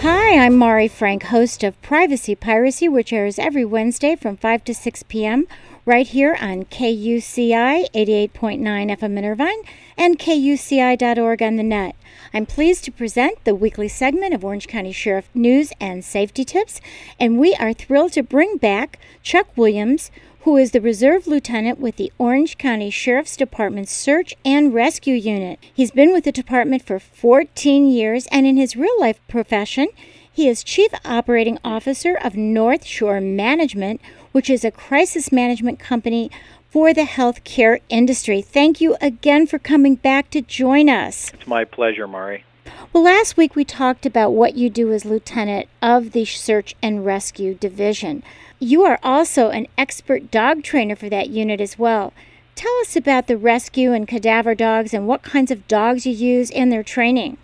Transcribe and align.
Hi, 0.00 0.38
I'm 0.38 0.56
Mari 0.56 0.86
Frank, 0.86 1.24
host 1.24 1.64
of 1.64 1.80
Privacy 1.82 2.36
Piracy, 2.36 2.88
which 2.88 3.12
airs 3.12 3.36
every 3.36 3.64
Wednesday 3.64 4.14
from 4.14 4.36
5 4.36 4.62
to 4.66 4.72
6 4.72 5.02
p.m. 5.02 5.48
right 5.84 6.06
here 6.06 6.38
on 6.40 6.66
KUCI 6.66 7.90
88.9 7.92 8.60
FM 8.62 9.18
in 9.18 9.24
Irvine 9.24 9.62
and 9.96 10.16
KUCI.org 10.16 11.42
on 11.42 11.56
the 11.56 11.64
net. 11.64 11.96
I'm 12.32 12.46
pleased 12.46 12.84
to 12.84 12.92
present 12.92 13.42
the 13.44 13.56
weekly 13.56 13.88
segment 13.88 14.34
of 14.34 14.44
Orange 14.44 14.68
County 14.68 14.92
Sheriff 14.92 15.28
News 15.34 15.72
and 15.80 16.04
Safety 16.04 16.44
Tips, 16.44 16.80
and 17.18 17.40
we 17.40 17.54
are 17.54 17.72
thrilled 17.72 18.12
to 18.12 18.22
bring 18.22 18.56
back 18.56 19.00
Chuck 19.24 19.48
Williams, 19.56 20.12
who 20.40 20.56
is 20.56 20.70
the 20.70 20.80
Reserve 20.80 21.26
Lieutenant 21.26 21.80
with 21.80 21.96
the 21.96 22.12
Orange 22.18 22.58
County 22.58 22.90
Sheriff's 22.90 23.36
Department's 23.36 23.92
Search 23.92 24.34
and 24.44 24.72
Rescue 24.72 25.14
Unit. 25.14 25.58
He's 25.74 25.90
been 25.90 26.12
with 26.12 26.24
the 26.24 26.32
department 26.32 26.82
for 26.82 26.98
14 26.98 27.90
years, 27.90 28.26
and 28.30 28.46
in 28.46 28.56
his 28.56 28.76
real 28.76 28.98
life 29.00 29.20
profession, 29.28 29.88
he 30.32 30.48
is 30.48 30.62
Chief 30.62 30.92
Operating 31.04 31.58
Officer 31.64 32.14
of 32.14 32.36
North 32.36 32.84
Shore 32.84 33.20
Management, 33.20 34.00
which 34.30 34.48
is 34.48 34.64
a 34.64 34.70
crisis 34.70 35.32
management 35.32 35.80
company 35.80 36.30
for 36.70 36.94
the 36.94 37.02
healthcare 37.02 37.80
industry. 37.88 38.40
Thank 38.40 38.80
you 38.80 38.96
again 39.00 39.46
for 39.46 39.58
coming 39.58 39.96
back 39.96 40.30
to 40.30 40.40
join 40.40 40.88
us. 40.88 41.32
It's 41.34 41.46
my 41.48 41.64
pleasure, 41.64 42.06
Mari. 42.06 42.44
Well, 42.92 43.02
last 43.02 43.36
week 43.36 43.56
we 43.56 43.64
talked 43.64 44.06
about 44.06 44.30
what 44.30 44.56
you 44.56 44.70
do 44.70 44.92
as 44.92 45.04
lieutenant 45.04 45.68
of 45.82 46.12
the 46.12 46.24
Search 46.24 46.74
and 46.82 47.04
Rescue 47.04 47.54
Division. 47.54 48.22
You 48.60 48.84
are 48.84 48.98
also 49.02 49.50
an 49.50 49.66
expert 49.76 50.30
dog 50.30 50.62
trainer 50.62 50.96
for 50.96 51.08
that 51.08 51.30
unit 51.30 51.60
as 51.60 51.78
well. 51.78 52.12
Tell 52.56 52.74
us 52.80 52.96
about 52.96 53.28
the 53.28 53.36
rescue 53.36 53.92
and 53.92 54.08
cadaver 54.08 54.54
dogs 54.56 54.92
and 54.92 55.06
what 55.06 55.22
kinds 55.22 55.52
of 55.52 55.68
dogs 55.68 56.04
you 56.04 56.12
use 56.12 56.50
in 56.50 56.70
their 56.70 56.82
training. 56.82 57.38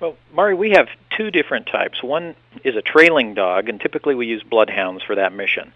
Well, 0.00 0.16
Mari, 0.32 0.54
we 0.54 0.70
have 0.70 0.88
two 1.14 1.30
different 1.30 1.66
types. 1.66 2.02
One 2.02 2.34
is 2.64 2.74
a 2.74 2.82
trailing 2.82 3.34
dog, 3.34 3.68
and 3.68 3.78
typically 3.78 4.14
we 4.14 4.26
use 4.26 4.42
bloodhounds 4.42 5.02
for 5.02 5.14
that 5.14 5.32
mission. 5.32 5.72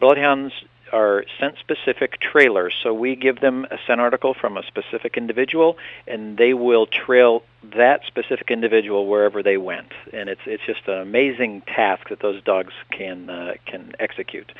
Bloodhounds 0.00 0.52
are 0.92 1.24
scent 1.38 1.56
specific 1.58 2.20
trailers. 2.20 2.74
So 2.82 2.92
we 2.94 3.16
give 3.16 3.40
them 3.40 3.66
a 3.70 3.78
scent 3.86 4.00
article 4.00 4.34
from 4.34 4.56
a 4.56 4.62
specific 4.64 5.16
individual 5.16 5.76
and 6.06 6.36
they 6.36 6.54
will 6.54 6.86
trail 6.86 7.42
that 7.76 8.04
specific 8.06 8.50
individual 8.50 9.06
wherever 9.06 9.42
they 9.42 9.56
went. 9.56 9.92
And 10.12 10.28
it's 10.28 10.42
it's 10.46 10.64
just 10.64 10.86
an 10.86 10.98
amazing 10.98 11.62
task 11.62 12.08
that 12.08 12.20
those 12.20 12.42
dogs 12.42 12.72
can 12.90 13.30
uh, 13.30 13.54
can 13.66 13.94
execute. 13.98 14.52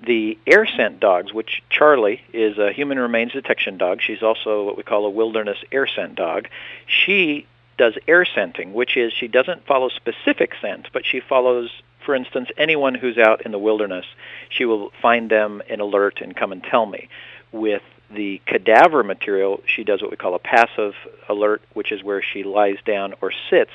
The 0.00 0.38
air 0.46 0.66
scent 0.66 1.00
dogs, 1.00 1.32
which 1.32 1.62
Charlie 1.70 2.20
is 2.32 2.58
a 2.58 2.70
human 2.70 2.98
remains 2.98 3.32
detection 3.32 3.78
dog. 3.78 4.02
She's 4.02 4.22
also 4.22 4.64
what 4.64 4.76
we 4.76 4.82
call 4.82 5.06
a 5.06 5.10
wilderness 5.10 5.58
air 5.72 5.86
scent 5.86 6.16
dog. 6.16 6.48
She 6.86 7.46
does 7.78 7.94
air 8.06 8.24
scenting, 8.24 8.72
which 8.72 8.96
is 8.96 9.12
she 9.12 9.28
doesn't 9.28 9.66
follow 9.66 9.88
specific 9.88 10.52
scent, 10.60 10.88
but 10.92 11.04
she 11.04 11.20
follows 11.20 11.70
for 12.06 12.14
instance, 12.14 12.48
anyone 12.56 12.94
who's 12.94 13.18
out 13.18 13.44
in 13.44 13.52
the 13.52 13.58
wilderness, 13.58 14.06
she 14.48 14.64
will 14.64 14.92
find 15.02 15.28
them 15.28 15.60
and 15.68 15.80
alert 15.80 16.20
and 16.22 16.34
come 16.34 16.52
and 16.52 16.62
tell 16.62 16.86
me. 16.86 17.08
With 17.52 17.82
the 18.08 18.40
cadaver 18.46 19.02
material, 19.02 19.60
she 19.66 19.82
does 19.82 20.00
what 20.00 20.12
we 20.12 20.16
call 20.16 20.34
a 20.34 20.38
passive 20.38 20.94
alert, 21.28 21.60
which 21.74 21.90
is 21.90 22.04
where 22.04 22.22
she 22.22 22.44
lies 22.44 22.76
down 22.84 23.14
or 23.20 23.32
sits 23.50 23.72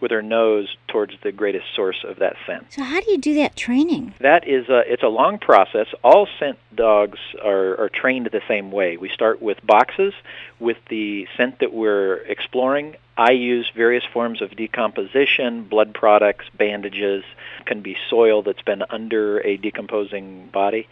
with 0.00 0.12
her 0.12 0.22
nose 0.22 0.76
towards 0.86 1.14
the 1.22 1.32
greatest 1.32 1.66
source 1.74 2.04
of 2.06 2.20
that 2.20 2.36
scent. 2.46 2.72
So 2.72 2.84
how 2.84 3.00
do 3.00 3.10
you 3.10 3.18
do 3.18 3.34
that 3.34 3.56
training? 3.56 4.14
That 4.20 4.46
is 4.46 4.68
a, 4.68 4.82
it's 4.86 5.02
a 5.02 5.08
long 5.08 5.38
process. 5.38 5.88
All 6.04 6.28
scent 6.38 6.58
dogs 6.74 7.18
are, 7.42 7.80
are 7.80 7.88
trained 7.88 8.28
the 8.32 8.42
same 8.46 8.70
way. 8.70 8.96
We 8.96 9.08
start 9.08 9.42
with 9.42 9.64
boxes 9.66 10.14
with 10.60 10.78
the 10.88 11.26
scent 11.36 11.58
that 11.58 11.72
we're 11.72 12.18
exploring. 12.28 12.96
I 13.16 13.32
use 13.32 13.70
various 13.76 14.04
forms 14.12 14.40
of 14.40 14.56
decomposition, 14.56 15.64
blood 15.64 15.92
products, 15.92 16.46
bandages, 16.56 17.24
can 17.66 17.82
be 17.82 17.96
soil 18.08 18.42
that's 18.42 18.62
been 18.62 18.82
under 18.88 19.38
a 19.40 19.58
decomposing 19.58 20.46
body. 20.46 20.88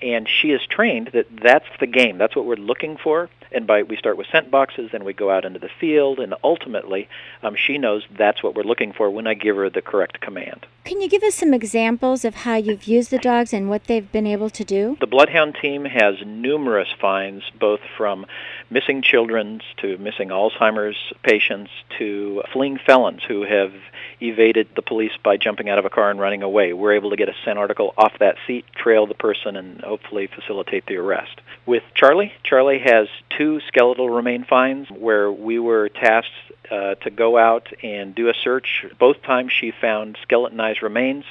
And 0.00 0.26
she 0.28 0.52
is 0.52 0.62
trained 0.66 1.10
that 1.12 1.26
that's 1.42 1.68
the 1.78 1.86
game. 1.86 2.16
That's 2.16 2.34
what 2.34 2.46
we're 2.46 2.56
looking 2.56 2.96
for. 2.96 3.28
And 3.52 3.66
by 3.66 3.82
we 3.82 3.96
start 3.96 4.16
with 4.16 4.26
scent 4.30 4.50
boxes, 4.50 4.90
then 4.92 5.04
we 5.04 5.12
go 5.12 5.30
out 5.30 5.44
into 5.44 5.58
the 5.58 5.70
field, 5.80 6.18
and 6.18 6.34
ultimately, 6.44 7.08
um, 7.42 7.54
she 7.56 7.78
knows 7.78 8.04
that's 8.16 8.42
what 8.42 8.54
we're 8.54 8.62
looking 8.62 8.92
for 8.92 9.10
when 9.10 9.26
I 9.26 9.34
give 9.34 9.56
her 9.56 9.70
the 9.70 9.82
correct 9.82 10.20
command. 10.20 10.66
Can 10.84 11.02
you 11.02 11.08
give 11.08 11.22
us 11.22 11.34
some 11.34 11.52
examples 11.52 12.24
of 12.24 12.34
how 12.34 12.56
you've 12.56 12.84
used 12.84 13.10
the 13.10 13.18
dogs 13.18 13.52
and 13.52 13.68
what 13.68 13.84
they've 13.84 14.10
been 14.10 14.26
able 14.26 14.48
to 14.48 14.64
do? 14.64 14.96
The 15.00 15.06
Bloodhound 15.06 15.56
team 15.60 15.84
has 15.84 16.14
numerous 16.24 16.88
finds, 16.98 17.44
both 17.60 17.80
from 17.96 18.24
missing 18.70 19.02
children 19.02 19.60
to 19.78 19.98
missing 19.98 20.28
Alzheimer's 20.28 20.96
patients 21.22 21.70
to 21.98 22.42
fleeing 22.52 22.78
felons 22.78 23.22
who 23.22 23.44
have 23.44 23.72
evaded 24.20 24.68
the 24.76 24.82
police 24.82 25.12
by 25.22 25.36
jumping 25.36 25.68
out 25.68 25.78
of 25.78 25.84
a 25.84 25.90
car 25.90 26.10
and 26.10 26.18
running 26.18 26.42
away. 26.42 26.72
We're 26.72 26.94
able 26.94 27.10
to 27.10 27.16
get 27.16 27.28
a 27.28 27.34
scent 27.44 27.58
article 27.58 27.92
off 27.98 28.18
that 28.20 28.36
seat, 28.46 28.64
trail 28.74 29.06
the 29.06 29.14
person, 29.14 29.56
and 29.56 29.82
hopefully 29.82 30.26
facilitate 30.26 30.86
the 30.86 30.96
arrest. 30.96 31.40
With 31.66 31.82
Charlie, 31.94 32.32
Charlie 32.42 32.80
has 32.80 33.08
two 33.36 33.37
skeletal 33.68 34.10
remain 34.10 34.44
finds 34.44 34.90
where 34.90 35.30
we 35.30 35.58
were 35.58 35.88
tasked 35.88 36.32
uh, 36.70 36.94
to 36.96 37.10
go 37.10 37.38
out 37.38 37.68
and 37.82 38.14
do 38.14 38.28
a 38.28 38.34
search. 38.34 38.84
Both 38.98 39.22
times 39.22 39.52
she 39.52 39.70
found 39.70 40.18
skeletonized 40.22 40.82
remains 40.82 41.24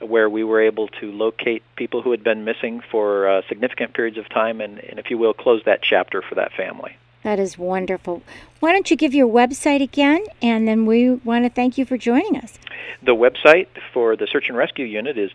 where 0.00 0.30
we 0.30 0.44
were 0.44 0.62
able 0.62 0.88
to 0.88 1.10
locate 1.10 1.62
people 1.76 2.02
who 2.02 2.12
had 2.12 2.22
been 2.22 2.44
missing 2.44 2.80
for 2.90 3.28
uh, 3.28 3.42
significant 3.48 3.94
periods 3.94 4.16
of 4.18 4.28
time 4.28 4.60
and, 4.60 4.78
and, 4.78 4.98
if 4.98 5.10
you 5.10 5.18
will, 5.18 5.34
close 5.34 5.62
that 5.66 5.82
chapter 5.82 6.22
for 6.22 6.36
that 6.36 6.52
family. 6.52 6.96
That 7.24 7.40
is 7.40 7.58
wonderful. 7.58 8.22
Why 8.60 8.72
don't 8.72 8.90
you 8.90 8.96
give 8.96 9.12
your 9.12 9.28
website 9.28 9.82
again, 9.82 10.24
and 10.40 10.68
then 10.68 10.86
we 10.86 11.10
want 11.10 11.44
to 11.44 11.50
thank 11.50 11.76
you 11.76 11.84
for 11.84 11.98
joining 11.98 12.36
us. 12.36 12.58
The 13.02 13.14
website 13.14 13.66
for 13.92 14.16
the 14.16 14.28
Search 14.30 14.48
and 14.48 14.56
Rescue 14.56 14.86
Unit 14.86 15.18
is 15.18 15.32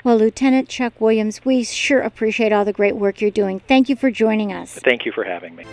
Well, 0.04 0.18
Lieutenant 0.18 0.70
Chuck 0.70 1.02
Williams, 1.02 1.44
we 1.44 1.64
sure 1.64 2.02
appreciate 2.02 2.54
all 2.54 2.66
the 2.66 2.72
great 2.72 2.96
work 2.96 3.20
you're 3.20 3.32
doing. 3.32 3.62
Thank 3.62 3.90
you 3.90 3.96
for 3.96 4.12
joining 4.12 4.54
us. 4.54 4.76
Thank 4.76 5.08
you 5.08 5.12
for 5.12 5.24
having 5.24 5.56
me. 5.56 5.66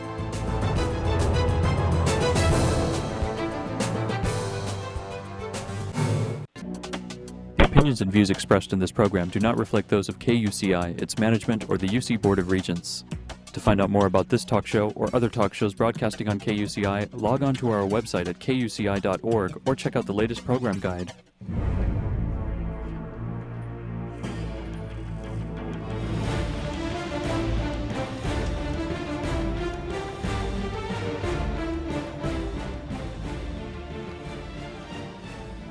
The 7.58 7.64
opinions 7.64 8.00
and 8.00 8.10
views 8.10 8.30
expressed 8.30 8.72
in 8.72 8.78
this 8.78 8.90
program 8.90 9.28
do 9.28 9.40
not 9.40 9.58
reflect 9.58 9.90
those 9.90 10.08
of 10.08 10.18
KUCI, 10.18 11.02
its 11.02 11.18
management, 11.18 11.68
or 11.68 11.76
the 11.76 11.88
UC 11.88 12.22
Board 12.22 12.38
of 12.38 12.50
Regents. 12.50 13.04
To 13.52 13.58
find 13.58 13.80
out 13.80 13.90
more 13.90 14.06
about 14.06 14.28
this 14.28 14.44
talk 14.44 14.64
show 14.64 14.90
or 14.90 15.10
other 15.12 15.28
talk 15.28 15.54
shows 15.54 15.74
broadcasting 15.74 16.28
on 16.28 16.38
KUCI, 16.38 17.08
log 17.20 17.42
on 17.42 17.54
to 17.54 17.70
our 17.72 17.82
website 17.82 18.28
at 18.28 18.38
kuci.org 18.38 19.60
or 19.66 19.74
check 19.74 19.96
out 19.96 20.06
the 20.06 20.14
latest 20.14 20.44
program 20.44 20.78
guide. 20.78 21.12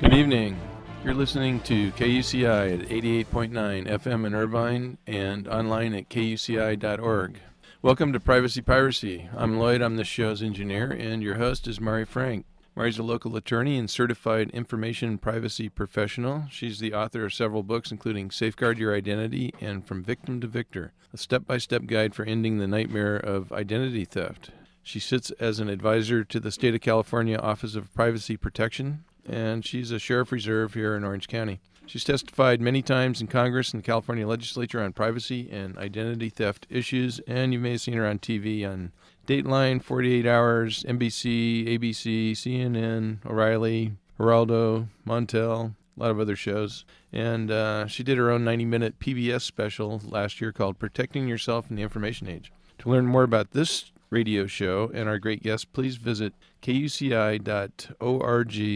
Good 0.02 0.14
evening. 0.14 0.60
You're 1.06 1.14
listening 1.14 1.62
to 1.62 1.92
KUCI 1.94 2.74
at 2.74 2.90
88.9 2.90 3.88
FM 3.88 4.26
in 4.26 4.36
Irvine 4.36 4.98
and 5.08 5.48
online 5.48 5.94
at 5.94 6.10
kuci.org. 6.10 7.40
Welcome 7.82 8.12
to 8.12 8.20
Privacy 8.20 8.62
Piracy. 8.62 9.30
I'm 9.34 9.58
Lloyd, 9.58 9.82
I'm 9.82 9.96
the 9.96 10.04
show's 10.04 10.44
engineer, 10.44 10.92
and 10.92 11.24
your 11.24 11.36
host 11.36 11.66
is 11.66 11.80
Mari 11.80 12.04
Frank. 12.04 12.46
Mari's 12.76 13.00
a 13.00 13.04
local 13.04 13.38
attorney 13.38 13.78
and 13.78 13.90
certified 13.90 14.50
information 14.50 15.18
privacy 15.18 15.70
professional. 15.70 16.44
She's 16.52 16.80
the 16.80 16.94
author 16.94 17.24
of 17.24 17.34
several 17.34 17.64
books, 17.64 17.90
including 17.90 18.32
Safeguard 18.32 18.80
Your 18.80 18.94
Identity 18.94 19.54
and 19.62 19.88
From 19.88 20.04
Victim 20.04 20.42
to 20.42 20.48
Victor, 20.48 20.92
a 21.14 21.18
step 21.18 21.48
by 21.48 21.58
step 21.58 21.86
guide 21.86 22.14
for 22.14 22.26
ending 22.26 22.58
the 22.58 22.68
nightmare 22.68 23.16
of 23.16 23.54
identity 23.54 24.04
theft. 24.04 24.52
She 24.84 25.00
sits 25.00 25.32
as 25.40 25.62
an 25.62 25.70
advisor 25.70 26.26
to 26.26 26.40
the 26.42 26.52
State 26.52 26.76
of 26.76 26.82
California 26.82 27.38
Office 27.38 27.76
of 27.76 27.94
Privacy 27.94 28.36
Protection, 28.36 29.06
and 29.26 29.66
she's 29.66 29.92
a 29.92 30.00
sheriff 30.00 30.34
reserve 30.34 30.74
here 30.74 30.98
in 30.98 31.06
Orange 31.06 31.30
County. 31.30 31.62
She's 31.90 32.04
testified 32.04 32.62
many 32.62 32.84
times 32.84 33.20
in 33.20 33.26
Congress 33.26 33.74
and 33.74 33.82
the 33.82 33.86
California 33.86 34.28
legislature 34.28 34.80
on 34.80 34.94
privacy 34.94 35.50
and 35.52 35.76
identity 35.76 36.30
theft 36.30 36.68
issues, 36.70 37.20
and 37.26 37.52
you 37.52 37.58
may 37.58 37.72
have 37.72 37.82
seen 37.82 37.96
her 37.96 38.06
on 38.06 38.20
TV 38.20 38.64
on 38.64 38.92
Dateline, 39.26 39.82
48 39.82 40.28
Hours, 40.28 40.84
NBC, 40.84 41.68
ABC, 41.68 42.34
CNN, 42.34 43.26
O'Reilly, 43.26 43.94
Geraldo, 44.20 44.90
Montel, 45.04 45.74
a 45.98 46.00
lot 46.00 46.12
of 46.12 46.20
other 46.20 46.36
shows. 46.36 46.86
And 47.12 47.50
uh, 47.50 47.88
she 47.88 48.04
did 48.04 48.20
her 48.20 48.30
own 48.30 48.44
90 48.44 48.66
minute 48.66 49.00
PBS 49.00 49.42
special 49.42 50.00
last 50.06 50.40
year 50.40 50.52
called 50.52 50.78
Protecting 50.78 51.28
Yourself 51.28 51.72
in 51.72 51.76
the 51.76 51.82
Information 51.82 52.28
Age. 52.28 52.52
To 52.78 52.90
learn 52.92 53.08
more 53.08 53.24
about 53.24 53.50
this 53.50 53.92
radio 54.12 54.46
show 54.46 54.92
and 54.94 55.10
our 55.10 55.18
great 55.18 55.42
guests, 55.42 55.66
please 55.66 55.96
visit 55.96 56.36
kuci.org 56.62 57.34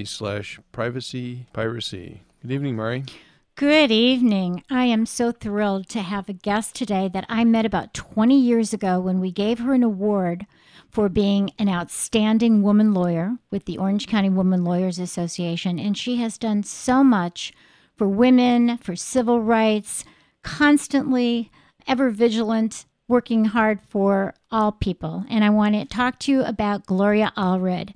slash 0.07 0.59
privacy 0.71 1.45
piracy. 1.53 2.21
Good 2.45 2.55
evening, 2.55 2.75
Mari. 2.75 3.05
Good 3.55 3.89
evening. 3.89 4.65
I 4.69 4.83
am 4.83 5.05
so 5.05 5.31
thrilled 5.31 5.87
to 5.87 6.01
have 6.01 6.27
a 6.27 6.33
guest 6.33 6.75
today 6.75 7.09
that 7.13 7.25
I 7.29 7.45
met 7.45 7.65
about 7.65 7.93
20 7.93 8.37
years 8.37 8.73
ago 8.73 8.99
when 8.99 9.21
we 9.21 9.31
gave 9.31 9.59
her 9.59 9.73
an 9.73 9.81
award 9.81 10.45
for 10.89 11.07
being 11.07 11.51
an 11.57 11.69
outstanding 11.69 12.61
woman 12.61 12.93
lawyer 12.93 13.37
with 13.49 13.63
the 13.63 13.77
Orange 13.77 14.07
County 14.07 14.29
Women 14.29 14.65
Lawyers 14.65 14.99
Association. 14.99 15.79
And 15.79 15.97
she 15.97 16.17
has 16.17 16.37
done 16.37 16.63
so 16.63 17.01
much 17.01 17.53
for 17.95 18.09
women, 18.09 18.77
for 18.77 18.97
civil 18.97 19.39
rights, 19.39 20.03
constantly 20.41 21.49
ever 21.87 22.09
vigilant, 22.09 22.83
working 23.07 23.45
hard 23.45 23.79
for 23.87 24.33
all 24.51 24.73
people. 24.73 25.23
And 25.29 25.45
I 25.45 25.49
want 25.49 25.75
to 25.75 25.85
talk 25.85 26.19
to 26.19 26.31
you 26.33 26.43
about 26.43 26.87
Gloria 26.87 27.31
Allred. 27.37 27.93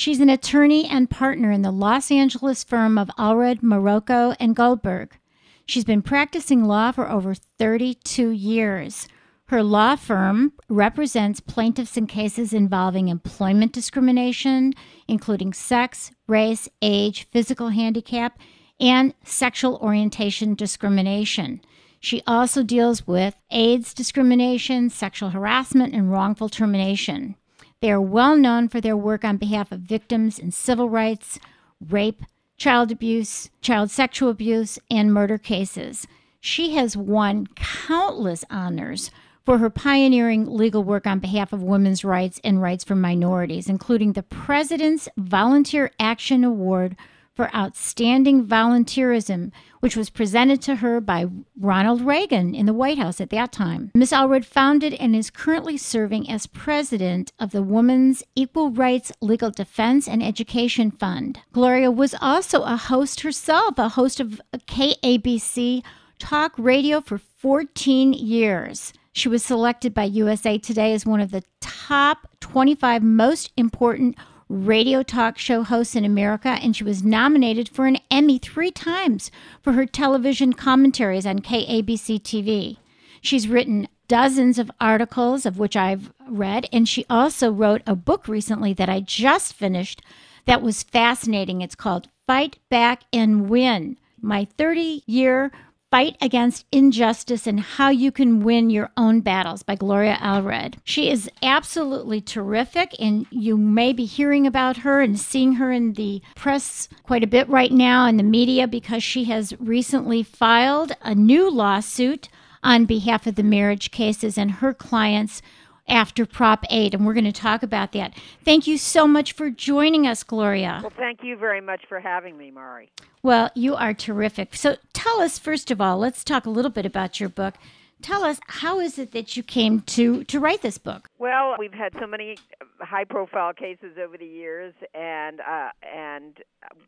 She's 0.00 0.20
an 0.20 0.30
attorney 0.30 0.86
and 0.86 1.10
partner 1.10 1.52
in 1.52 1.60
the 1.60 1.70
Los 1.70 2.10
Angeles 2.10 2.64
firm 2.64 2.96
of 2.96 3.10
Allred, 3.18 3.60
Maroko, 3.60 4.34
and 4.40 4.56
Goldberg. 4.56 5.18
She's 5.66 5.84
been 5.84 6.00
practicing 6.00 6.64
law 6.64 6.90
for 6.90 7.10
over 7.10 7.34
32 7.34 8.30
years. 8.30 9.06
Her 9.48 9.62
law 9.62 9.96
firm 9.96 10.54
represents 10.70 11.40
plaintiffs 11.40 11.98
in 11.98 12.06
cases 12.06 12.54
involving 12.54 13.08
employment 13.08 13.74
discrimination, 13.74 14.72
including 15.06 15.52
sex, 15.52 16.12
race, 16.26 16.66
age, 16.80 17.28
physical 17.30 17.68
handicap, 17.68 18.38
and 18.80 19.12
sexual 19.22 19.76
orientation 19.82 20.54
discrimination. 20.54 21.60
She 22.00 22.22
also 22.26 22.62
deals 22.62 23.06
with 23.06 23.34
AIDS 23.50 23.92
discrimination, 23.92 24.88
sexual 24.88 25.28
harassment, 25.28 25.92
and 25.92 26.10
wrongful 26.10 26.48
termination. 26.48 27.36
They 27.80 27.90
are 27.90 28.00
well 28.00 28.36
known 28.36 28.68
for 28.68 28.78
their 28.78 28.96
work 28.96 29.24
on 29.24 29.38
behalf 29.38 29.72
of 29.72 29.80
victims 29.80 30.38
in 30.38 30.50
civil 30.50 30.90
rights, 30.90 31.38
rape, 31.80 32.22
child 32.58 32.92
abuse, 32.92 33.48
child 33.62 33.90
sexual 33.90 34.28
abuse, 34.28 34.78
and 34.90 35.14
murder 35.14 35.38
cases. 35.38 36.06
She 36.40 36.74
has 36.74 36.94
won 36.94 37.46
countless 37.56 38.44
honors 38.50 39.10
for 39.46 39.56
her 39.56 39.70
pioneering 39.70 40.44
legal 40.44 40.84
work 40.84 41.06
on 41.06 41.20
behalf 41.20 41.54
of 41.54 41.62
women's 41.62 42.04
rights 42.04 42.38
and 42.44 42.60
rights 42.60 42.84
for 42.84 42.94
minorities, 42.94 43.66
including 43.66 44.12
the 44.12 44.22
President's 44.24 45.08
Volunteer 45.16 45.90
Action 45.98 46.44
Award 46.44 46.96
for 47.40 47.56
outstanding 47.56 48.44
volunteerism, 48.44 49.50
which 49.80 49.96
was 49.96 50.10
presented 50.10 50.60
to 50.60 50.74
her 50.74 51.00
by 51.00 51.24
Ronald 51.58 52.02
Reagan 52.02 52.54
in 52.54 52.66
the 52.66 52.74
White 52.74 52.98
House 52.98 53.18
at 53.18 53.30
that 53.30 53.50
time. 53.50 53.90
Ms. 53.94 54.12
Allred 54.12 54.44
founded 54.44 54.92
and 54.92 55.16
is 55.16 55.30
currently 55.30 55.78
serving 55.78 56.28
as 56.28 56.46
president 56.46 57.32
of 57.38 57.52
the 57.52 57.62
Women's 57.62 58.22
Equal 58.34 58.70
Rights 58.70 59.10
Legal 59.22 59.50
Defense 59.50 60.06
and 60.06 60.22
Education 60.22 60.90
Fund. 60.90 61.40
Gloria 61.50 61.90
was 61.90 62.14
also 62.20 62.60
a 62.60 62.76
host 62.76 63.20
herself, 63.20 63.78
a 63.78 63.88
host 63.88 64.20
of 64.20 64.42
KABC 64.52 65.82
talk 66.18 66.52
radio 66.58 67.00
for 67.00 67.16
14 67.16 68.12
years. 68.12 68.92
She 69.12 69.30
was 69.30 69.42
selected 69.42 69.94
by 69.94 70.04
USA 70.04 70.58
Today 70.58 70.92
as 70.92 71.06
one 71.06 71.20
of 71.20 71.30
the 71.30 71.42
top 71.62 72.28
25 72.40 73.02
most 73.02 73.50
important 73.56 74.16
radio 74.50 75.04
talk 75.04 75.38
show 75.38 75.62
host 75.62 75.94
in 75.94 76.04
America, 76.04 76.48
and 76.48 76.74
she 76.74 76.82
was 76.82 77.04
nominated 77.04 77.68
for 77.68 77.86
an 77.86 77.98
Emmy 78.10 78.36
three 78.36 78.72
times 78.72 79.30
for 79.62 79.74
her 79.74 79.86
television 79.86 80.52
commentaries 80.52 81.24
on 81.24 81.38
KABC 81.38 82.20
TV. 82.20 82.76
She's 83.22 83.46
written 83.46 83.86
dozens 84.08 84.58
of 84.58 84.70
articles, 84.80 85.46
of 85.46 85.58
which 85.58 85.76
I've 85.76 86.12
read, 86.26 86.68
and 86.72 86.88
she 86.88 87.06
also 87.08 87.52
wrote 87.52 87.82
a 87.86 87.94
book 87.94 88.26
recently 88.26 88.72
that 88.72 88.88
I 88.88 89.00
just 89.00 89.52
finished 89.52 90.02
that 90.46 90.62
was 90.62 90.82
fascinating. 90.82 91.60
It's 91.60 91.76
called 91.76 92.08
Fight 92.26 92.58
Back 92.68 93.04
and 93.12 93.48
Win 93.48 93.98
My 94.20 94.48
30 94.56 95.04
Year 95.06 95.52
Fight 95.90 96.16
Against 96.20 96.66
Injustice 96.70 97.48
and 97.48 97.58
How 97.58 97.88
You 97.88 98.12
Can 98.12 98.44
Win 98.44 98.70
Your 98.70 98.92
Own 98.96 99.22
Battles 99.22 99.64
by 99.64 99.74
Gloria 99.74 100.16
Allred. 100.20 100.74
She 100.84 101.10
is 101.10 101.28
absolutely 101.42 102.20
terrific, 102.20 102.94
and 103.00 103.26
you 103.30 103.56
may 103.56 103.92
be 103.92 104.04
hearing 104.04 104.46
about 104.46 104.76
her 104.78 105.00
and 105.00 105.18
seeing 105.18 105.54
her 105.54 105.72
in 105.72 105.94
the 105.94 106.22
press 106.36 106.88
quite 107.02 107.24
a 107.24 107.26
bit 107.26 107.48
right 107.48 107.72
now 107.72 108.06
in 108.06 108.18
the 108.18 108.22
media 108.22 108.68
because 108.68 109.02
she 109.02 109.24
has 109.24 109.52
recently 109.58 110.22
filed 110.22 110.92
a 111.02 111.12
new 111.12 111.50
lawsuit 111.50 112.28
on 112.62 112.84
behalf 112.84 113.26
of 113.26 113.34
the 113.34 113.42
marriage 113.42 113.90
cases 113.90 114.38
and 114.38 114.50
her 114.52 114.72
clients 114.72 115.42
after 115.90 116.24
Prop 116.24 116.64
8, 116.70 116.94
and 116.94 117.04
we're 117.04 117.14
going 117.14 117.24
to 117.24 117.32
talk 117.32 117.62
about 117.62 117.92
that. 117.92 118.14
Thank 118.44 118.66
you 118.66 118.78
so 118.78 119.06
much 119.06 119.32
for 119.32 119.50
joining 119.50 120.06
us, 120.06 120.22
Gloria. 120.22 120.78
Well, 120.82 120.92
thank 120.96 121.22
you 121.22 121.36
very 121.36 121.60
much 121.60 121.82
for 121.88 122.00
having 122.00 122.38
me, 122.38 122.50
Mari. 122.50 122.90
Well, 123.22 123.50
you 123.54 123.74
are 123.74 123.92
terrific. 123.92 124.54
So 124.54 124.76
tell 124.92 125.20
us, 125.20 125.38
first 125.38 125.70
of 125.70 125.80
all, 125.80 125.98
let's 125.98 126.24
talk 126.24 126.46
a 126.46 126.50
little 126.50 126.70
bit 126.70 126.86
about 126.86 127.20
your 127.20 127.28
book. 127.28 127.54
Tell 128.00 128.24
us, 128.24 128.40
how 128.46 128.80
is 128.80 128.98
it 128.98 129.12
that 129.12 129.36
you 129.36 129.42
came 129.42 129.80
to, 129.80 130.24
to 130.24 130.40
write 130.40 130.62
this 130.62 130.78
book? 130.78 131.10
Well, 131.18 131.56
we've 131.58 131.74
had 131.74 131.92
so 132.00 132.06
many 132.06 132.38
high 132.78 133.04
profile 133.04 133.52
cases 133.52 133.98
over 134.02 134.16
the 134.16 134.24
years, 134.24 134.72
and, 134.94 135.40
uh, 135.40 135.68
and 135.82 136.38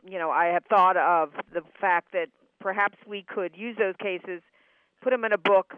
you 0.08 0.18
know, 0.18 0.30
I 0.30 0.46
have 0.46 0.64
thought 0.70 0.96
of 0.96 1.32
the 1.52 1.60
fact 1.78 2.12
that 2.12 2.28
perhaps 2.60 2.96
we 3.06 3.26
could 3.28 3.54
use 3.56 3.76
those 3.78 3.96
cases, 4.00 4.40
put 5.02 5.10
them 5.10 5.24
in 5.24 5.32
a 5.32 5.38
book 5.38 5.74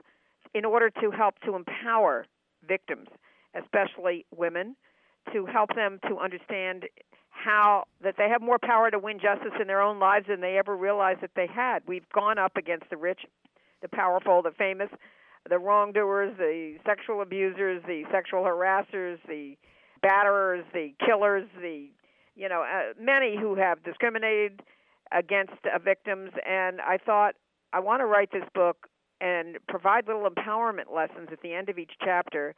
in 0.54 0.64
order 0.64 0.90
to 0.90 1.10
help 1.10 1.34
to 1.40 1.56
empower 1.56 2.26
victims, 2.66 3.08
especially 3.54 4.26
women, 4.34 4.76
to 5.32 5.46
help 5.46 5.74
them 5.74 5.98
to 6.08 6.18
understand 6.18 6.84
how 7.30 7.84
that 8.02 8.14
they 8.16 8.28
have 8.28 8.40
more 8.40 8.58
power 8.58 8.90
to 8.90 8.98
win 8.98 9.18
justice 9.18 9.52
in 9.60 9.66
their 9.66 9.80
own 9.80 9.98
lives 9.98 10.26
than 10.28 10.40
they 10.40 10.56
ever 10.56 10.76
realized 10.76 11.20
that 11.20 11.32
they 11.34 11.46
had. 11.46 11.82
We've 11.86 12.08
gone 12.14 12.38
up 12.38 12.56
against 12.56 12.88
the 12.90 12.96
rich, 12.96 13.20
the 13.82 13.88
powerful, 13.88 14.42
the 14.42 14.52
famous, 14.52 14.88
the 15.48 15.58
wrongdoers, 15.58 16.34
the 16.38 16.76
sexual 16.86 17.20
abusers, 17.22 17.82
the 17.86 18.04
sexual 18.10 18.44
harassers, 18.44 19.18
the 19.28 19.56
batterers, 20.02 20.64
the 20.72 20.94
killers, 21.04 21.48
the 21.60 21.88
you 22.36 22.48
know 22.48 22.62
uh, 22.62 22.92
many 23.00 23.36
who 23.36 23.54
have 23.54 23.82
discriminated 23.82 24.62
against 25.12 25.52
uh, 25.64 25.78
victims. 25.78 26.30
And 26.46 26.80
I 26.80 26.98
thought 26.98 27.34
I 27.72 27.80
want 27.80 28.00
to 28.00 28.06
write 28.06 28.30
this 28.32 28.48
book 28.54 28.88
and 29.20 29.56
provide 29.68 30.06
little 30.06 30.28
empowerment 30.28 30.94
lessons 30.94 31.28
at 31.32 31.40
the 31.42 31.54
end 31.54 31.68
of 31.68 31.78
each 31.78 31.92
chapter 32.04 32.54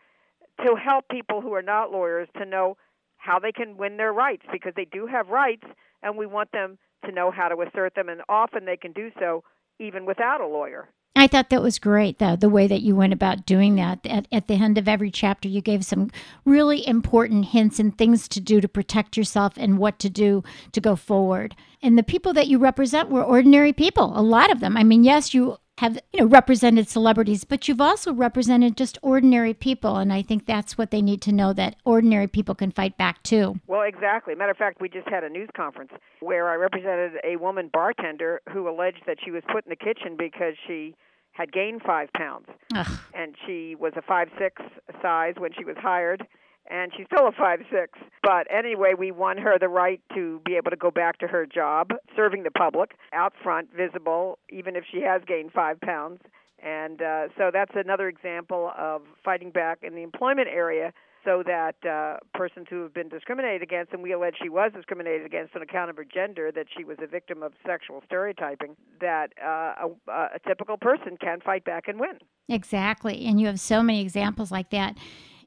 to 0.65 0.75
help 0.75 1.09
people 1.09 1.41
who 1.41 1.53
are 1.55 1.63
not 1.63 1.93
lawyers 1.93 2.29
to 2.39 2.45
know 2.45 2.77
how 3.19 3.39
they 3.39 3.53
can 3.53 3.77
win 3.77 3.97
their 3.97 4.13
rights 4.13 4.45
because 4.53 4.73
they 4.77 4.87
do 4.87 5.07
have 5.07 5.29
rights 5.29 5.65
and 6.03 6.17
we 6.17 6.27
want 6.27 6.51
them 6.53 6.79
to 7.05 7.13
know 7.13 7.31
how 7.31 7.49
to 7.49 7.61
assert 7.63 7.95
them 7.95 8.09
and 8.09 8.23
often 8.29 8.65
they 8.65 8.77
can 8.77 8.93
do 8.93 9.11
so 9.19 9.43
even 9.79 10.07
without 10.07 10.41
a 10.41 10.47
lawyer. 10.47 10.89
I 11.19 11.27
thought 11.27 11.49
that 11.49 11.63
was 11.63 11.79
great, 11.79 12.19
though, 12.19 12.37
the 12.37 12.51
way 12.51 12.67
that 12.67 12.83
you 12.83 12.95
went 12.95 13.15
about 13.15 13.47
doing 13.47 13.77
that. 13.77 14.05
At, 14.05 14.29
at 14.31 14.49
the 14.49 14.55
end 14.55 14.77
of 14.77 14.87
every 14.87 15.11
chapter, 15.11 15.49
you 15.49 15.63
gave 15.63 15.83
some 15.83 16.11
really 16.45 16.87
important 16.87 17.47
hints 17.47 17.79
and 17.79 17.97
things 17.97 18.29
to 18.29 18.41
do 18.41 18.61
to 18.61 18.69
protect 18.69 19.17
yourself 19.17 19.55
and 19.57 19.79
what 19.79 19.99
to 20.01 20.11
do 20.11 20.45
to 20.73 20.81
go 20.81 20.95
forward. 20.95 21.57
And 21.83 21.97
the 21.97 22.03
people 22.03 22.35
that 22.35 22.49
you 22.49 22.59
represent 22.59 23.09
were 23.09 23.25
ordinary 23.25 23.73
people, 23.73 24.13
a 24.15 24.21
lot 24.21 24.53
of 24.53 24.61
them. 24.61 24.77
I 24.77 24.85
mean, 24.85 25.05
yes, 25.05 25.33
you 25.33 25.57
have 25.79 25.99
you 26.13 26.21
know 26.21 26.27
represented 26.27 26.89
celebrities 26.89 27.45
but 27.45 27.69
you've 27.69 27.81
also 27.81 28.13
represented 28.13 28.77
just 28.77 28.99
ordinary 29.03 29.53
people 29.53 29.97
and 29.97 30.13
i 30.13 30.23
think 30.23 30.47
that's 30.47 30.79
what 30.79 30.91
they 30.91 31.03
need 31.03 31.21
to 31.21 31.33
know 31.33 31.53
that 31.53 31.77
ordinary 31.85 32.27
people 32.27 32.55
can 32.55 32.71
fight 32.71 32.97
back 32.97 33.23
too. 33.23 33.55
Well 33.67 33.83
exactly. 33.83 34.35
Matter 34.35 34.53
of 34.53 34.57
fact 34.57 34.81
we 34.81 34.89
just 34.89 35.09
had 35.09 35.25
a 35.25 35.29
news 35.29 35.49
conference 35.57 35.93
where 36.21 36.49
i 36.49 36.55
represented 36.55 37.13
a 37.25 37.37
woman 37.37 37.71
bartender 37.73 38.41
who 38.53 38.69
alleged 38.69 39.03
that 39.07 39.19
she 39.25 39.31
was 39.31 39.43
put 39.53 39.67
in 39.67 39.71
the 39.71 39.77
kitchen 39.77 40.17
because 40.19 40.55
she 40.67 40.95
had 41.33 41.53
gained 41.53 41.83
five 41.83 42.09
pounds. 42.15 42.47
Ugh. 42.75 42.99
and 43.15 43.35
she 43.47 43.75
was 43.75 43.93
a 43.97 44.03
five 44.03 44.29
six 44.39 44.63
size 45.03 45.35
when 45.39 45.53
she 45.57 45.65
was 45.65 45.77
hired 45.79 46.27
and 46.71 46.93
she's 46.97 47.07
still 47.13 47.29
a 47.29 47.33
five 47.33 47.61
six. 47.71 47.99
But 48.23 48.47
anyway, 48.51 48.93
we 48.99 49.11
won 49.11 49.39
her 49.39 49.59
the 49.59 49.69
right 49.69 50.01
to 50.15 50.41
be 50.45 50.57
able 50.57 50.71
to 50.71 50.77
go 50.77 50.91
back 50.91 51.19
to 51.19 51.27
her 51.27 51.47
job, 51.47 51.91
serving 52.15 52.43
the 52.43 52.51
public, 52.51 52.93
out 53.13 53.33
front, 53.43 53.69
visible, 53.75 54.39
even 54.51 54.77
if 54.77 54.85
she 54.91 55.01
has 55.03 55.23
gained 55.27 55.53
five 55.53 55.81
pounds. 55.81 56.21
And 56.63 57.03
uh, 57.03 57.29
so 57.37 57.51
that's 57.53 57.73
another 57.75 58.09
example 58.09 58.73
of 58.77 59.03
fighting 59.25 59.51
back 59.51 59.79
in 59.83 59.95
the 59.95 60.03
employment 60.03 60.49
area 60.49 60.93
so 61.25 61.43
that 61.45 61.75
uh, 61.85 62.19
persons 62.35 62.67
who 62.71 62.83
have 62.83 62.95
been 62.95 63.09
discriminated 63.09 63.61
against, 63.61 63.93
and 63.93 64.01
we 64.01 64.13
allege 64.13 64.37
she 64.41 64.49
was 64.49 64.71
discriminated 64.73 65.27
against 65.27 65.57
on 65.57 65.63
account 65.63 65.91
of 65.91 65.97
her 65.97 66.05
gender, 66.05 66.53
that 66.53 66.67
she 66.77 66.85
was 66.85 66.97
a 67.03 67.07
victim 67.07 67.43
of 67.43 67.53
sexual 67.67 68.01
stereotyping, 68.07 68.77
that 69.01 69.33
uh, 69.45 69.89
a, 70.09 70.13
a 70.13 70.39
typical 70.47 70.77
person 70.77 71.17
can 71.21 71.41
fight 71.41 71.65
back 71.65 71.89
and 71.89 71.99
win. 71.99 72.19
Exactly. 72.49 73.27
And 73.27 73.41
you 73.41 73.49
have 73.49 73.59
so 73.59 73.83
many 73.83 74.01
examples 74.01 74.53
like 74.53 74.71
that. 74.71 74.97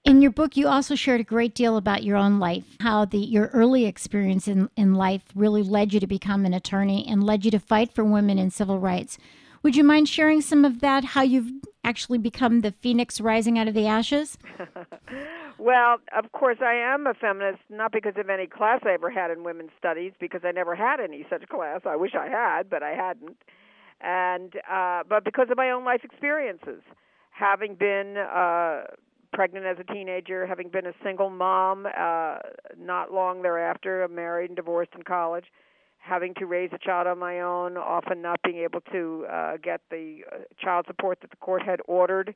In 0.06 0.22
your 0.22 0.32
book, 0.32 0.56
you 0.56 0.68
also 0.68 0.96
shared 0.96 1.20
a 1.20 1.26
great 1.26 1.54
deal 1.54 1.76
about 1.76 2.04
your 2.04 2.16
own 2.16 2.40
life, 2.40 2.64
how 2.80 3.06
the 3.06 3.18
your 3.18 3.48
early 3.48 3.86
experience 3.86 4.48
in, 4.48 4.70
in 4.78 4.94
life 4.96 5.24
really 5.36 5.62
led 5.62 5.94
you 5.94 6.00
to 6.00 6.08
become 6.08 6.46
an 6.46 6.54
attorney 6.54 7.06
and 7.08 7.24
led 7.24 7.44
you 7.44 7.52
to 7.52 7.60
fight 7.60 7.94
for 7.94 8.04
women 8.04 8.40
and 8.40 8.54
civil 8.54 8.80
rights. 8.80 9.18
Would 9.62 9.76
you 9.76 9.84
mind 9.84 10.08
sharing 10.08 10.40
some 10.40 10.64
of 10.64 10.80
that, 10.80 11.04
how 11.04 11.22
you've 11.22 11.52
actually 11.84 12.18
become 12.18 12.62
the 12.62 12.72
phoenix 12.72 13.20
rising 13.20 13.60
out 13.60 13.68
of 13.68 13.74
the 13.74 13.88
ashes? 13.88 14.38
well, 15.60 15.98
of 16.18 16.32
course, 16.32 16.60
I 16.62 16.76
am 16.76 17.06
a 17.06 17.14
feminist, 17.14 17.60
not 17.70 17.92
because 17.92 18.14
of 18.16 18.30
any 18.30 18.48
class 18.48 18.80
I 18.86 18.94
ever 18.94 19.10
had 19.10 19.32
in 19.32 19.44
women's 19.44 19.72
studies, 19.78 20.14
because 20.18 20.42
I 20.46 20.52
never 20.52 20.76
had 20.76 21.02
any 21.02 21.26
such 21.30 21.48
class. 21.50 21.82
I 21.86 21.98
wish 21.98 22.12
I 22.16 22.30
had, 22.30 22.70
but 22.70 22.84
I 22.84 22.92
hadn't. 22.92 23.38
and 24.00 24.56
uh, 24.72 25.04
but 25.10 25.26
because 25.26 25.48
of 25.52 25.58
my 25.58 25.70
own 25.72 25.84
life 25.84 26.06
experiences, 26.06 26.82
having 27.32 27.76
been 27.76 28.16
uh, 28.18 28.84
pregnant 29.34 29.66
as 29.66 29.78
a 29.80 29.94
teenager, 29.94 30.46
having 30.46 30.70
been 30.70 30.86
a 30.86 30.94
single 31.04 31.30
mom, 31.30 31.86
uh, 31.86 32.38
not 32.78 33.14
long 33.14 33.42
thereafter, 33.42 34.08
married 34.08 34.50
and 34.50 34.56
divorced 34.56 34.92
in 34.96 35.04
college, 35.04 35.46
having 35.98 36.34
to 36.36 36.46
raise 36.46 36.70
a 36.74 36.78
child 36.78 37.08
on 37.08 37.20
my 37.20 37.42
own, 37.42 37.78
often 37.78 38.22
not 38.22 38.40
being 38.44 38.58
able 38.58 38.82
to 38.92 39.26
uh, 39.32 39.58
get 39.62 39.82
the 39.90 40.22
uh, 40.32 40.38
child 40.62 40.86
support 40.88 41.20
that 41.22 41.30
the 41.30 41.38
court 41.38 41.64
had 41.64 41.80
ordered, 41.88 42.34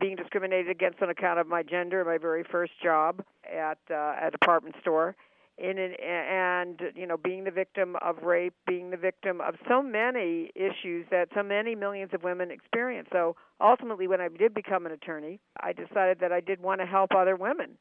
being 0.00 0.16
discriminated 0.16 0.70
against 0.70 1.02
on 1.02 1.10
account 1.10 1.38
of 1.38 1.46
my 1.46 1.62
gender, 1.62 2.04
my 2.04 2.18
very 2.18 2.44
first 2.44 2.72
job 2.82 3.22
at 3.44 3.78
uh, 3.90 4.14
a 4.22 4.30
department 4.30 4.74
store 4.80 5.14
in 5.60 5.78
an, 5.78 5.94
and 6.00 6.80
you 6.94 7.06
know 7.06 7.16
being 7.16 7.44
the 7.44 7.50
victim 7.50 7.96
of 8.02 8.22
rape 8.22 8.54
being 8.66 8.90
the 8.90 8.96
victim 8.96 9.40
of 9.40 9.54
so 9.68 9.82
many 9.82 10.50
issues 10.54 11.06
that 11.10 11.28
so 11.34 11.42
many 11.42 11.74
millions 11.74 12.12
of 12.14 12.22
women 12.22 12.50
experience. 12.50 13.08
So 13.12 13.36
ultimately 13.60 14.08
when 14.08 14.20
i 14.20 14.28
did 14.28 14.54
become 14.54 14.86
an 14.86 14.92
attorney 14.92 15.38
i 15.60 15.72
decided 15.72 16.18
that 16.20 16.32
i 16.32 16.40
did 16.40 16.60
want 16.62 16.80
to 16.80 16.86
help 16.86 17.10
other 17.14 17.36
women 17.36 17.76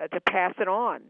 uh, 0.00 0.08
to 0.08 0.20
pass 0.20 0.54
it 0.58 0.68
on. 0.68 1.02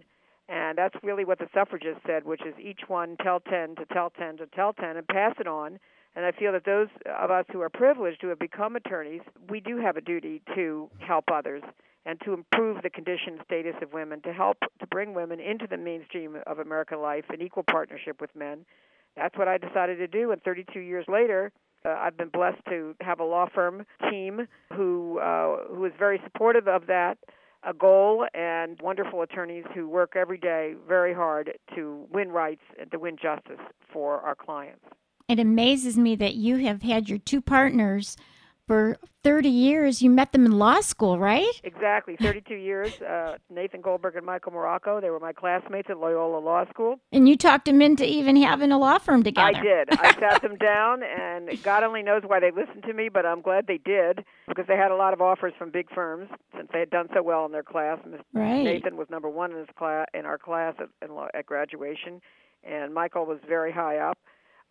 And 0.49 0.79
that's 0.79 0.95
really 1.03 1.25
what 1.25 1.39
the 1.39 1.49
suffragists 1.55 2.03
said 2.07 2.25
which 2.25 2.43
is 2.45 2.55
each 2.61 2.81
one 2.89 3.17
tell 3.23 3.41
10 3.41 3.77
to 3.77 3.85
tell 3.93 4.11
10 4.11 4.39
to 4.39 4.47
tell 4.47 4.73
10 4.73 4.97
and 4.97 5.07
pass 5.07 5.35
it 5.39 5.47
on. 5.47 5.79
And 6.17 6.27
i 6.27 6.33
feel 6.33 6.51
that 6.53 6.65
those 6.65 6.89
of 7.07 7.31
us 7.31 7.45
who 7.53 7.61
are 7.61 7.71
privileged 7.71 8.19
who 8.23 8.29
have 8.29 8.41
become 8.41 8.75
attorneys 8.75 9.23
we 9.49 9.61
do 9.61 9.79
have 9.79 9.97
a 9.97 10.01
duty 10.01 10.43
to 10.57 10.91
help 10.99 11.27
others 11.33 11.63
and 12.09 12.19
to 12.23 12.33
improve 12.33 12.83
the 12.83 12.88
condition 12.88 13.38
status 13.45 13.75
of 13.83 13.93
women, 13.93 14.23
to 14.23 14.33
help 14.33 14.57
to 14.81 14.87
bring 14.87 15.12
women 15.12 15.38
into 15.38 15.67
the 15.69 15.77
mainstream 15.77 16.38
of 16.47 16.59
American 16.59 17.03
life 17.03 17.27
in 17.33 17.43
equal 17.43 17.65
partnership 17.71 18.19
with 18.19 18.35
men. 18.35 18.65
That's 19.15 19.37
what 19.37 19.47
I 19.47 19.59
decided 19.59 19.97
to 19.97 20.07
do, 20.07 20.33
and 20.33 20.43
32 20.43 20.81
years 20.81 21.05
later, 21.07 21.53
uh, 21.85 21.91
I've 21.91 22.17
been 22.17 22.31
blessed 22.31 22.62
to 22.71 22.97
have 23.03 23.21
a 23.21 23.25
law 23.25 23.47
firm 23.55 23.85
team 24.11 24.49
who 24.73 25.19
uh, 25.19 25.59
who 25.69 25.85
is 25.85 25.93
very 25.99 26.21
supportive 26.25 26.67
of 26.67 26.87
that 26.87 27.19
a 27.65 27.75
goal 27.75 28.27
and 28.35 28.81
wonderful 28.81 29.23
attorneys 29.23 29.65
who 29.75 29.88
work 29.88 30.15
every 30.17 30.38
day 30.38 30.75
very 30.87 31.12
hard 31.12 31.53
to 31.75 32.07
win 32.11 32.31
rights 32.31 32.62
and 32.81 32.91
to 32.93 32.99
win 32.99 33.17
justice 33.21 33.61
for 33.93 34.21
our 34.21 34.35
clients. 34.35 34.85
It 35.29 35.41
amazes 35.41 35.99
me 35.99 36.17
that 36.17 36.35
you 36.35 36.57
have 36.59 36.83
had 36.83 37.09
your 37.09 37.19
two 37.19 37.43
partners 37.43 38.17
for 38.69 38.99
30 39.25 39.49
years. 39.49 40.03
You 40.03 40.11
met 40.11 40.33
them 40.33 40.45
in 40.47 40.53
law 40.53 40.81
school, 40.81 41.19
right? 41.19 41.49
Exactly, 41.65 42.17
32 42.17 42.55
years. 42.69 43.01
Uh, 43.01 43.39
Nathan 43.51 43.81
Goldberg 43.81 44.15
and 44.15 44.25
Michael 44.25 44.53
Maroko, 44.53 45.01
they 45.01 45.11
were 45.11 45.19
my 45.19 45.33
classmates 45.33 45.89
at 45.91 45.99
Loyola 45.99 46.39
Law 46.39 46.65
School. 46.69 47.01
And 47.11 47.29
you 47.29 47.37
talked 47.37 47.65
them 47.65 47.83
into 47.83 48.07
even 48.07 48.37
having 48.37 48.71
a 48.71 48.79
law 48.79 48.99
firm 48.99 49.25
together. 49.25 49.59
I 49.59 49.61
did. 49.61 49.89
I 49.99 50.13
sat 50.21 50.43
them 50.43 50.57
down, 50.57 51.03
and 51.03 51.61
God 51.65 51.83
only 51.83 52.03
knows 52.03 52.23
why 52.27 52.39
they 52.39 52.51
listened 52.51 52.85
to 52.85 52.93
me, 52.93 53.09
but 53.09 53.27
I'm 53.27 53.41
glad 53.41 53.67
they 53.67 53.79
did 53.79 54.25
because 54.47 54.67
they 54.69 54.77
had 54.77 54.91
a 54.91 54.97
lot 54.97 55.15
of 55.15 55.21
offers 55.23 55.55
from 55.59 55.71
big 55.71 55.91
firms 55.93 56.29
since 56.55 56.69
they 56.73 56.79
had 56.79 56.91
done 56.91 57.09
so 57.15 57.23
well 57.23 57.47
in 57.47 57.53
their 57.53 57.63
class. 57.63 57.99
Right. 58.35 58.63
Nathan 58.63 58.97
was 58.97 59.09
number 59.11 59.31
one 59.31 59.51
in 59.51 59.59
his 59.59 59.69
class 59.77 60.07
in 60.13 60.27
our 60.27 60.39
class 60.39 60.75
at, 60.79 60.89
at 61.35 61.47
graduation, 61.47 62.21
and 62.63 62.93
Michael 62.93 63.25
was 63.25 63.39
very 63.49 63.73
high 63.73 63.97
up 63.97 64.19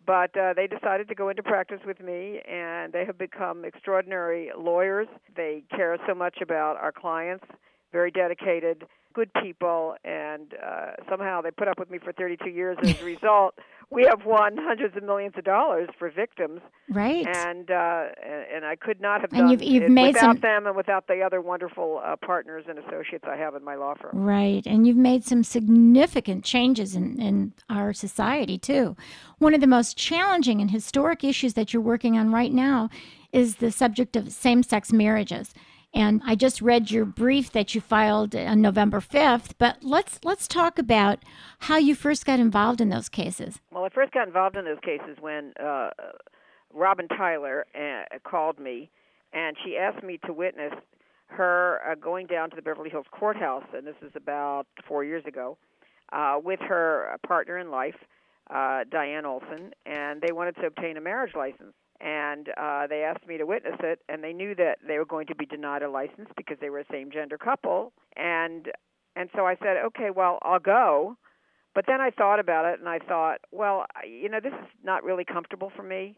but 0.08 0.36
uh, 0.38 0.54
they 0.56 0.68
decided 0.68 1.10
to 1.10 1.16
go 1.16 1.28
into 1.28 1.44
practice 1.44 1.82
with 1.86 2.00
me, 2.00 2.40
and 2.50 2.94
they 2.94 3.06
have 3.06 3.18
become 3.18 3.66
extraordinary 3.66 4.50
lawyers. 4.58 5.08
They 5.36 5.64
care 5.76 5.98
so 6.08 6.16
much 6.16 6.38
about 6.42 6.78
our 6.78 6.94
clients, 6.94 7.44
very 7.92 8.10
dedicated, 8.10 8.86
good 9.14 9.30
people, 9.44 9.96
and 10.06 10.54
uh, 10.66 10.92
somehow 11.10 11.42
they 11.42 11.52
put 11.52 11.68
up 11.68 11.78
with 11.78 11.92
me 11.92 12.00
for 12.00 12.14
32 12.14 12.50
years. 12.50 12.78
As 12.82 13.02
a 13.02 13.06
result, 13.06 13.56
we 13.90 14.04
have 14.04 14.26
won 14.26 14.58
hundreds 14.60 14.98
of 14.98 15.04
millions 15.04 15.34
of 15.38 15.46
dollars 15.46 15.88
for 15.98 16.10
victims. 16.10 16.60
Right. 16.90 17.26
And 17.26 17.72
uh, 17.72 18.06
and 18.54 18.66
I 18.66 18.76
could 18.76 19.00
not 19.00 19.22
have 19.22 19.32
and 19.32 19.42
done 19.42 19.50
you've, 19.50 19.64
you've 19.64 19.84
it 19.84 19.92
made 19.92 20.16
without 20.16 20.22
some... 20.22 20.40
them 20.42 20.68
and 20.68 20.76
without 20.76 21.08
the 21.08 21.22
other 21.22 21.40
wonderful 21.40 22.02
uh, 22.04 22.16
partners 22.18 22.66
and 22.68 22.78
associates 22.80 23.24
I 23.28 23.38
have 23.38 23.56
in 23.56 23.64
my 23.64 23.76
law 23.76 23.94
firm. 23.96 24.12
Right. 24.14 24.66
And 24.66 24.86
you've 24.86 24.98
made 24.98 25.24
some 25.24 25.44
significant 25.44 26.44
changes 26.44 26.96
in, 26.96 27.22
in 27.22 27.54
our 27.70 27.94
society, 27.94 28.58
too. 28.58 28.98
One 29.38 29.54
of 29.54 29.62
the 29.62 29.68
most 29.68 29.96
challenging 29.98 30.60
and 30.60 30.72
historic 30.72 31.24
issues 31.24 31.54
that 31.54 31.74
you're 31.74 31.82
working 31.82 32.18
on 32.18 32.32
right 32.32 32.54
now 32.54 32.90
is 33.32 33.58
the 33.58 33.72
subject 33.72 34.16
of 34.16 34.32
same 34.32 34.64
sex 34.64 34.92
marriages. 34.92 35.54
And 35.98 36.22
I 36.24 36.36
just 36.36 36.62
read 36.62 36.92
your 36.92 37.06
brief 37.06 37.52
that 37.54 37.74
you 37.74 37.82
filed 37.82 38.36
on 38.36 38.62
November 38.62 39.00
5th, 39.00 39.54
but 39.58 39.78
let's 39.82 40.20
let's 40.24 40.48
talk 40.48 40.78
about 40.78 41.18
how 41.58 41.78
you 41.78 41.96
first 41.96 42.24
got 42.24 42.40
involved 42.40 42.82
in 42.82 42.90
those 42.90 43.10
cases. 43.10 43.60
Well, 43.72 43.84
I 43.84 43.90
first 43.90 44.14
got 44.14 44.28
involved 44.28 44.56
in 44.56 44.66
those 44.66 44.78
cases 44.84 45.18
when 45.20 45.54
uh, 45.60 45.90
Robin 46.72 47.08
Tyler 47.08 47.66
uh, 47.74 48.20
called 48.24 48.60
me, 48.60 48.92
and 49.34 49.58
she 49.66 49.76
asked 49.76 50.04
me 50.04 50.20
to 50.28 50.34
witness 50.34 50.72
her 51.30 51.82
uh, 51.90 51.96
going 51.96 52.28
down 52.28 52.52
to 52.52 52.56
the 52.56 52.62
Beverly 52.62 52.92
Hills 52.92 53.08
courthouse, 53.10 53.66
and 53.74 53.88
this 53.88 53.96
is 54.04 54.12
about 54.14 54.68
four 54.88 55.04
years 55.04 55.26
ago, 55.26 55.58
uh, 56.14 56.36
with 56.44 56.60
her 56.60 57.18
partner 57.26 57.58
in 57.58 57.72
life, 57.72 57.98
uh, 58.52 58.84
Diane 58.92 59.26
Olson, 59.26 59.72
and 59.88 60.22
they 60.22 60.32
wanted 60.32 60.58
to 60.58 60.68
obtain 60.68 60.96
a 60.96 61.02
marriage 61.02 61.34
license 61.36 61.74
and 62.00 62.50
uh, 62.58 62.88
they 62.88 63.04
asked 63.04 63.28
me 63.28 63.38
to 63.38 63.46
witness 63.46 63.76
it, 63.82 64.00
and 64.10 64.24
they 64.24 64.34
knew 64.34 64.56
that 64.56 64.78
they 64.88 64.98
were 64.98 65.06
going 65.06 65.28
to 65.28 65.36
be 65.36 65.46
denied 65.46 65.82
a 65.82 65.90
license 65.90 66.30
because 66.36 66.58
they 66.62 66.70
were 66.70 66.80
a 66.80 66.86
same-gender 66.92 67.38
couple, 67.38 67.94
and 68.16 68.68
and 69.16 69.30
so 69.36 69.48
I 69.48 69.56
said, 69.56 69.78
okay, 69.88 70.10
well, 70.16 70.38
I'll 70.44 70.60
go. 70.60 71.18
But 71.74 71.86
then 71.88 72.02
I 72.02 72.12
thought 72.12 72.40
about 72.40 72.66
it, 72.66 72.80
and 72.80 72.88
I 72.88 73.00
thought, 73.00 73.40
well, 73.52 73.86
you 74.08 74.30
know, 74.30 74.40
this 74.40 74.54
is 74.54 74.68
not 74.84 75.04
really 75.04 75.26
comfortable 75.26 75.72
for 75.76 75.84
me 75.84 76.18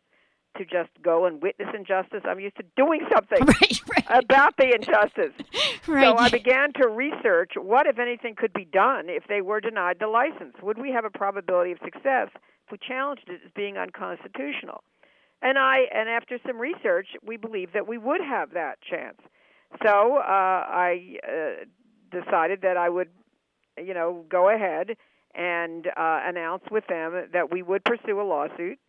to 0.58 0.66
just 0.66 0.90
go 1.02 1.26
and 1.26 1.42
witness 1.42 1.70
injustice. 1.74 2.22
I'm 2.26 2.40
used 2.40 2.58
to 2.58 2.64
doing 2.76 3.02
something 3.14 3.40
right, 3.46 3.82
right. 3.90 4.24
about 4.24 4.56
the 4.58 4.74
injustice. 4.74 5.34
right. 5.88 6.06
So 6.06 6.18
I 6.18 6.30
began 6.30 6.74
to 6.82 6.88
research 6.88 7.54
what, 7.56 7.88
if 7.88 8.00
anything, 8.00 8.36
could 8.36 8.54
be 8.54 8.66
done 8.66 9.06
if 9.10 9.24
they 9.28 9.42
were 9.42 9.62
denied 9.62 9.98
the 10.00 10.08
license. 10.08 10.56
Would 10.62 10.78
we 10.78 10.92
have 10.92 11.06
a 11.06 11.10
probability 11.10 11.72
of 11.72 11.80
success 11.84 12.30
if 12.34 12.72
we 12.72 12.78
challenged 12.78 13.28
it 13.28 13.42
as 13.46 13.52
being 13.56 13.78
unconstitutional? 13.78 14.84
And 15.42 15.58
I 15.58 15.82
and 15.94 16.10
after 16.10 16.38
some 16.46 16.58
research, 16.58 17.08
we 17.26 17.38
believe 17.38 17.74
that 17.74 17.88
we 17.88 17.98
would 17.98 18.22
have 18.22 18.52
that 18.52 18.80
chance. 18.82 19.18
So 19.84 20.18
uh, 20.18 20.22
I 20.22 21.18
uh, 21.24 21.66
decided 22.12 22.62
that 22.64 22.76
I 22.76 22.90
would, 22.90 23.10
you 23.78 23.94
know, 23.94 24.26
go 24.30 24.50
ahead 24.50 24.98
and 25.36 25.88
uh, 25.88 26.20
announce 26.26 26.64
with 26.72 26.86
them 26.88 27.28
that 27.32 27.52
we 27.52 27.62
would 27.62 27.84
pursue 27.86 28.20
a 28.20 28.24
lawsuit 28.24 28.80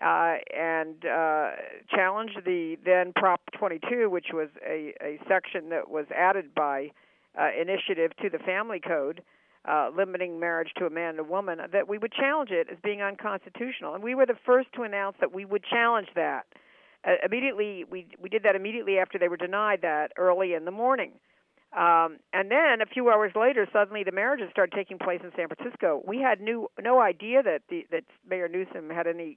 uh, 0.00 0.36
and 0.56 1.04
uh, 1.04 1.50
challenge 1.90 2.30
the 2.44 2.76
then 2.84 3.12
Prop 3.14 3.40
22, 3.58 4.08
which 4.08 4.28
was 4.32 4.48
a, 4.66 4.94
a 5.02 5.18
section 5.28 5.70
that 5.70 5.90
was 5.90 6.06
added 6.16 6.54
by 6.54 6.90
uh, 7.38 7.48
initiative 7.60 8.12
to 8.22 8.30
the 8.30 8.38
Family 8.38 8.80
Code 8.80 9.22
uh, 9.68 9.90
limiting 9.94 10.40
marriage 10.40 10.70
to 10.78 10.86
a 10.86 10.90
man 10.90 11.10
and 11.10 11.20
a 11.20 11.24
woman, 11.24 11.60
that 11.72 11.88
we 11.88 11.98
would 11.98 12.12
challenge 12.12 12.50
it 12.50 12.68
as 12.70 12.78
being 12.82 13.02
unconstitutional. 13.02 13.94
And 13.94 14.02
we 14.02 14.14
were 14.14 14.26
the 14.26 14.38
first 14.46 14.68
to 14.74 14.82
announce 14.82 15.16
that 15.20 15.32
we 15.32 15.44
would 15.44 15.64
challenge 15.64 16.08
that. 16.14 16.46
Uh, 17.06 17.12
immediately, 17.24 17.84
we 17.90 18.06
we 18.20 18.28
did 18.28 18.42
that 18.42 18.56
immediately 18.56 18.98
after 18.98 19.18
they 19.18 19.28
were 19.28 19.36
denied 19.36 19.80
that 19.82 20.12
early 20.16 20.54
in 20.54 20.64
the 20.64 20.70
morning. 20.70 21.12
Um, 21.76 22.16
and 22.32 22.50
then 22.50 22.80
a 22.80 22.86
few 22.86 23.10
hours 23.10 23.32
later, 23.36 23.68
suddenly 23.72 24.02
the 24.02 24.12
marriages 24.12 24.48
started 24.50 24.74
taking 24.74 24.98
place 24.98 25.20
in 25.22 25.30
San 25.36 25.48
Francisco. 25.48 26.02
We 26.06 26.18
had 26.18 26.40
new, 26.40 26.68
no 26.80 26.98
idea 26.98 27.42
that 27.42 27.60
the, 27.68 27.86
that 27.90 28.04
Mayor 28.28 28.48
Newsom 28.48 28.88
had 28.88 29.06
any 29.06 29.36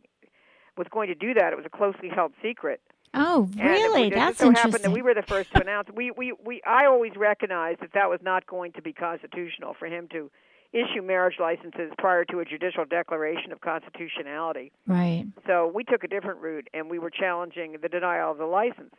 was 0.78 0.88
going 0.90 1.10
to 1.10 1.16
do 1.16 1.34
that. 1.34 1.52
It 1.52 1.58
was 1.58 1.66
a 1.66 1.78
closely 1.78 2.08
held 2.08 2.32
secret. 2.42 2.80
Oh, 3.14 3.50
really? 3.58 4.04
And 4.04 4.14
it, 4.14 4.16
That's 4.16 4.38
so 4.38 4.48
interesting. 4.48 4.72
happened 4.72 4.86
that 4.86 4.92
we 4.92 5.02
were 5.02 5.14
the 5.14 5.24
first 5.24 5.54
to 5.54 5.62
announce. 5.62 5.90
We, 5.94 6.12
we, 6.12 6.34
we, 6.46 6.62
I 6.66 6.86
always 6.86 7.12
recognized 7.18 7.82
that 7.82 7.94
that 7.94 8.10
was 8.10 8.20
not 8.24 8.48
going 8.48 8.72
to 8.74 8.82
be 8.82 8.94
constitutional 8.94 9.76
for 9.78 9.88
him 9.88 10.08
to 10.12 10.32
issue 10.72 11.02
marriage 11.02 11.36
licenses 11.40 11.92
prior 11.98 12.24
to 12.26 12.40
a 12.40 12.46
judicial 12.46 12.86
declaration 12.86 13.52
of 13.52 13.60
constitutionality. 13.60 14.72
Right. 14.88 15.26
So 15.46 15.70
we 15.74 15.84
took 15.84 16.04
a 16.06 16.08
different 16.08 16.40
route, 16.40 16.70
and 16.74 16.90
we 16.90 17.00
were 17.00 17.10
challenging 17.10 17.76
the 17.82 17.90
denial 17.90 18.32
of 18.32 18.38
the 18.38 18.46
license. 18.46 18.94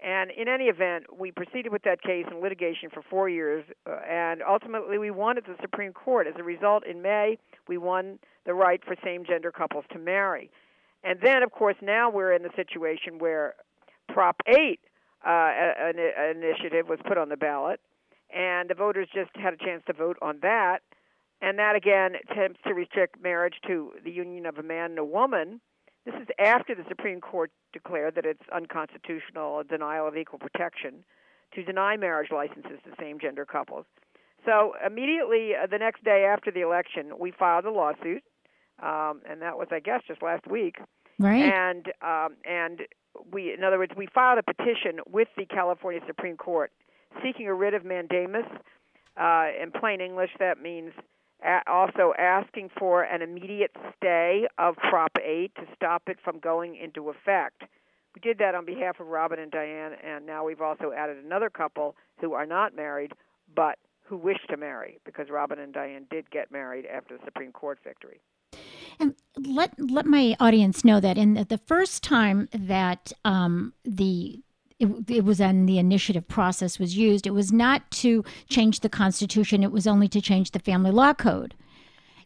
And 0.00 0.30
in 0.30 0.46
any 0.46 0.66
event, 0.66 1.06
we 1.18 1.32
proceeded 1.32 1.72
with 1.72 1.82
that 1.82 2.02
case 2.02 2.26
in 2.30 2.40
litigation 2.40 2.88
for 2.88 3.02
four 3.02 3.28
years, 3.28 3.64
uh, 3.84 3.96
and 4.08 4.42
ultimately 4.48 4.98
we 4.98 5.10
won 5.10 5.36
at 5.38 5.44
the 5.44 5.56
Supreme 5.60 5.92
Court. 5.92 6.28
As 6.28 6.34
a 6.38 6.44
result, 6.44 6.86
in 6.86 7.02
May, 7.02 7.38
we 7.66 7.78
won 7.78 8.20
the 8.46 8.54
right 8.54 8.80
for 8.84 8.94
same 9.02 9.24
gender 9.24 9.50
couples 9.50 9.84
to 9.92 9.98
marry. 9.98 10.52
And 11.04 11.20
then, 11.22 11.42
of 11.42 11.52
course, 11.52 11.76
now 11.80 12.10
we're 12.10 12.32
in 12.32 12.42
the 12.42 12.50
situation 12.56 13.18
where 13.18 13.54
Prop 14.08 14.36
8 14.46 14.80
uh, 15.26 15.30
an, 15.30 15.94
an 15.98 16.36
initiative 16.42 16.88
was 16.88 16.98
put 17.06 17.18
on 17.18 17.28
the 17.28 17.36
ballot, 17.36 17.80
and 18.34 18.70
the 18.70 18.74
voters 18.74 19.08
just 19.12 19.30
had 19.34 19.54
a 19.54 19.56
chance 19.56 19.82
to 19.86 19.92
vote 19.92 20.16
on 20.22 20.38
that. 20.42 20.78
And 21.40 21.58
that 21.58 21.76
again 21.76 22.12
attempts 22.28 22.60
to 22.66 22.74
restrict 22.74 23.22
marriage 23.22 23.54
to 23.66 23.92
the 24.04 24.10
union 24.10 24.46
of 24.46 24.58
a 24.58 24.62
man 24.62 24.90
and 24.90 24.98
a 24.98 25.04
woman. 25.04 25.60
This 26.04 26.14
is 26.14 26.28
after 26.38 26.74
the 26.74 26.84
Supreme 26.88 27.20
Court 27.20 27.52
declared 27.72 28.14
that 28.16 28.24
it's 28.24 28.42
unconstitutional, 28.52 29.60
a 29.60 29.64
denial 29.64 30.08
of 30.08 30.16
equal 30.16 30.38
protection, 30.38 31.04
to 31.54 31.62
deny 31.62 31.96
marriage 31.96 32.30
licenses 32.32 32.78
to 32.84 32.90
same 32.98 33.20
gender 33.20 33.44
couples. 33.44 33.86
So 34.44 34.74
immediately 34.84 35.52
uh, 35.54 35.66
the 35.66 35.78
next 35.78 36.02
day 36.04 36.24
after 36.28 36.50
the 36.50 36.60
election, 36.60 37.12
we 37.18 37.30
filed 37.30 37.64
a 37.66 37.70
lawsuit 37.70 38.22
um, 38.82 39.22
and 39.28 39.42
that 39.42 39.58
was, 39.58 39.68
I 39.70 39.80
guess, 39.80 40.02
just 40.06 40.22
last 40.22 40.46
week, 40.46 40.76
Right. 41.18 41.52
And 41.52 41.86
um, 42.00 42.36
and 42.44 42.82
we, 43.32 43.52
in 43.52 43.64
other 43.64 43.78
words, 43.78 43.92
we 43.96 44.06
filed 44.14 44.38
a 44.38 44.42
petition 44.42 45.00
with 45.10 45.28
the 45.36 45.44
California 45.46 46.00
Supreme 46.06 46.36
Court 46.36 46.72
seeking 47.22 47.46
a 47.48 47.54
writ 47.54 47.74
of 47.74 47.84
mandamus. 47.84 48.46
Uh, 49.16 49.46
in 49.60 49.72
plain 49.72 50.00
English, 50.00 50.30
that 50.38 50.62
means 50.62 50.92
also 51.66 52.12
asking 52.16 52.70
for 52.78 53.02
an 53.02 53.20
immediate 53.20 53.74
stay 53.96 54.46
of 54.58 54.76
Prop 54.76 55.10
8 55.20 55.52
to 55.56 55.62
stop 55.74 56.02
it 56.06 56.18
from 56.22 56.38
going 56.38 56.76
into 56.76 57.10
effect. 57.10 57.62
We 58.14 58.20
did 58.20 58.38
that 58.38 58.54
on 58.54 58.64
behalf 58.64 59.00
of 59.00 59.08
Robin 59.08 59.40
and 59.40 59.50
Diane, 59.50 59.92
and 60.04 60.24
now 60.24 60.44
we've 60.44 60.60
also 60.60 60.92
added 60.96 61.16
another 61.24 61.50
couple 61.50 61.96
who 62.20 62.34
are 62.34 62.46
not 62.46 62.76
married 62.76 63.12
but 63.56 63.78
who 64.04 64.16
wish 64.16 64.38
to 64.50 64.56
marry 64.56 64.98
because 65.04 65.30
Robin 65.30 65.58
and 65.58 65.72
Diane 65.72 66.06
did 66.10 66.30
get 66.30 66.52
married 66.52 66.86
after 66.86 67.16
the 67.16 67.24
Supreme 67.24 67.50
Court 67.50 67.78
victory. 67.82 68.20
And 69.00 69.14
let 69.36 69.78
let 69.78 70.06
my 70.06 70.36
audience 70.40 70.84
know 70.84 71.00
that 71.00 71.16
in 71.16 71.34
the, 71.34 71.58
first 71.58 72.02
time 72.02 72.48
that 72.52 73.12
um, 73.24 73.72
the 73.84 74.40
it, 74.78 74.88
it, 75.08 75.24
was 75.24 75.40
on 75.40 75.66
the 75.66 75.78
initiative 75.78 76.26
process 76.28 76.78
was 76.78 76.96
used, 76.96 77.26
it 77.26 77.32
was 77.32 77.52
not 77.52 77.90
to 77.90 78.24
change 78.48 78.80
the 78.80 78.88
Constitution. 78.88 79.62
It 79.62 79.72
was 79.72 79.86
only 79.86 80.08
to 80.08 80.20
change 80.20 80.52
the 80.52 80.58
Family 80.60 80.90
Law 80.90 81.14
Code. 81.14 81.54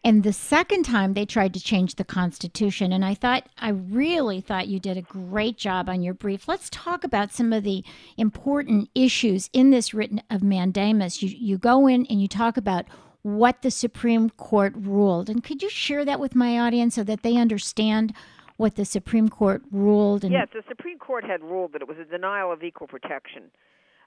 And 0.05 0.25
the 0.25 0.33
second 0.33 0.83
time 0.83 1.13
they 1.13 1.25
tried 1.25 1.55
to 1.55 1.61
change 1.61 1.95
the 1.95 2.05
Constitution, 2.05 2.93
and 2.93 3.05
I 3.05 3.15
thought, 3.15 3.49
I 3.57 3.69
really 3.69 4.41
thought 4.41 4.67
you 4.67 4.81
did 4.81 4.97
a 4.97 5.03
great 5.03 5.57
job 5.57 5.89
on 5.89 6.03
your 6.03 6.15
brief. 6.15 6.49
Let's 6.49 6.69
talk 6.71 7.05
about 7.05 7.33
some 7.33 7.53
of 7.53 7.63
the 7.63 7.85
important 8.17 8.91
issues 8.97 9.49
in 9.53 9.71
this 9.71 9.95
written 9.95 10.21
of 10.29 10.43
mandamus. 10.43 11.23
You, 11.23 11.29
you 11.29 11.57
go 11.57 11.87
in 11.87 12.07
and 12.07 12.21
you 12.21 12.27
talk 12.27 12.57
about 12.57 12.87
what 13.23 13.63
the 13.63 13.71
Supreme 13.71 14.31
Court 14.31 14.75
ruled. 14.77 15.31
And 15.31 15.43
could 15.43 15.63
you 15.63 15.71
share 15.71 16.05
that 16.05 16.21
with 16.21 16.35
my 16.35 16.59
audience 16.59 16.95
so 16.95 17.05
that 17.05 17.23
they 17.23 17.37
understand 17.37 18.15
what 18.57 18.77
the 18.77 18.85
Supreme 18.85 19.29
Court 19.29 19.63
ruled? 19.71 20.25
And 20.25 20.33
yes, 20.33 20.49
the 20.53 20.63
Supreme 20.69 20.99
Court 20.99 21.25
had 21.25 21.43
ruled 21.43 21.73
that 21.73 21.83
it 21.83 21.89
was 21.89 21.99
a 21.99 22.05
denial 22.05 22.53
of 22.53 22.63
equal 22.63 22.89
protection 22.89 23.51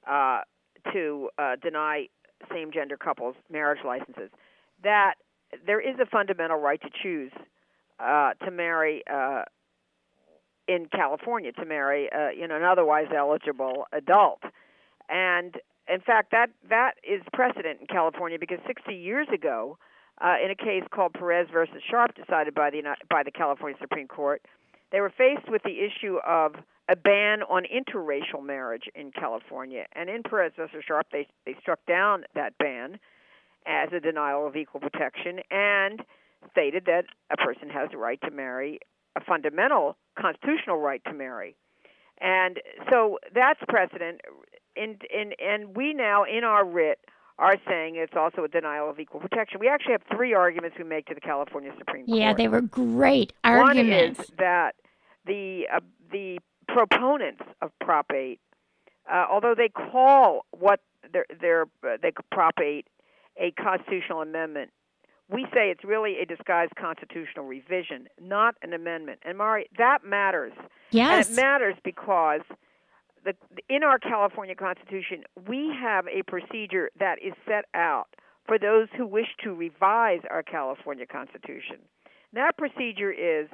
uh, 0.10 0.42
to 0.92 1.30
uh, 1.38 1.56
deny 1.62 2.08
same 2.52 2.72
gender 2.72 2.98
couples 2.98 3.36
marriage 3.50 3.84
licenses. 3.86 4.30
That 4.84 5.16
there 5.66 5.80
is 5.80 6.00
a 6.00 6.06
fundamental 6.06 6.58
right 6.58 6.82
to 6.82 6.90
choose 7.02 7.32
uh, 8.00 8.34
to 8.44 8.52
marry 8.52 9.04
uh, 9.12 9.44
in 10.68 10.88
California 10.88 11.52
to 11.54 11.66
marry 11.66 12.10
uh, 12.12 12.30
you 12.30 12.48
know 12.48 12.58
an 12.58 12.64
otherwise 12.64 13.08
eligible 13.16 13.86
adult, 13.94 14.42
and 15.10 15.56
in 15.88 16.02
fact 16.02 16.32
that 16.32 16.50
that 16.70 16.94
is 17.04 17.22
precedent 17.34 17.82
in 17.82 17.88
California 17.88 18.38
because 18.40 18.60
60 18.66 18.94
years 18.94 19.28
ago, 19.34 19.78
uh, 20.22 20.36
in 20.44 20.52
a 20.52 20.56
case 20.56 20.84
called 20.92 21.14
Perez 21.14 21.48
versus 21.52 21.82
Sharp, 21.90 22.16
decided 22.16 22.54
by 22.54 22.70
the 22.70 22.82
by 23.10 23.24
the 23.24 23.32
California 23.32 23.78
Supreme 23.80 24.08
Court, 24.08 24.42
they 24.92 25.02
were 25.02 25.14
faced 25.16 25.50
with 25.50 25.64
the 25.64 25.84
issue 25.84 26.18
of 26.26 26.56
a 26.88 26.96
ban 26.96 27.42
on 27.44 27.64
interracial 27.64 28.44
marriage 28.44 28.84
in 28.94 29.12
California, 29.12 29.86
and 29.94 30.10
in 30.10 30.24
Perez 30.24 30.54
versus 30.56 30.84
Sharp, 30.88 31.08
they 31.12 31.28
they 31.46 31.56
struck 31.62 31.80
down 31.86 32.24
that 32.36 32.58
ban 32.58 33.00
as 33.66 33.90
a 33.92 34.00
denial 34.00 34.48
of 34.48 34.56
equal 34.56 34.80
protection 34.80 35.40
and 35.50 36.04
stated 36.52 36.86
that 36.86 37.06
a 37.32 37.38
person 37.38 37.70
has 37.70 37.90
a 37.94 37.98
right 37.98 38.22
to 38.22 38.32
marry, 38.32 38.80
a 39.16 39.22
fundamental 39.22 39.98
constitutional 40.20 40.78
right 40.78 41.02
to 41.06 41.14
marry. 41.14 41.56
And 42.22 42.62
so 42.90 43.20
that's 43.34 43.60
precedent. 43.68 44.22
In, 44.76 44.98
in, 45.14 45.34
and 45.44 45.76
we 45.76 45.94
now, 45.94 46.24
in 46.24 46.44
our 46.44 46.66
writ, 46.66 47.00
are 47.38 47.58
saying 47.68 47.96
it's 47.96 48.16
also 48.16 48.44
a 48.44 48.48
denial 48.48 48.90
of 48.90 49.00
equal 49.00 49.20
protection. 49.20 49.60
We 49.60 49.68
actually 49.68 49.94
have 49.94 50.04
three 50.16 50.34
arguments 50.34 50.78
we 50.78 50.86
make 50.86 51.08
to 51.08 51.14
the 51.14 51.22
California 51.22 51.72
Supreme 51.78 52.06
Court. 52.06 52.18
Yeah, 52.18 52.34
they 52.34 52.48
were 52.48 52.62
great 52.62 53.34
arguments. 53.44 54.20
One 54.20 54.26
is 54.26 54.32
that 54.38 54.76
the 55.26 55.68
uh, 55.74 55.80
the 56.12 56.40
proponents 56.68 57.44
of 57.62 57.72
Prop 57.80 58.12
8, 58.12 58.40
uh, 59.12 59.26
although 59.30 59.54
they 59.56 59.70
call 59.70 60.46
what 60.52 60.80
their 61.12 61.26
their 61.42 61.64
uh, 61.84 61.98
they 62.02 62.12
Prop 62.32 62.60
8 62.60 62.88
a 63.38 63.52
constitutional 63.52 64.22
amendment. 64.22 64.72
We 65.30 65.46
say 65.54 65.72
it's 65.72 65.84
really 65.84 66.20
a 66.20 66.26
disguised 66.26 66.74
constitutional 66.80 67.46
revision, 67.46 68.08
not 68.22 68.56
an 68.62 68.74
amendment. 68.74 69.20
And 69.24 69.38
Mari, 69.38 69.68
that 69.78 70.06
matters. 70.06 70.54
Yes. 70.92 71.28
And 71.28 71.38
it 71.38 71.42
matters 71.42 71.76
because 71.84 72.42
the, 73.26 73.34
in 73.70 73.84
our 73.84 74.00
California 74.00 74.56
Constitution, 74.56 75.24
we 75.48 75.74
have 75.82 76.06
a 76.08 76.24
procedure 76.24 76.90
that 77.00 77.16
is 77.22 77.34
set 77.48 77.66
out 77.74 78.08
for 78.46 78.60
those 78.60 78.88
who 78.96 79.06
wish 79.08 79.28
to 79.44 79.54
revise 79.54 80.22
our 80.30 80.44
California 80.44 81.06
Constitution. 81.06 81.78
that 82.34 82.58
procedure 82.58 83.12
is 83.12 83.50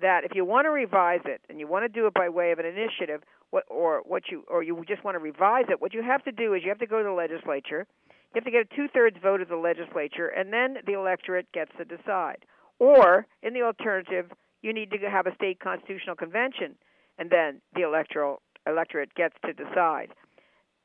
that 0.00 0.24
if 0.24 0.32
you 0.34 0.44
want 0.44 0.66
to 0.66 0.70
revise 0.70 1.22
it 1.24 1.40
and 1.48 1.58
you 1.58 1.66
want 1.66 1.84
to 1.84 1.88
do 1.88 2.06
it 2.06 2.14
by 2.14 2.28
way 2.28 2.52
of 2.52 2.58
an 2.58 2.66
initiative, 2.66 3.22
what, 3.50 3.64
or 3.70 4.02
what 4.04 4.24
you 4.30 4.44
or 4.48 4.62
you 4.62 4.84
just 4.86 5.04
want 5.04 5.14
to 5.14 5.20
revise 5.20 5.64
it, 5.68 5.80
what 5.80 5.94
you 5.94 6.02
have 6.02 6.22
to 6.24 6.32
do 6.32 6.54
is 6.54 6.62
you 6.62 6.68
have 6.68 6.78
to 6.78 6.86
go 6.86 6.98
to 6.98 7.04
the 7.04 7.10
legislature 7.10 7.86
you 8.34 8.40
have 8.40 8.44
to 8.44 8.50
get 8.50 8.66
a 8.72 8.76
two 8.76 8.88
thirds 8.92 9.16
vote 9.22 9.40
of 9.40 9.48
the 9.48 9.56
legislature, 9.56 10.26
and 10.26 10.52
then 10.52 10.78
the 10.86 10.94
electorate 10.94 11.50
gets 11.52 11.70
to 11.78 11.84
decide. 11.84 12.44
Or, 12.80 13.26
in 13.44 13.54
the 13.54 13.62
alternative, 13.62 14.32
you 14.60 14.72
need 14.72 14.90
to 14.90 14.98
have 15.08 15.28
a 15.28 15.34
state 15.36 15.60
constitutional 15.60 16.16
convention, 16.16 16.74
and 17.16 17.30
then 17.30 17.60
the 17.76 17.82
electoral 17.82 18.42
electorate 18.66 19.14
gets 19.14 19.34
to 19.44 19.52
decide. 19.52 20.10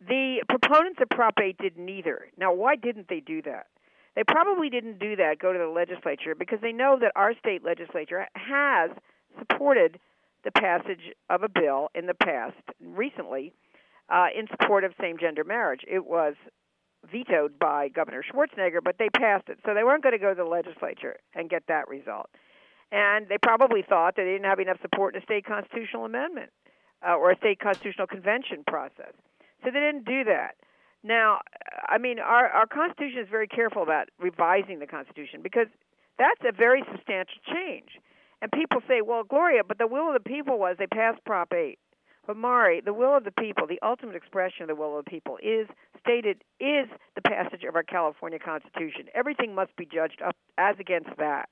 The 0.08 0.44
proponents 0.48 1.00
of 1.02 1.10
Prop 1.10 1.34
8 1.42 1.58
did 1.58 1.78
neither. 1.78 2.28
Now, 2.38 2.54
why 2.54 2.76
didn't 2.76 3.10
they 3.10 3.20
do 3.20 3.42
that? 3.44 3.68
They 4.16 4.24
probably 4.24 4.70
didn't 4.70 5.00
do 5.00 5.16
that, 5.18 5.40
go 5.40 5.54
to 5.54 5.60
the 5.60 5.68
legislature, 5.68 6.36
because 6.36 6.60
they 6.62 6.72
know 6.72 6.98
that 7.00 7.12
our 7.16 7.34
state 7.38 7.64
legislature 7.64 8.26
has 8.36 8.92
supported 9.38 10.00
the 10.44 10.52
passage 10.52 11.14
of 11.30 11.44
a 11.44 11.50
bill 11.50 11.90
in 11.94 12.06
the 12.06 12.14
past, 12.14 12.56
recently, 12.82 13.54
uh, 14.10 14.28
in 14.38 14.48
support 14.48 14.84
of 14.84 14.94
same 15.00 15.18
gender 15.18 15.44
marriage. 15.44 15.82
It 15.88 16.06
was 16.06 16.36
vetoed 17.12 17.60
by 17.60 17.90
Governor 17.90 18.24
Schwarzenegger, 18.24 18.80
but 18.84 18.96
they 18.98 19.10
passed 19.10 19.50
it. 19.50 19.60
So 19.66 19.74
they 19.74 19.84
weren't 19.84 20.04
going 20.04 20.14
to 20.14 20.20
go 20.20 20.30
to 20.30 20.36
the 20.36 20.50
legislature 20.50 21.18
and 21.34 21.50
get 21.50 21.64
that 21.68 21.88
result. 21.88 22.30
And 22.92 23.28
they 23.28 23.38
probably 23.38 23.84
thought 23.88 24.16
that 24.16 24.24
they 24.24 24.32
didn't 24.32 24.50
have 24.50 24.60
enough 24.60 24.82
support 24.82 25.16
in 25.16 25.22
a 25.22 25.24
state 25.24 25.46
constitutional 25.46 26.06
amendment 26.06 26.50
uh, 27.08 27.16
or 27.16 27.32
a 27.32 27.38
state 27.38 27.60
constitutional 27.60 28.08
convention 28.08 28.64
process. 28.66 29.14
So 29.64 29.72
they 29.72 29.80
didn't 29.80 30.06
do 30.06 30.24
that. 30.26 30.56
Now, 31.04 31.40
I 31.88 31.98
mean, 31.98 32.20
our, 32.20 32.48
our 32.48 32.68
Constitution 32.68 33.20
is 33.20 33.30
very 33.30 33.48
careful 33.48 33.84
about 33.84 34.10
revising 34.20 34.80
the 34.80 34.88
Constitution 34.88 35.42
because 35.42 35.68
that's 36.18 36.42
a 36.44 36.52
very 36.52 36.84
substantial 36.92 37.40
change. 37.48 38.00
And 38.42 38.52
people 38.52 38.82
say, 38.88 39.02
well, 39.02 39.24
Gloria, 39.24 39.64
but 39.66 39.78
the 39.78 39.88
will 39.88 40.08
of 40.08 40.24
the 40.24 40.30
people 40.30 40.60
was 40.60 40.76
they 40.78 40.88
passed 40.88 41.24
Prop 41.26 41.54
8. 41.54 41.78
But 42.28 42.38
Mari, 42.38 42.82
the 42.82 42.94
will 42.94 43.18
of 43.18 43.24
the 43.24 43.32
people, 43.32 43.66
the 43.66 43.80
ultimate 43.82 44.16
expression 44.16 44.62
of 44.62 44.68
the 44.68 44.76
will 44.76 45.00
of 45.00 45.06
the 45.06 45.10
people, 45.10 45.38
is 45.42 45.68
stated 46.00 46.44
is 46.60 46.88
the 47.16 47.22
passage 47.24 47.64
of 47.68 47.76
our 47.76 47.84
California 47.84 48.38
Constitution. 48.38 49.08
Everything 49.16 49.56
must 49.56 49.76
be 49.76 49.86
judged 49.86 50.22
up 50.22 50.36
as 50.58 50.76
against 50.80 51.10
that. 51.18 51.50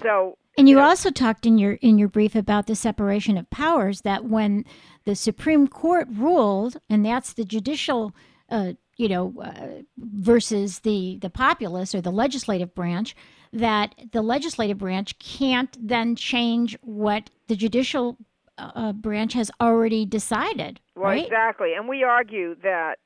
So, 0.00 0.38
and 0.58 0.68
you, 0.68 0.76
you 0.76 0.82
know, 0.82 0.88
also 0.88 1.10
talked 1.10 1.46
in 1.46 1.58
your 1.58 1.74
in 1.74 1.98
your 1.98 2.08
brief 2.08 2.34
about 2.34 2.66
the 2.66 2.74
separation 2.74 3.36
of 3.36 3.48
powers. 3.50 4.02
That 4.02 4.24
when 4.24 4.64
the 5.04 5.14
Supreme 5.14 5.66
Court 5.66 6.08
ruled, 6.10 6.76
and 6.88 7.04
that's 7.04 7.32
the 7.32 7.44
judicial, 7.44 8.14
uh, 8.48 8.74
you 8.96 9.08
know, 9.08 9.34
uh, 9.42 9.82
versus 9.96 10.80
the 10.80 11.18
the 11.20 11.30
populace 11.30 11.94
or 11.94 12.00
the 12.00 12.12
legislative 12.12 12.74
branch, 12.74 13.16
that 13.52 13.94
the 14.12 14.22
legislative 14.22 14.78
branch 14.78 15.18
can't 15.18 15.76
then 15.80 16.16
change 16.16 16.76
what 16.82 17.30
the 17.48 17.56
judicial 17.56 18.16
uh, 18.58 18.92
branch 18.92 19.32
has 19.34 19.50
already 19.60 20.04
decided. 20.04 20.80
Well, 20.94 21.06
right? 21.06 21.24
exactly, 21.24 21.74
and 21.74 21.88
we 21.88 22.04
argue 22.04 22.54
that 22.62 22.98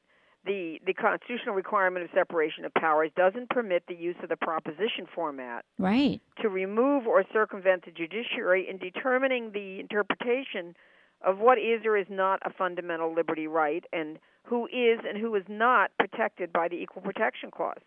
the 0.46 0.78
the 0.86 0.94
constitutional 0.94 1.54
requirement 1.54 2.04
of 2.04 2.10
separation 2.14 2.64
of 2.64 2.72
powers 2.74 3.10
doesn't 3.16 3.50
permit 3.50 3.82
the 3.88 3.94
use 3.94 4.16
of 4.22 4.28
the 4.28 4.36
proposition 4.36 5.06
format 5.14 5.64
right. 5.78 6.20
to 6.40 6.48
remove 6.48 7.06
or 7.06 7.24
circumvent 7.32 7.84
the 7.84 7.90
judiciary 7.90 8.66
in 8.68 8.78
determining 8.78 9.52
the 9.52 9.80
interpretation 9.80 10.74
of 11.24 11.38
what 11.38 11.58
is 11.58 11.84
or 11.84 11.96
is 11.96 12.06
not 12.08 12.40
a 12.44 12.52
fundamental 12.52 13.14
liberty 13.14 13.46
right 13.46 13.84
and 13.92 14.18
who 14.44 14.66
is 14.66 15.00
and 15.06 15.18
who 15.18 15.34
is 15.34 15.44
not 15.48 15.90
protected 15.98 16.52
by 16.52 16.68
the 16.68 16.76
equal 16.76 17.02
protection 17.02 17.50
clause. 17.50 17.82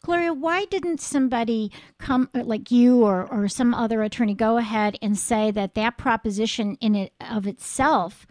Gloria, 0.00 0.34
why 0.34 0.64
didn't 0.66 1.00
somebody 1.00 1.70
come 1.98 2.28
uh, 2.34 2.42
like 2.44 2.70
you 2.70 3.04
or, 3.04 3.26
or 3.32 3.48
some 3.48 3.72
other 3.72 4.02
attorney 4.02 4.34
go 4.34 4.58
ahead 4.58 4.98
and 5.00 5.16
say 5.16 5.50
that 5.50 5.74
that 5.74 5.96
proposition 5.96 6.76
in 6.80 6.94
it 6.94 7.12
of 7.20 7.46
itself 7.46 8.26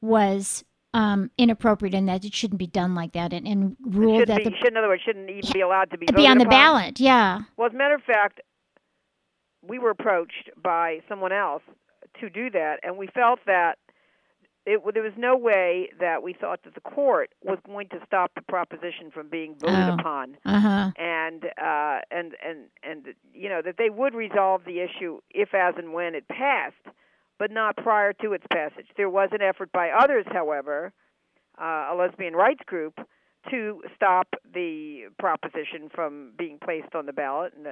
was 0.00 0.64
um, 0.96 1.30
inappropriate 1.36 1.94
and 1.94 2.08
that 2.08 2.24
it 2.24 2.34
shouldn't 2.34 2.58
be 2.58 2.66
done 2.66 2.94
like 2.94 3.12
that 3.12 3.32
and, 3.32 3.46
and 3.46 3.76
rule 3.82 4.18
that 4.24 4.38
be, 4.38 4.44
the 4.44 4.50
should, 4.58 4.68
in 4.72 4.76
other 4.76 4.88
words 4.88 5.02
shouldn't 5.04 5.28
even 5.30 5.52
be 5.52 5.60
allowed 5.60 5.90
to 5.90 5.98
be 5.98 6.06
be 6.14 6.26
on 6.26 6.38
the 6.38 6.44
upon? 6.44 6.50
ballot? 6.50 7.00
Yeah. 7.00 7.40
Well, 7.56 7.66
as 7.68 7.74
a 7.74 7.76
matter 7.76 7.94
of 7.94 8.02
fact, 8.02 8.40
we 9.62 9.78
were 9.78 9.90
approached 9.90 10.50
by 10.62 11.00
someone 11.08 11.32
else 11.32 11.62
to 12.20 12.30
do 12.30 12.50
that, 12.50 12.76
and 12.82 12.96
we 12.96 13.08
felt 13.08 13.40
that 13.46 13.74
it, 14.64 14.80
there 14.94 15.02
was 15.02 15.12
no 15.16 15.36
way 15.36 15.90
that 16.00 16.22
we 16.22 16.32
thought 16.32 16.60
that 16.64 16.74
the 16.74 16.80
court 16.80 17.30
was 17.44 17.58
going 17.66 17.88
to 17.90 17.98
stop 18.06 18.32
the 18.34 18.42
proposition 18.42 19.10
from 19.12 19.28
being 19.28 19.54
voted 19.60 19.76
Oh. 19.90 19.94
upon, 20.00 20.36
Uh-huh. 20.44 20.90
and 20.96 21.44
uh, 21.44 21.98
and 22.10 22.32
and 22.44 22.58
and 22.82 23.06
you 23.34 23.48
know 23.48 23.60
that 23.62 23.76
they 23.78 23.90
would 23.90 24.14
resolve 24.14 24.62
the 24.64 24.80
issue 24.80 25.20
if, 25.30 25.54
as, 25.54 25.74
and 25.76 25.92
when 25.92 26.14
it 26.14 26.26
passed. 26.28 26.74
But 27.38 27.50
not 27.50 27.76
prior 27.76 28.12
to 28.14 28.32
its 28.32 28.44
passage. 28.52 28.86
There 28.96 29.10
was 29.10 29.30
an 29.32 29.42
effort 29.42 29.70
by 29.72 29.90
others, 29.90 30.24
however, 30.30 30.92
uh, 31.60 31.90
a 31.92 31.94
lesbian 31.96 32.34
rights 32.34 32.62
group, 32.66 32.98
to 33.50 33.82
stop 33.94 34.28
the 34.52 35.04
proposition 35.18 35.88
from 35.94 36.32
being 36.36 36.58
placed 36.62 36.94
on 36.94 37.06
the 37.06 37.12
ballot, 37.12 37.52
and, 37.56 37.68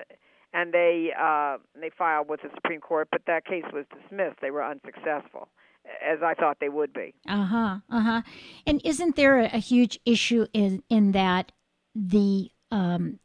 and 0.52 0.72
they 0.72 1.10
uh, 1.20 1.58
they 1.80 1.90
filed 1.96 2.28
with 2.28 2.42
the 2.42 2.50
Supreme 2.54 2.80
Court, 2.80 3.08
but 3.10 3.22
that 3.26 3.44
case 3.44 3.64
was 3.72 3.84
dismissed. 4.00 4.36
They 4.40 4.50
were 4.50 4.64
unsuccessful, 4.64 5.48
as 5.84 6.18
I 6.22 6.34
thought 6.34 6.58
they 6.60 6.68
would 6.68 6.92
be. 6.92 7.14
Uh 7.28 7.44
huh. 7.44 7.78
Uh 7.90 8.00
huh. 8.00 8.22
And 8.66 8.80
isn't 8.84 9.16
there 9.16 9.40
a, 9.40 9.46
a 9.46 9.58
huge 9.58 9.98
issue 10.04 10.46
in 10.52 10.82
in 10.88 11.12
that 11.12 11.50
the 11.94 12.50
um, 12.70 13.18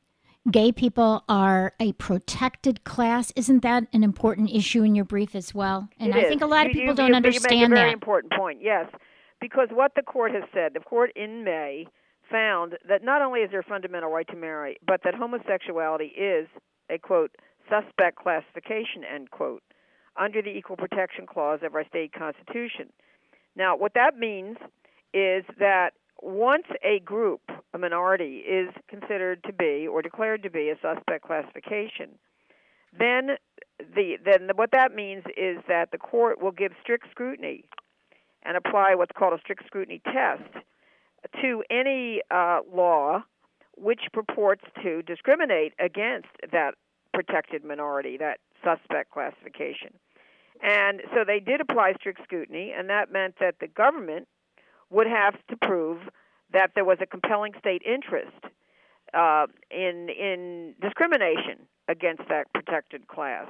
gay 0.52 0.72
people 0.72 1.24
are 1.30 1.74
a 1.80 1.92
protected 1.94 2.84
class. 2.84 3.32
Isn't 3.36 3.62
that 3.64 3.84
an 3.94 4.04
important 4.04 4.50
issue 4.52 4.84
in 4.84 4.96
your 4.96 5.06
brief 5.06 5.36
as 5.36 5.54
well? 5.54 5.90
And 6.00 6.10
It 6.10 6.16
I 6.16 6.20
is. 6.22 6.30
think 6.30 6.42
a 6.42 6.48
lot 6.48 6.66
of 6.66 6.72
people 6.72 6.90
you- 6.90 6.96
don't 6.96 7.10
you- 7.10 7.16
understand 7.16 7.60
you 7.60 7.68
make 7.70 7.72
a 7.72 7.76
very 7.76 7.90
that. 7.90 7.94
important 7.94 8.34
point. 8.34 8.62
Yes, 8.62 8.90
because 9.40 9.70
what 9.72 9.94
the 9.96 10.02
court 10.04 10.32
has 10.34 10.44
said, 10.54 10.74
the 10.74 10.80
court 10.80 11.12
in 11.16 11.44
May 11.44 11.88
found 12.30 12.78
that 12.86 13.04
not 13.04 13.22
only 13.22 13.42
is 13.42 13.52
there 13.52 13.60
a 13.60 13.64
fundamental 13.64 14.12
right 14.12 14.28
to 14.28 14.36
marry, 14.36 14.78
but 14.86 15.02
that 15.04 15.16
homosexuality 15.16 16.08
is 16.08 16.48
a 16.90 16.98
quote 16.98 17.36
suspect 17.68 18.18
classification 18.18 19.04
end 19.04 19.30
quote 19.32 19.64
under 20.16 20.42
the 20.42 20.50
Equal 20.50 20.76
Protection 20.78 21.26
Clause 21.28 21.62
of 21.64 21.76
our 21.76 21.84
state 21.86 22.12
constitution. 22.14 22.92
Now, 23.56 23.76
what 23.76 23.94
that 23.94 24.18
means 24.18 24.58
is 25.14 25.44
that 25.58 25.94
once 26.22 26.66
a 26.84 27.00
group, 27.00 27.42
a 27.74 27.78
minority, 27.78 28.38
is 28.38 28.70
considered 28.88 29.44
to 29.44 29.54
be 29.54 29.88
or 29.88 30.02
declared 30.02 30.44
to 30.44 30.50
be 30.50 30.70
a 30.70 30.76
suspect 30.82 31.26
classification, 31.26 32.10
then 32.98 33.38
the 33.80 34.18
then 34.24 34.50
what 34.56 34.72
that 34.72 34.94
means 34.94 35.24
is 35.38 35.58
that 35.68 35.92
the 35.92 35.98
court 35.98 36.42
will 36.42 36.52
give 36.52 36.72
strict 36.82 37.06
scrutiny 37.12 37.64
and 38.44 38.58
apply 38.58 38.96
what's 38.96 39.12
called 39.18 39.34
a 39.34 39.40
strict 39.40 39.66
scrutiny 39.66 40.02
test 40.06 40.66
to 41.42 41.64
any 41.70 42.22
uh, 42.32 42.60
law 42.74 43.24
which 43.78 44.02
purports 44.12 44.64
to 44.84 45.02
discriminate 45.04 45.74
against 45.80 46.28
that 46.52 46.76
protected 47.14 47.64
minority, 47.64 48.18
that 48.18 48.40
suspect 48.64 49.12
classification. 49.12 49.94
And 50.62 51.02
so 51.14 51.24
they 51.26 51.40
did 51.40 51.62
apply 51.62 51.94
strict 51.94 52.22
scrutiny, 52.24 52.74
and 52.78 52.90
that 52.90 53.12
meant 53.12 53.36
that 53.40 53.56
the 53.62 53.68
government 53.68 54.28
would 54.90 55.08
have 55.08 55.36
to 55.50 55.56
prove 55.58 56.00
that 56.52 56.72
there 56.76 56.86
was 56.86 56.98
a 57.02 57.06
compelling 57.06 57.54
state 57.60 57.82
interest 57.86 58.38
uh, 59.14 59.48
in 59.72 60.10
in 60.10 60.76
discrimination 60.82 61.68
against 61.88 62.24
that 62.30 62.52
protected 62.54 63.08
class, 63.08 63.48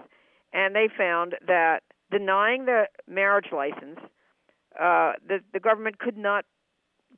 and 0.54 0.76
they 0.76 0.88
found 0.98 1.36
that 1.48 1.84
denying 2.12 2.66
the 2.66 2.86
marriage 3.08 3.52
license, 3.52 4.00
uh, 4.80 5.14
the 5.28 5.40
the 5.54 5.60
government 5.60 6.00
could 6.00 6.18
not 6.18 6.46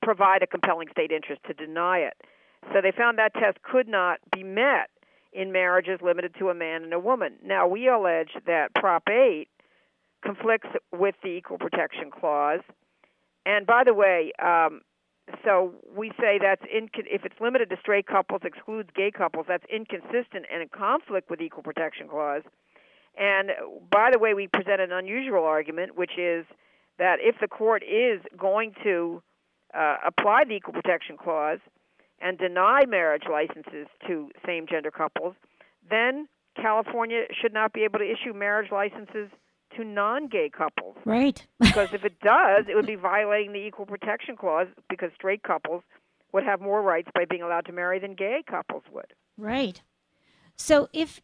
provide 0.01 0.41
a 0.41 0.47
compelling 0.47 0.87
state 0.91 1.11
interest 1.11 1.41
to 1.47 1.53
deny 1.53 1.99
it. 1.99 2.13
So 2.73 2.81
they 2.81 2.91
found 2.91 3.17
that 3.17 3.33
test 3.33 3.61
could 3.63 3.87
not 3.87 4.19
be 4.31 4.43
met 4.43 4.89
in 5.33 5.51
marriages 5.51 5.99
limited 6.01 6.35
to 6.39 6.49
a 6.49 6.53
man 6.53 6.83
and 6.83 6.93
a 6.93 6.99
woman. 6.99 7.33
Now 7.43 7.67
we 7.67 7.87
allege 7.87 8.31
that 8.45 8.73
Prop 8.75 9.03
8 9.09 9.47
conflicts 10.23 10.67
with 10.91 11.15
the 11.23 11.29
Equal 11.29 11.57
Protection 11.57 12.11
Clause. 12.11 12.61
And 13.45 13.65
by 13.65 13.83
the 13.83 13.93
way, 13.93 14.31
um, 14.43 14.81
so 15.43 15.73
we 15.95 16.11
say 16.19 16.39
that's 16.41 16.61
in, 16.71 16.89
if 16.95 17.25
it's 17.25 17.35
limited 17.39 17.69
to 17.69 17.77
straight 17.79 18.05
couples, 18.05 18.41
excludes 18.43 18.89
gay 18.95 19.11
couples, 19.11 19.45
that's 19.47 19.65
inconsistent 19.73 20.45
and 20.51 20.61
in 20.61 20.69
conflict 20.69 21.29
with 21.29 21.41
Equal 21.41 21.63
Protection 21.63 22.07
Clause. 22.07 22.43
And 23.17 23.51
by 23.89 24.09
the 24.11 24.19
way, 24.19 24.33
we 24.33 24.47
present 24.47 24.81
an 24.81 24.91
unusual 24.91 25.43
argument, 25.43 25.97
which 25.97 26.17
is 26.17 26.45
that 26.97 27.17
if 27.19 27.35
the 27.41 27.47
court 27.47 27.83
is 27.83 28.21
going 28.37 28.73
to 28.83 29.21
uh, 29.73 29.97
apply 30.05 30.43
the 30.45 30.55
Equal 30.55 30.73
Protection 30.73 31.17
Clause 31.17 31.59
and 32.21 32.37
deny 32.37 32.85
marriage 32.87 33.23
licenses 33.29 33.87
to 34.07 34.29
same 34.45 34.67
gender 34.67 34.91
couples, 34.91 35.35
then 35.89 36.27
California 36.55 37.23
should 37.41 37.53
not 37.53 37.73
be 37.73 37.83
able 37.83 37.99
to 37.99 38.05
issue 38.05 38.33
marriage 38.33 38.71
licenses 38.71 39.29
to 39.77 39.83
non 39.83 40.27
gay 40.27 40.49
couples. 40.49 40.97
Right. 41.05 41.45
Because 41.59 41.93
if 41.93 42.03
it 42.03 42.19
does, 42.19 42.65
it 42.69 42.75
would 42.75 42.85
be 42.87 42.95
violating 42.95 43.53
the 43.53 43.59
Equal 43.59 43.85
Protection 43.85 44.35
Clause 44.35 44.67
because 44.89 45.09
straight 45.15 45.41
couples 45.43 45.83
would 46.33 46.43
have 46.43 46.59
more 46.59 46.81
rights 46.81 47.09
by 47.15 47.23
being 47.23 47.41
allowed 47.41 47.65
to 47.65 47.71
marry 47.71 47.97
than 47.97 48.13
gay 48.13 48.43
couples 48.49 48.83
would. 48.91 49.13
Right. 49.37 49.81
So 50.57 50.89
if 50.91 51.21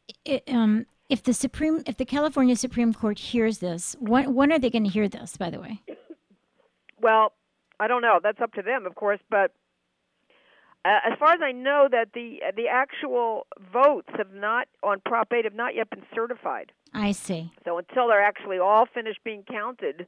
um, 0.47 0.85
if 1.09 1.23
the 1.23 1.33
Supreme 1.33 1.83
if 1.85 1.97
the 1.97 2.05
California 2.05 2.55
Supreme 2.55 2.93
Court 2.93 3.19
hears 3.19 3.59
this, 3.59 3.95
when 3.99 4.33
when 4.33 4.51
are 4.51 4.59
they 4.59 4.69
going 4.69 4.85
to 4.85 4.89
hear 4.89 5.07
this? 5.07 5.37
By 5.37 5.49
the 5.49 5.59
way. 5.59 5.81
Well, 7.01 7.33
I 7.79 7.87
don't 7.87 8.01
know. 8.01 8.19
That's 8.21 8.41
up 8.41 8.53
to 8.53 8.61
them, 8.61 8.85
of 8.85 8.95
course. 8.95 9.19
But 9.29 9.53
uh, 10.87 11.11
as 11.11 11.19
far 11.19 11.33
as 11.33 11.39
I 11.43 11.51
know, 11.51 11.89
that 11.91 12.13
the 12.13 12.39
the 12.55 12.67
actual 12.71 13.45
votes 13.73 14.07
have 14.17 14.33
not 14.33 14.67
on 14.83 15.01
Prop 15.05 15.27
8 15.33 15.43
have 15.43 15.53
not 15.53 15.75
yet 15.75 15.89
been 15.89 16.03
certified. 16.15 16.71
I 16.93 17.11
see. 17.11 17.51
So 17.65 17.77
until 17.77 18.07
they're 18.07 18.23
actually 18.23 18.57
all 18.57 18.85
finished 18.85 19.19
being 19.25 19.43
counted 19.43 20.07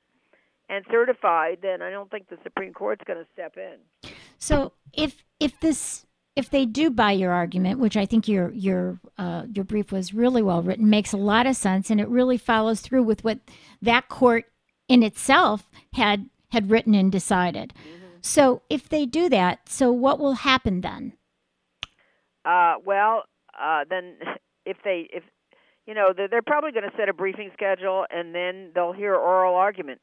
and 0.70 0.86
certified, 0.90 1.60
then 1.62 1.82
I 1.82 1.90
don't 1.90 2.10
think 2.10 2.30
the 2.30 2.38
Supreme 2.44 2.72
Court's 2.72 3.04
going 3.06 3.20
to 3.20 3.28
step 3.34 3.58
in. 3.58 4.12
So 4.38 4.72
if 4.94 5.24
if 5.42 5.60
this 5.60 6.06
if 6.38 6.50
they 6.50 6.66
do 6.66 6.90
buy 6.90 7.12
your 7.12 7.34
argument, 7.34 7.80
which 7.80 7.98
I 7.98 8.06
think 8.06 8.30
your 8.30 8.52
your 8.52 9.00
uh, 9.18 9.44
your 9.54 9.66
brief 9.66 9.92
was 9.92 10.14
really 10.14 10.42
well 10.42 10.62
written, 10.62 10.90
makes 10.90 11.12
a 11.12 11.18
lot 11.18 11.46
of 11.46 11.58
sense, 11.58 11.90
and 11.90 12.00
it 12.00 12.08
really 12.08 12.38
follows 12.38 12.80
through 12.80 13.04
with 13.04 13.26
what 13.26 13.40
that 13.82 14.08
court 14.08 14.46
in 14.88 15.04
itself 15.04 15.70
had 15.94 16.30
had 16.52 16.70
written 16.70 16.96
and 16.96 17.12
decided. 17.12 17.74
So 18.30 18.62
if 18.70 18.88
they 18.88 19.08
do 19.08 19.28
that, 19.30 19.68
so 19.68 19.92
what 19.92 20.20
will 20.20 20.34
happen 20.34 20.82
then? 20.82 21.14
Uh, 22.46 22.76
well, 22.86 23.24
uh, 23.60 23.86
then 23.90 24.18
if 24.68 24.78
they 24.84 25.10
if 25.12 25.24
you 25.88 25.96
know 25.96 26.14
they're, 26.16 26.28
they're 26.28 26.44
probably 26.44 26.72
going 26.72 26.88
to 26.88 26.96
set 26.96 27.10
a 27.10 27.14
briefing 27.14 27.50
schedule 27.54 28.06
and 28.12 28.36
then 28.36 28.70
they'll 28.76 28.94
hear 28.94 29.16
oral 29.16 29.56
argument 29.56 30.00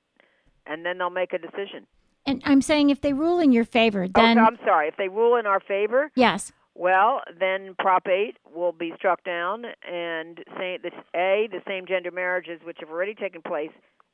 and 0.66 0.84
then 0.84 0.98
they'll 0.98 1.08
make 1.08 1.34
a 1.34 1.38
decision. 1.38 1.86
And 2.26 2.42
I'm 2.44 2.62
saying 2.62 2.90
if 2.90 3.00
they 3.00 3.12
rule 3.12 3.38
in 3.38 3.52
your 3.52 3.64
favor, 3.64 4.08
then 4.08 4.38
oh, 4.38 4.42
I'm 4.42 4.58
sorry. 4.64 4.88
If 4.88 4.96
they 4.96 5.06
rule 5.06 5.38
in 5.38 5.46
our 5.46 5.60
favor, 5.60 6.10
yes, 6.16 6.50
well, 6.74 7.20
then 7.38 7.76
Prop 7.78 8.08
8 8.08 8.38
will 8.52 8.72
be 8.72 8.92
struck 8.96 9.22
down, 9.22 9.66
and 9.88 10.38
say 10.58 10.78
the 10.82 10.90
a 11.14 11.48
the 11.48 11.62
same 11.64 11.86
gender 11.86 12.10
marriages 12.10 12.60
which 12.64 12.78
have 12.80 12.90
already 12.90 13.14
taken 13.14 13.40
place 13.40 13.70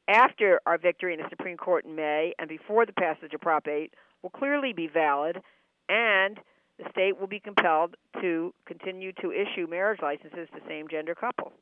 after 0.08 0.60
our 0.66 0.78
victory 0.78 1.14
in 1.14 1.20
the 1.20 1.28
Supreme 1.30 1.56
Court 1.56 1.84
in 1.84 1.94
May 1.94 2.34
and 2.38 2.48
before 2.48 2.86
the 2.86 2.92
passage 2.92 3.32
of 3.34 3.40
Prop 3.40 3.66
8 3.68 3.94
will 4.22 4.30
clearly 4.30 4.72
be 4.72 4.86
valid, 4.86 5.40
and 5.88 6.38
the 6.78 6.84
state 6.90 7.18
will 7.18 7.26
be 7.26 7.40
compelled 7.40 7.96
to 8.20 8.52
continue 8.66 9.12
to 9.20 9.32
issue 9.32 9.66
marriage 9.68 10.00
licenses 10.02 10.48
to 10.54 10.60
same 10.68 10.88
gender 10.88 11.14
couples. 11.14 11.52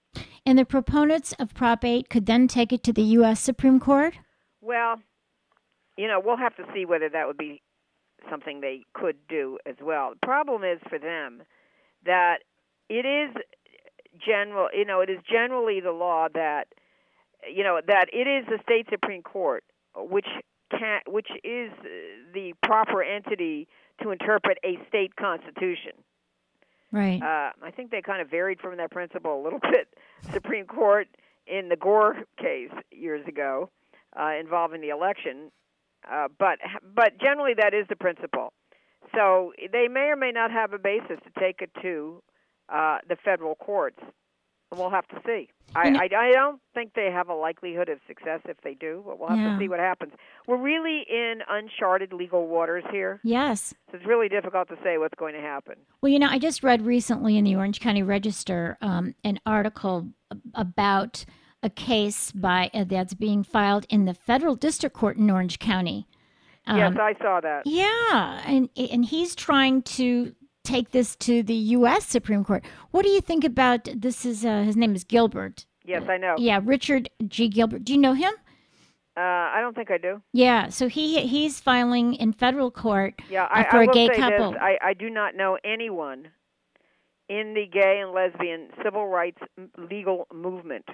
and 0.46 0.58
the 0.58 0.64
proponents 0.64 1.32
of 1.38 1.54
Prop 1.54 1.84
8 1.84 2.08
could 2.08 2.26
then 2.26 2.48
take 2.48 2.72
it 2.72 2.82
to 2.84 2.92
the 2.92 3.02
U.S. 3.02 3.40
Supreme 3.40 3.78
Court. 3.78 4.14
Well, 4.60 4.96
you 5.96 6.08
know, 6.08 6.20
we'll 6.24 6.38
have 6.38 6.56
to 6.56 6.64
see 6.74 6.84
whether 6.86 7.08
that 7.08 7.26
would 7.26 7.36
be 7.36 7.62
something 8.30 8.60
they 8.60 8.84
could 8.94 9.16
do 9.28 9.58
as 9.66 9.76
well. 9.82 10.12
The 10.12 10.26
problem 10.26 10.64
is 10.64 10.78
for 10.88 10.98
them 10.98 11.42
that 12.04 12.38
it 12.88 13.06
is 13.06 13.34
general, 14.24 14.68
you 14.74 14.84
know, 14.84 15.00
it 15.00 15.10
is 15.10 15.18
generally 15.30 15.80
the 15.80 15.92
law 15.92 16.28
that 16.32 16.68
you 17.48 17.62
know 17.64 17.80
that 17.86 18.06
it 18.12 18.26
is 18.26 18.46
the 18.46 18.58
state 18.62 18.86
supreme 18.90 19.22
court 19.22 19.64
which 19.96 20.26
can 20.70 21.00
which 21.06 21.28
is 21.44 21.70
the 22.32 22.52
proper 22.62 23.02
entity 23.02 23.68
to 24.02 24.10
interpret 24.10 24.58
a 24.64 24.78
state 24.88 25.16
constitution. 25.16 25.92
Right. 26.92 27.22
Uh, 27.22 27.52
I 27.62 27.70
think 27.70 27.90
they 27.90 28.02
kind 28.02 28.20
of 28.20 28.28
varied 28.28 28.60
from 28.60 28.76
that 28.78 28.90
principle 28.90 29.40
a 29.40 29.42
little 29.42 29.60
bit. 29.70 29.88
Supreme 30.32 30.66
Court 30.66 31.08
in 31.46 31.68
the 31.68 31.76
Gore 31.76 32.24
case 32.38 32.70
years 32.90 33.26
ago 33.26 33.70
uh, 34.18 34.32
involving 34.40 34.80
the 34.80 34.88
election, 34.88 35.50
uh, 36.10 36.28
but 36.38 36.58
but 36.94 37.20
generally 37.20 37.54
that 37.54 37.74
is 37.74 37.86
the 37.88 37.96
principle. 37.96 38.52
So 39.14 39.52
they 39.72 39.88
may 39.88 40.08
or 40.10 40.16
may 40.16 40.30
not 40.30 40.50
have 40.50 40.72
a 40.72 40.78
basis 40.78 41.18
to 41.24 41.40
take 41.40 41.62
it 41.62 41.70
to 41.82 42.22
uh, 42.68 42.98
the 43.08 43.16
federal 43.24 43.56
courts. 43.56 43.98
We'll 44.74 44.90
have 44.90 45.06
to 45.08 45.20
see. 45.26 45.48
I, 45.74 45.88
I, 45.88 46.16
I 46.16 46.30
don't 46.32 46.60
think 46.74 46.94
they 46.94 47.10
have 47.12 47.28
a 47.28 47.34
likelihood 47.34 47.88
of 47.88 47.98
success 48.06 48.40
if 48.48 48.56
they 48.62 48.74
do, 48.74 49.02
but 49.06 49.18
we'll 49.18 49.28
have 49.28 49.38
Yeah. 49.38 49.52
to 49.54 49.58
see 49.58 49.68
what 49.68 49.78
happens. 49.80 50.12
We're 50.46 50.56
really 50.62 51.04
in 51.08 51.40
uncharted 51.48 52.12
legal 52.12 52.46
waters 52.48 52.84
here, 52.92 53.20
yes. 53.24 53.74
so 53.90 53.96
it's 53.96 54.06
really 54.06 54.28
difficult 54.28 54.68
to 54.68 54.76
say 54.84 54.98
what's 54.98 55.14
going 55.16 55.34
to 55.34 55.40
happen. 55.40 55.74
Well, 56.02 56.10
you 56.12 56.18
know, 56.18 56.28
I 56.28 56.38
just 56.38 56.62
read 56.62 56.82
recently 56.86 57.36
in 57.36 57.44
the 57.44 57.56
Orange 57.56 57.80
County 57.80 58.02
Register 58.02 58.78
um, 58.80 59.14
an 59.24 59.40
article 59.46 60.08
about 60.54 61.24
a 61.62 61.70
case 61.70 62.32
by 62.32 62.70
uh, 62.72 62.84
that's 62.84 63.14
being 63.14 63.42
filed 63.42 63.86
in 63.90 64.04
the 64.06 64.14
federal 64.14 64.54
district 64.56 64.96
court 64.96 65.16
in 65.16 65.28
Orange 65.30 65.58
County. 65.58 66.06
yes, 66.66 66.92
Um, 66.92 66.98
I 67.00 67.14
saw 67.20 67.40
that. 67.40 67.62
yeah, 67.66 68.42
and 68.46 68.68
and 68.76 69.04
he's 69.04 69.34
trying 69.34 69.82
to 69.82 70.34
take 70.64 70.90
this 70.90 71.16
to 71.16 71.42
the 71.42 71.54
U.S. 71.54 72.06
Supreme 72.06 72.44
Court. 72.44 72.64
What 72.90 73.02
do 73.02 73.08
you 73.10 73.20
think 73.20 73.44
about 73.44 73.88
this? 73.94 74.24
Is 74.24 74.44
uh, 74.44 74.62
his 74.62 74.76
name 74.76 74.94
is 74.94 75.04
Gilbert? 75.04 75.66
Yes, 75.84 76.02
I 76.08 76.16
know. 76.18 76.34
Yeah, 76.38 76.60
Richard 76.62 77.08
G. 77.26 77.48
Gilbert. 77.48 77.84
Do 77.84 77.92
you 77.92 77.98
know 77.98 78.12
him? 78.14 78.32
Uh, 79.16 79.20
I 79.20 79.58
don't 79.60 79.74
think 79.74 79.90
I 79.90 79.98
do. 79.98 80.22
Yeah, 80.32 80.68
so 80.68 80.88
he 80.88 81.20
he's 81.26 81.60
filing 81.60 82.14
in 82.14 82.32
federal 82.32 82.70
court 82.70 83.14
Yeah, 83.28 83.44
uh, 83.44 83.48
I, 83.50 83.70
for 83.70 83.78
I 83.78 83.84
a 83.84 83.86
gay 83.88 84.08
couple. 84.08 84.52
this: 84.52 84.60
I, 84.60 84.78
I 84.82 84.94
do 84.94 85.10
not 85.10 85.34
know 85.34 85.58
anyone 85.64 86.28
in 87.28 87.54
the 87.54 87.66
gay 87.70 88.00
and 88.02 88.12
lesbian 88.12 88.68
civil 88.82 89.06
rights 89.08 89.38
legal 89.76 90.26
movement 90.32 90.84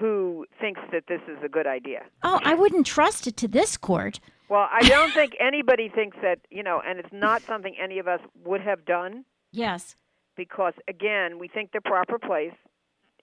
who 0.00 0.46
thinks 0.60 0.80
that 0.92 1.04
this 1.08 1.20
is 1.28 1.36
a 1.44 1.48
good 1.48 1.66
idea. 1.66 2.04
oh, 2.22 2.40
I 2.42 2.54
wouldn't 2.54 2.86
trust 2.86 3.26
it 3.26 3.36
to 3.38 3.48
this 3.48 3.76
court. 3.76 4.18
Well, 4.48 4.68
I 4.70 4.82
don't 4.82 5.12
think 5.12 5.34
anybody 5.40 5.88
thinks 5.88 6.16
that 6.22 6.38
you 6.50 6.62
know, 6.62 6.80
and 6.86 6.98
it's 6.98 7.12
not 7.12 7.42
something 7.42 7.74
any 7.82 7.98
of 7.98 8.06
us 8.08 8.20
would 8.44 8.60
have 8.60 8.84
done 8.84 9.24
Yes. 9.52 9.96
because, 10.36 10.74
again, 10.88 11.38
we 11.38 11.48
think 11.48 11.72
the 11.72 11.80
proper 11.80 12.18
place 12.18 12.52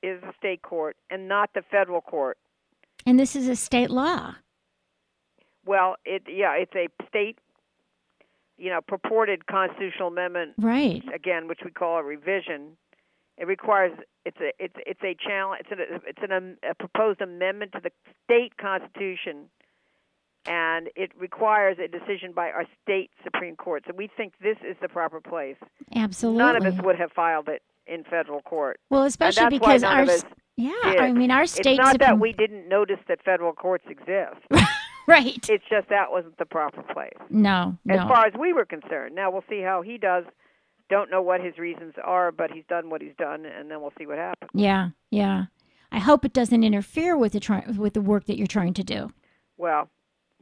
is 0.02 0.20
the 0.22 0.34
state 0.38 0.62
court 0.64 0.98
and 1.10 1.28
not 1.28 1.52
the 1.54 1.62
federal 1.62 2.02
court. 2.02 2.38
And 3.06 3.20
this 3.20 3.36
is 3.36 3.48
a 3.48 3.56
state 3.56 3.92
law. 3.92 4.36
Well, 5.66 5.96
it 6.06 6.24
yeah, 6.28 6.54
it's 6.54 6.74
a 6.76 6.88
state, 7.08 7.38
you 8.58 8.70
know, 8.72 8.82
purported 8.82 9.46
constitutional 9.46 10.08
amendment 10.08 10.54
Right. 10.58 11.04
again, 11.14 11.48
which 11.48 11.60
we 11.64 11.70
call 11.72 11.98
a 12.00 12.04
revision. 12.04 12.78
It 13.38 13.46
requires 13.48 13.92
it's 14.26 14.38
a 14.40 14.52
it's 14.60 14.76
it's 14.88 15.04
a 15.04 15.16
challenge. 15.16 15.66
It's 15.70 15.80
a 15.80 16.08
it's 16.10 16.20
an, 16.32 16.58
a 16.68 16.74
proposed 16.76 17.22
amendment 17.22 17.72
to 17.74 17.80
the 17.80 17.92
state 18.24 18.58
constitution, 18.58 19.50
and 20.46 20.90
it 20.96 21.12
requires 21.20 21.78
a 21.78 21.88
decision 21.88 22.32
by 22.34 22.50
our 22.50 22.66
state 22.84 23.12
supreme 23.24 23.56
court. 23.56 23.84
So 23.88 23.94
we 23.96 24.10
think 24.16 24.34
this 24.42 24.58
is 24.68 24.76
the 24.82 24.90
proper 24.90 25.22
place. 25.22 25.58
Absolutely. 25.96 26.40
None 26.44 26.56
of 26.56 26.66
us 26.66 26.82
would 26.84 26.98
have 26.98 27.12
filed 27.12 27.48
it 27.48 27.62
in 27.88 28.04
federal 28.04 28.42
court. 28.42 28.80
well, 28.90 29.04
especially 29.04 29.50
because 29.50 29.84
our 29.84 30.06
yeah, 30.58 30.72
did. 30.84 31.00
I 31.00 31.12
mean 31.12 31.32
our 31.32 31.46
state 31.46 31.80
It's 31.80 31.80
not 31.80 32.00
that 32.00 32.20
we 32.20 32.34
didn't 32.34 32.68
notice 32.68 33.00
that 33.08 33.24
federal 33.24 33.54
courts 33.54 33.86
exist. 33.90 34.40
right. 35.08 35.50
It's 35.50 35.64
just 35.70 35.90
that 35.90 36.12
wasn't 36.12 36.38
the 36.38 36.46
proper 36.46 36.84
place. 36.84 37.14
no, 37.30 37.78
as 37.90 37.98
no. 37.98 38.08
far 38.08 38.26
as 38.26 38.34
we 38.40 38.54
were 38.54 38.66
concerned. 38.66 39.16
Now 39.16 39.32
we'll 39.32 39.44
see 39.50 39.62
how 39.62 39.82
he 39.82 39.98
does. 39.98 40.26
Don't 40.90 41.10
know 41.10 41.22
what 41.22 41.40
his 41.42 41.58
reasons 41.58 41.94
are, 42.04 42.34
but 42.34 42.52
he's 42.52 42.66
done 42.68 42.90
what 42.90 43.02
he's 43.02 43.16
done, 43.18 43.46
and 43.46 43.72
then 43.72 43.80
we'll 43.82 43.94
see 43.98 44.06
what 44.06 44.18
happens. 44.18 44.52
yeah, 44.54 44.90
yeah. 45.10 45.46
I 45.94 46.00
hope 46.00 46.24
it 46.26 46.34
doesn't 46.34 46.64
interfere 46.64 47.18
with 47.18 47.34
the 47.34 47.40
try- 47.40 47.66
with 47.78 47.94
the 47.94 48.02
work 48.02 48.26
that 48.26 48.38
you're 48.38 48.48
trying 48.48 48.74
to 48.76 48.84
do. 48.84 49.12
Well, 49.58 49.90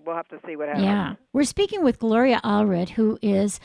we'll 0.05 0.15
have 0.15 0.27
to 0.29 0.39
see 0.45 0.55
what 0.55 0.67
happens. 0.67 0.85
Yeah, 0.85 1.15
we're 1.33 1.43
speaking 1.43 1.83
with 1.83 1.99
Gloria 1.99 2.41
Allred, 2.43 2.89
who 2.89 3.17
is 3.21 3.59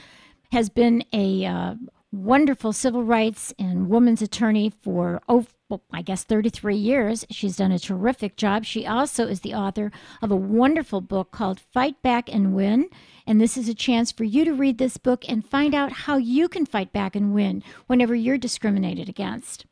has 0.52 0.68
been 0.68 1.04
a 1.12 1.44
uh, 1.44 1.74
wonderful 2.12 2.72
civil 2.72 3.02
rights 3.02 3.52
and 3.58 3.88
women's 3.88 4.22
attorney 4.22 4.72
for 4.82 5.20
oh, 5.28 5.46
well, 5.68 5.82
I 5.92 6.02
guess 6.02 6.24
33 6.24 6.76
years. 6.76 7.24
She's 7.30 7.56
done 7.56 7.72
a 7.72 7.78
terrific 7.78 8.36
job. 8.36 8.64
She 8.64 8.86
also 8.86 9.26
is 9.26 9.40
the 9.40 9.54
author 9.54 9.90
of 10.22 10.30
a 10.30 10.36
wonderful 10.36 11.00
book 11.00 11.32
called 11.32 11.58
Fight 11.58 12.00
Back 12.02 12.32
and 12.32 12.54
Win. 12.54 12.88
And 13.26 13.40
this 13.40 13.56
is 13.56 13.68
a 13.68 13.74
chance 13.74 14.12
for 14.12 14.24
you 14.24 14.44
to 14.44 14.52
read 14.52 14.78
this 14.78 14.98
book 14.98 15.24
and 15.28 15.44
find 15.44 15.74
out 15.74 15.92
how 15.92 16.18
you 16.18 16.48
can 16.48 16.66
fight 16.66 16.92
back 16.92 17.16
and 17.16 17.34
win 17.34 17.62
whenever 17.86 18.14
you're 18.14 18.38
discriminated 18.38 19.08
against. 19.08 19.64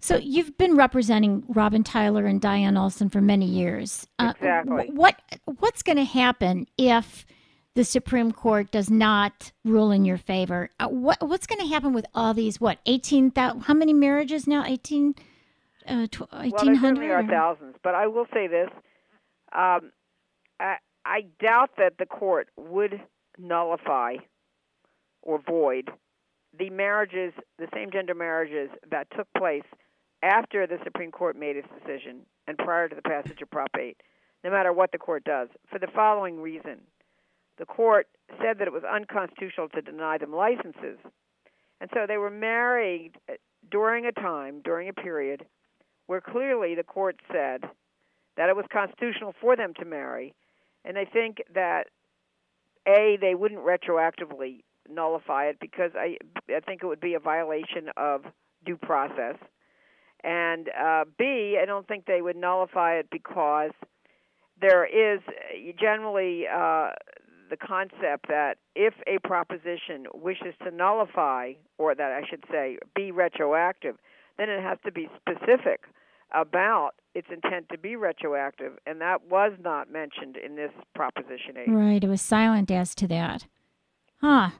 So 0.00 0.16
you've 0.16 0.56
been 0.56 0.76
representing 0.76 1.44
Robin 1.48 1.82
Tyler 1.82 2.26
and 2.26 2.40
Diane 2.40 2.76
Olson 2.76 3.08
for 3.08 3.20
many 3.20 3.46
years. 3.46 4.06
Uh, 4.18 4.32
Exactly. 4.36 4.86
wh- 4.86 4.94
what 4.94 5.20
what's 5.58 5.82
going 5.82 5.96
to 5.98 6.04
happen 6.04 6.66
if 6.76 7.26
the 7.74 7.84
Supreme 7.84 8.32
Court 8.32 8.70
does 8.70 8.90
not 8.90 9.52
rule 9.64 9.90
in 9.90 10.04
your 10.04 10.16
favor? 10.18 10.70
Uh, 10.78 10.88
what 10.88 11.18
what's 11.26 11.46
going 11.46 11.60
to 11.60 11.66
happen 11.66 11.92
with 11.92 12.06
all 12.14 12.32
these? 12.32 12.60
What 12.60 12.78
eighteen 12.86 13.30
thousand? 13.30 13.62
How 13.62 13.74
many 13.74 13.92
marriages 13.92 14.46
now? 14.46 14.64
Eighteen. 14.64 15.14
Uh, 15.86 16.06
tw- 16.10 16.30
Well, 16.32 16.50
there 16.64 16.74
certainly 16.76 17.10
are 17.10 17.26
thousands, 17.26 17.76
but 17.82 17.94
I 17.94 18.06
will 18.06 18.26
say 18.32 18.46
this: 18.46 18.68
um, 19.52 19.90
I, 20.60 20.76
I 21.04 21.22
doubt 21.40 21.70
that 21.78 21.94
the 21.98 22.06
court 22.06 22.48
would 22.56 23.00
nullify 23.38 24.16
or 25.22 25.40
void 25.40 25.90
the 26.58 26.70
marriages, 26.70 27.32
the 27.58 27.68
same-gender 27.72 28.14
marriages 28.14 28.68
that 28.90 29.06
took 29.16 29.28
place 29.36 29.62
after 30.22 30.66
the 30.66 30.78
Supreme 30.84 31.10
Court 31.10 31.36
made 31.36 31.56
its 31.56 31.68
decision 31.78 32.20
and 32.46 32.58
prior 32.58 32.88
to 32.88 32.94
the 32.94 33.02
passage 33.02 33.40
of 33.42 33.50
Prop 33.50 33.70
8, 33.78 33.96
no 34.44 34.50
matter 34.50 34.72
what 34.72 34.92
the 34.92 34.98
court 34.98 35.24
does, 35.24 35.48
for 35.70 35.78
the 35.78 35.88
following 35.94 36.40
reason. 36.40 36.80
The 37.58 37.66
court 37.66 38.06
said 38.40 38.58
that 38.58 38.68
it 38.68 38.72
was 38.72 38.84
unconstitutional 38.84 39.68
to 39.70 39.82
deny 39.82 40.18
them 40.18 40.32
licenses. 40.32 40.98
And 41.80 41.90
so 41.92 42.06
they 42.06 42.16
were 42.16 42.30
married 42.30 43.12
uh, 43.28 43.34
during 43.70 44.06
a 44.06 44.12
time, 44.12 44.60
during 44.64 44.88
a 44.88 44.92
period, 44.92 45.44
where 46.06 46.20
clearly 46.20 46.74
the 46.74 46.84
court 46.84 47.20
said 47.32 47.64
that 48.36 48.48
it 48.48 48.56
was 48.56 48.64
constitutional 48.72 49.34
for 49.40 49.56
them 49.56 49.74
to 49.78 49.84
marry. 49.84 50.34
And 50.84 50.96
I 50.96 51.04
think 51.04 51.38
that, 51.54 51.88
A, 52.86 53.18
they 53.20 53.34
wouldn't 53.34 53.60
retroactively 53.60 54.62
nullify 54.88 55.46
it 55.46 55.58
because 55.60 55.90
I, 55.94 56.16
I 56.48 56.60
think 56.60 56.82
it 56.82 56.86
would 56.86 57.00
be 57.00 57.14
a 57.14 57.20
violation 57.20 57.90
of 57.96 58.22
due 58.64 58.76
process. 58.76 59.36
And 60.24 60.68
uh, 60.68 61.04
B, 61.18 61.58
I 61.60 61.64
don't 61.64 61.86
think 61.86 62.06
they 62.06 62.22
would 62.22 62.36
nullify 62.36 62.94
it 62.94 63.08
because 63.10 63.70
there 64.60 64.84
is 64.84 65.20
uh, 65.28 65.72
generally 65.80 66.44
uh, 66.46 66.90
the 67.50 67.56
concept 67.56 68.28
that 68.28 68.56
if 68.74 68.94
a 69.06 69.18
proposition 69.26 70.06
wishes 70.12 70.54
to 70.64 70.70
nullify, 70.70 71.52
or 71.78 71.94
that 71.94 72.12
I 72.12 72.22
should 72.28 72.44
say, 72.50 72.78
be 72.94 73.12
retroactive, 73.12 73.96
then 74.38 74.50
it 74.50 74.62
has 74.62 74.78
to 74.84 74.92
be 74.92 75.08
specific 75.20 75.82
about 76.34 76.90
its 77.14 77.28
intent 77.32 77.68
to 77.70 77.78
be 77.78 77.96
retroactive, 77.96 78.72
and 78.86 79.00
that 79.00 79.28
was 79.28 79.52
not 79.62 79.90
mentioned 79.90 80.36
in 80.36 80.56
this 80.56 80.70
Proposition 80.94 81.56
8. 81.56 81.68
Right. 81.68 82.04
It 82.04 82.08
was 82.08 82.20
silent 82.20 82.70
as 82.70 82.94
to 82.96 83.06
that. 83.08 83.46
Huh. 84.20 84.50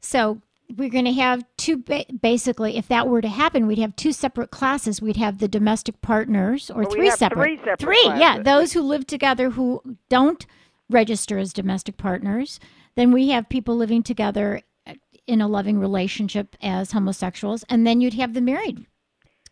So 0.00 0.40
we're 0.76 0.90
going 0.90 1.04
to 1.04 1.12
have 1.12 1.44
two, 1.56 1.78
ba- 1.78 2.04
basically, 2.20 2.76
if 2.76 2.88
that 2.88 3.08
were 3.08 3.20
to 3.20 3.28
happen, 3.28 3.66
we'd 3.66 3.78
have 3.78 3.96
two 3.96 4.12
separate 4.12 4.50
classes. 4.50 5.00
We'd 5.02 5.16
have 5.16 5.38
the 5.38 5.48
domestic 5.48 6.00
partners, 6.00 6.70
or 6.70 6.82
Well, 6.82 6.90
three 6.90 7.10
separate. 7.10 7.44
three 7.44 7.56
separate 7.58 7.80
Three, 7.80 8.04
yeah. 8.04 8.40
Those 8.42 8.72
who 8.72 8.82
live 8.82 9.06
together 9.06 9.50
who 9.50 9.82
don't 10.08 10.44
register 10.90 11.38
as 11.38 11.52
domestic 11.52 11.96
partners. 11.96 12.60
Then 12.96 13.10
we 13.12 13.28
have 13.30 13.48
people 13.48 13.76
living 13.76 14.02
together 14.02 14.60
uh, 14.86 14.94
in 15.26 15.40
a 15.40 15.48
loving 15.48 15.78
relationship 15.78 16.56
as 16.62 16.92
homosexuals. 16.92 17.64
And 17.68 17.86
then 17.86 18.00
you'd 18.00 18.14
have 18.14 18.34
the 18.34 18.40
married. 18.40 18.86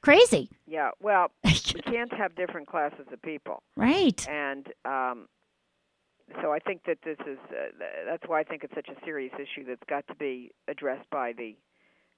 Crazy. 0.01 0.51
Yeah, 0.67 0.91
well, 1.01 1.31
we 1.45 1.53
can't 1.83 2.13
have 2.13 2.35
different 2.35 2.67
classes 2.69 3.07
of 3.13 3.23
people. 3.23 3.63
Right. 3.77 4.27
and 4.29 4.67
um, 4.85 5.29
so 6.41 6.53
I 6.53 6.59
think 6.59 6.83
that 6.87 6.99
this 7.05 7.19
is 7.27 7.39
uh, 7.51 7.85
that's 8.07 8.23
why 8.27 8.41
I 8.41 8.45
think 8.45 8.65
it's 8.65 8.75
such 8.75 8.89
a 8.89 9.05
serious 9.05 9.33
issue 9.35 9.65
that's 9.67 9.83
got 9.89 10.07
to 10.09 10.15
be 10.15 10.53
addressed 10.69 11.09
by 11.11 11.33
the 11.33 11.57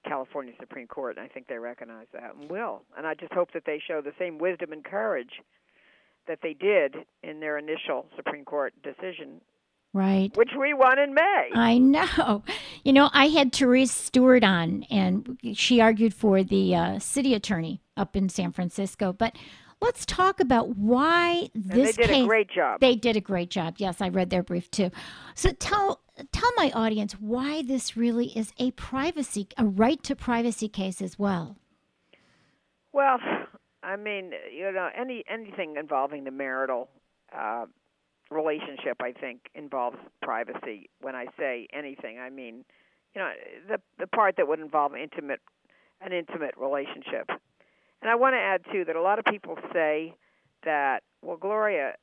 California 0.07 0.53
Supreme 0.59 0.87
Court, 0.87 1.17
and 1.17 1.25
I 1.25 1.27
think 1.29 1.47
they 1.47 1.57
recognize 1.57 2.07
that 2.13 2.35
and 2.39 2.49
will. 2.49 2.83
And 2.97 3.07
I 3.07 3.15
just 3.15 3.33
hope 3.33 3.51
that 3.53 3.63
they 3.65 3.81
show 3.85 4.01
the 4.01 4.13
same 4.19 4.37
wisdom 4.37 4.71
and 4.71 4.83
courage 4.83 5.41
that 6.27 6.39
they 6.43 6.53
did 6.53 6.95
in 7.23 7.39
their 7.39 7.57
initial 7.57 8.05
Supreme 8.15 8.45
Court 8.45 8.73
decision, 8.83 9.41
Right. 9.93 10.35
which 10.35 10.49
we 10.59 10.73
won 10.73 10.99
in 10.99 11.13
May. 11.13 11.49
I 11.53 11.77
know. 11.77 12.43
You 12.83 12.93
know, 12.93 13.09
I 13.13 13.27
had 13.27 13.51
Therese 13.53 13.91
Stewart 13.91 14.43
on, 14.43 14.83
and 14.91 15.39
she 15.53 15.81
argued 15.81 16.13
for 16.13 16.43
the 16.43 16.75
uh, 16.75 16.99
city 16.99 17.33
attorney 17.33 17.81
up 17.97 18.15
in 18.15 18.29
San 18.29 18.51
Francisco. 18.51 19.13
But 19.13 19.35
let's 19.81 20.05
talk 20.05 20.39
about 20.39 20.77
why 20.77 21.49
and 21.53 21.63
this 21.65 21.95
they 21.95 22.03
did 22.03 22.09
case. 22.11 22.23
a 22.23 22.27
great 22.27 22.49
job. 22.49 22.79
They 22.79 22.95
did 22.95 23.15
a 23.15 23.21
great 23.21 23.49
job. 23.49 23.75
Yes, 23.77 24.01
I 24.01 24.09
read 24.09 24.29
their 24.29 24.43
brief 24.43 24.69
too. 24.71 24.91
So 25.33 25.51
tell 25.51 26.01
tell 26.31 26.51
my 26.57 26.71
audience 26.73 27.13
why 27.13 27.61
this 27.61 27.97
really 27.97 28.27
is 28.37 28.53
a 28.57 28.71
privacy, 28.71 29.47
a 29.57 29.65
right 29.65 30.01
to 30.03 30.15
privacy 30.15 30.69
case 30.69 31.01
as 31.01 31.19
well. 31.19 31.57
Well, 32.93 33.19
I 33.83 33.97
mean, 33.97 34.31
you 34.55 34.71
know, 34.71 34.89
any 34.97 35.23
anything 35.29 35.75
involving 35.77 36.23
the 36.23 36.31
marital 36.31 36.89
uh, 37.37 37.65
relationship, 38.31 38.97
I 39.01 39.11
think, 39.11 39.41
involves 39.53 39.97
privacy. 40.21 40.89
When 41.01 41.15
I 41.15 41.25
say 41.37 41.67
anything, 41.73 42.19
I 42.19 42.29
mean, 42.29 42.65
you 43.13 43.21
know, 43.21 43.31
the 43.67 43.77
the 43.99 44.07
part 44.07 44.37
that 44.37 44.47
would 44.47 44.59
involve 44.59 44.95
intimate 44.95 45.41
an 46.01 46.13
intimate 46.13 46.55
relationship. 46.57 47.29
And 48.05 48.11
I 48.11 48.15
want 48.15 48.35
to 48.35 48.37
add 48.39 48.61
too 48.71 48.85
that 48.85 48.95
a 48.95 49.01
lot 49.01 49.17
of 49.17 49.25
people 49.25 49.57
say 49.73 50.13
that, 50.63 51.01
well, 51.23 51.37
Gloria, 51.37 51.93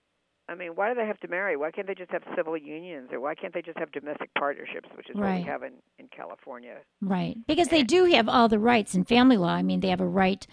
I 0.49 0.57
mean, 0.57 0.71
why 0.75 0.89
do 0.89 0.97
they 0.97 1.07
have 1.07 1.21
to 1.21 1.29
marry? 1.29 1.57
Why 1.57 1.71
can't 1.71 1.87
they 1.87 1.95
just 1.95 2.11
have 2.11 2.25
civil 2.35 2.57
unions, 2.57 3.11
or 3.13 3.21
why 3.21 3.37
can't 3.37 3.55
they 3.55 3.63
just 3.63 3.79
have 3.79 3.93
domestic 3.93 4.29
partnerships, 4.37 4.89
which 4.97 5.09
is 5.09 5.15
what 5.15 5.23
Right. 5.27 5.45
we 5.45 5.49
have 5.49 5.63
in 5.63 5.75
in 6.01 6.09
California? 6.09 6.79
Right. 7.01 7.37
Because 7.47 7.69
they 7.69 7.85
do 7.85 8.07
have 8.07 8.29
all 8.29 8.49
the 8.49 8.59
rights 8.59 8.97
in 8.97 9.05
family 9.05 9.37
law. 9.37 9.53
I 9.55 9.63
mean, 9.63 9.79
they 9.79 9.91
have 9.91 10.01
a 10.01 10.05
right 10.25 10.45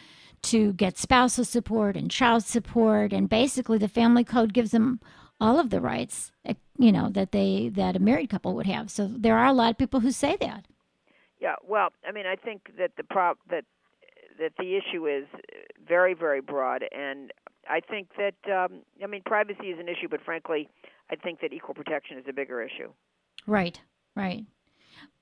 to 0.43 0.71
get 0.73 0.99
spousal 0.99 1.43
support 1.43 1.97
and 1.97 2.11
child 2.11 2.43
support 2.43 3.11
and 3.11 3.27
basically 3.27 3.79
the 3.79 3.87
family 3.87 4.23
code 4.23 4.53
gives 4.53 4.69
them 4.69 4.99
all 5.41 5.59
of 5.59 5.71
the 5.71 5.81
rights, 5.81 6.31
eh, 6.45 6.53
you 6.77 6.91
know, 6.91 7.09
that 7.09 7.31
they 7.31 7.69
that 7.69 7.95
a 7.95 7.99
married 7.99 8.29
couple 8.29 8.53
would 8.53 8.67
have. 8.67 8.91
So 8.91 9.07
there 9.07 9.35
are 9.35 9.47
a 9.47 9.53
lot 9.53 9.71
of 9.71 9.79
people 9.79 10.01
who 10.01 10.11
say 10.11 10.37
that. 10.41 10.67
Yeah, 11.41 11.55
well, 11.67 11.89
I 12.07 12.11
mean, 12.11 12.27
I 12.27 12.35
think 12.35 12.71
that 12.77 12.91
the 12.97 13.03
prop 13.03 13.39
that 13.49 13.65
that 14.39 14.53
the 14.57 14.77
issue 14.77 15.07
is 15.07 15.25
very 15.87 16.13
very 16.13 16.41
broad, 16.41 16.83
and 16.91 17.31
I 17.69 17.79
think 17.79 18.09
that 18.17 18.35
um, 18.51 18.81
I 19.03 19.07
mean 19.07 19.21
privacy 19.25 19.67
is 19.67 19.79
an 19.79 19.87
issue, 19.87 20.07
but 20.09 20.21
frankly, 20.23 20.69
I 21.11 21.15
think 21.15 21.41
that 21.41 21.53
equal 21.53 21.75
protection 21.75 22.17
is 22.17 22.25
a 22.27 22.33
bigger 22.33 22.61
issue. 22.61 22.91
Right, 23.47 23.79
right. 24.15 24.45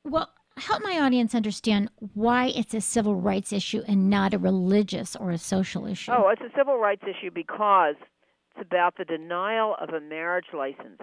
Well, 0.04 0.30
help 0.58 0.82
my 0.84 1.00
audience 1.00 1.36
understand 1.36 1.90
why 2.14 2.48
it's 2.48 2.74
a 2.74 2.82
civil 2.82 3.16
rights 3.16 3.54
issue 3.54 3.84
and 3.88 4.10
not 4.10 4.34
a 4.34 4.38
religious 4.38 5.16
or 5.16 5.32
a 5.32 5.38
social 5.38 5.86
issue. 5.86 6.12
Oh, 6.12 6.30
it's 6.30 6.42
a 6.42 6.56
civil 6.58 6.78
rights 6.78 7.04
issue 7.04 7.32
because 7.32 7.96
it's 8.56 8.66
about 8.66 8.98
the 8.98 9.06
denial 9.06 9.76
of 9.80 9.90
a 9.90 10.00
marriage 10.00 10.48
license. 10.54 11.02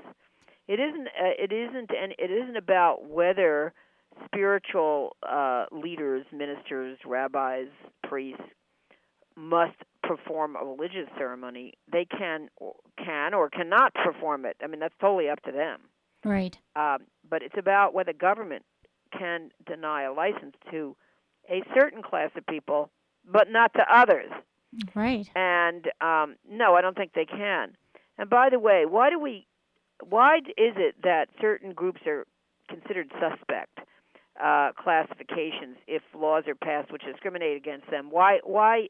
It 0.67 0.81
isn't. 0.81 1.09
Uh, 1.09 1.35
it 1.39 1.53
isn't, 1.53 1.91
and 1.91 2.13
it 2.19 2.31
isn't 2.31 2.57
about 2.57 3.09
whether 3.09 3.73
spiritual 4.25 5.17
uh, 5.23 5.67
leaders, 5.73 6.25
ministers, 6.33 6.99
rabbis, 7.05 7.69
priests 8.03 8.43
must 9.37 9.77
perform 10.03 10.57
a 10.57 10.65
religious 10.65 11.09
ceremony. 11.17 11.75
They 11.91 12.05
can, 12.05 12.49
can 13.03 13.35
or 13.35 13.49
cannot 13.51 13.95
perform 13.95 14.47
it. 14.47 14.57
I 14.63 14.67
mean, 14.67 14.81
that's 14.81 14.95
totally 15.01 15.29
up 15.29 15.43
to 15.43 15.53
them. 15.53 15.81
Right. 16.25 16.57
Um, 16.77 16.99
but 17.29 17.43
it's 17.43 17.57
about 17.59 17.95
whether 17.95 18.13
government 18.13 18.65
can 19.17 19.51
deny 19.67 20.03
a 20.05 20.13
license 20.13 20.55
to 20.71 20.97
a 21.51 21.63
certain 21.75 22.03
class 22.03 22.31
of 22.37 22.47
people, 22.47 22.91
but 23.31 23.51
not 23.51 23.73
to 23.75 23.85
others. 23.93 24.31
Right. 24.95 25.29
And 25.35 25.87
um, 26.01 26.37
no, 26.49 26.75
I 26.75 26.81
don't 26.81 26.97
think 26.97 27.13
they 27.15 27.27
can. 27.27 27.77
And 28.19 28.31
by 28.31 28.49
the 28.51 28.59
way, 28.59 28.85
why 28.87 29.11
do 29.11 29.19
we? 29.19 29.47
Why 30.03 30.39
is 30.39 30.75
it 30.77 30.97
that 31.03 31.29
certain 31.41 31.73
groups 31.73 32.01
are 32.07 32.27
considered 32.69 33.13
suspect 33.21 33.79
uh, 34.43 34.73
classifications 34.77 35.77
if 35.87 36.03
laws 36.15 36.45
are 36.47 36.55
passed 36.55 36.93
which 36.93 37.03
discriminate 37.03 37.57
against 37.57 37.91
them? 37.91 38.09
Why? 38.11 38.41
Why 38.45 38.89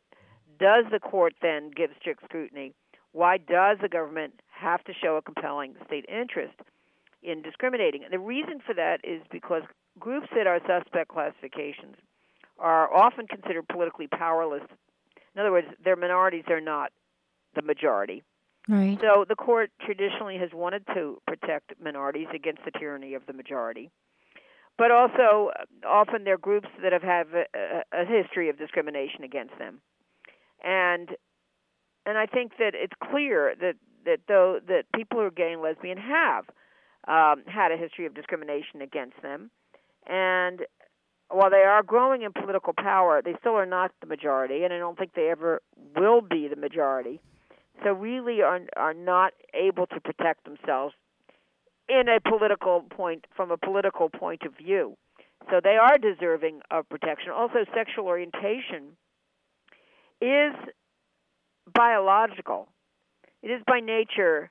does 0.58 0.84
the 0.90 1.00
court 1.00 1.34
then 1.42 1.70
give 1.74 1.90
strict 2.00 2.24
scrutiny? 2.24 2.74
Why 3.12 3.38
does 3.38 3.78
the 3.80 3.88
government 3.88 4.40
have 4.50 4.82
to 4.84 4.92
show 4.92 5.16
a 5.16 5.22
compelling 5.22 5.74
state 5.86 6.04
interest 6.08 6.54
in 7.22 7.42
discriminating? 7.42 8.02
And 8.04 8.12
the 8.12 8.18
reason 8.18 8.60
for 8.64 8.74
that 8.74 9.00
is 9.04 9.22
because 9.30 9.62
groups 9.98 10.28
that 10.34 10.46
are 10.46 10.60
suspect 10.66 11.08
classifications 11.08 11.96
are 12.58 12.92
often 12.92 13.26
considered 13.26 13.68
politically 13.68 14.06
powerless. 14.08 14.62
In 15.34 15.40
other 15.40 15.52
words, 15.52 15.68
they're 15.84 15.96
minorities, 15.96 16.44
they're 16.46 16.60
not 16.60 16.92
the 17.54 17.62
majority. 17.62 18.22
Right. 18.68 18.98
So 19.00 19.24
the 19.28 19.36
court 19.36 19.70
traditionally 19.84 20.38
has 20.38 20.50
wanted 20.52 20.86
to 20.94 21.20
protect 21.26 21.74
minorities 21.82 22.28
against 22.34 22.64
the 22.64 22.70
tyranny 22.70 23.14
of 23.14 23.26
the 23.26 23.32
majority. 23.32 23.90
But 24.76 24.90
also, 24.90 25.50
often 25.86 26.24
they're 26.24 26.38
groups 26.38 26.68
that 26.82 26.92
have 26.92 27.02
had 27.02 27.26
a, 27.32 27.82
a 27.92 28.04
history 28.04 28.48
of 28.48 28.58
discrimination 28.58 29.22
against 29.22 29.56
them, 29.58 29.80
and 30.64 31.10
and 32.06 32.18
I 32.18 32.26
think 32.26 32.52
that 32.58 32.72
it's 32.74 32.92
clear 33.10 33.54
that 33.60 33.74
that 34.04 34.20
though 34.26 34.58
that 34.66 34.84
people 34.94 35.20
who 35.20 35.26
are 35.26 35.30
gay 35.30 35.52
and 35.52 35.62
lesbian 35.62 35.98
have 35.98 36.44
um, 37.06 37.44
had 37.46 37.70
a 37.70 37.76
history 37.76 38.06
of 38.06 38.14
discrimination 38.14 38.82
against 38.82 39.20
them, 39.22 39.50
and 40.08 40.62
while 41.30 41.50
they 41.50 41.62
are 41.62 41.82
growing 41.82 42.22
in 42.22 42.32
political 42.32 42.72
power, 42.76 43.22
they 43.22 43.34
still 43.40 43.54
are 43.54 43.66
not 43.66 43.92
the 44.00 44.06
majority, 44.06 44.64
and 44.64 44.72
I 44.72 44.78
don't 44.78 44.98
think 44.98 45.14
they 45.14 45.30
ever 45.30 45.62
will 45.96 46.20
be 46.20 46.48
the 46.48 46.56
majority. 46.56 47.20
So 47.84 47.92
really 47.92 48.42
are 48.42 48.60
are 48.76 48.94
not 48.94 49.34
able 49.52 49.86
to 49.86 50.00
protect 50.00 50.44
themselves 50.44 50.94
in 51.88 52.08
a 52.08 52.20
political 52.20 52.82
point 52.82 53.26
from 53.34 53.50
a 53.50 53.56
political 53.56 54.08
point 54.08 54.42
of 54.42 54.56
view. 54.56 54.96
So 55.50 55.60
they 55.62 55.76
are 55.76 55.98
deserving 55.98 56.60
of 56.70 56.88
protection. 56.88 57.30
Also, 57.30 57.64
sexual 57.74 58.06
orientation 58.06 58.96
is 60.20 60.54
biological. 61.72 62.68
It 63.42 63.50
is 63.50 63.62
by 63.66 63.80
nature 63.80 64.50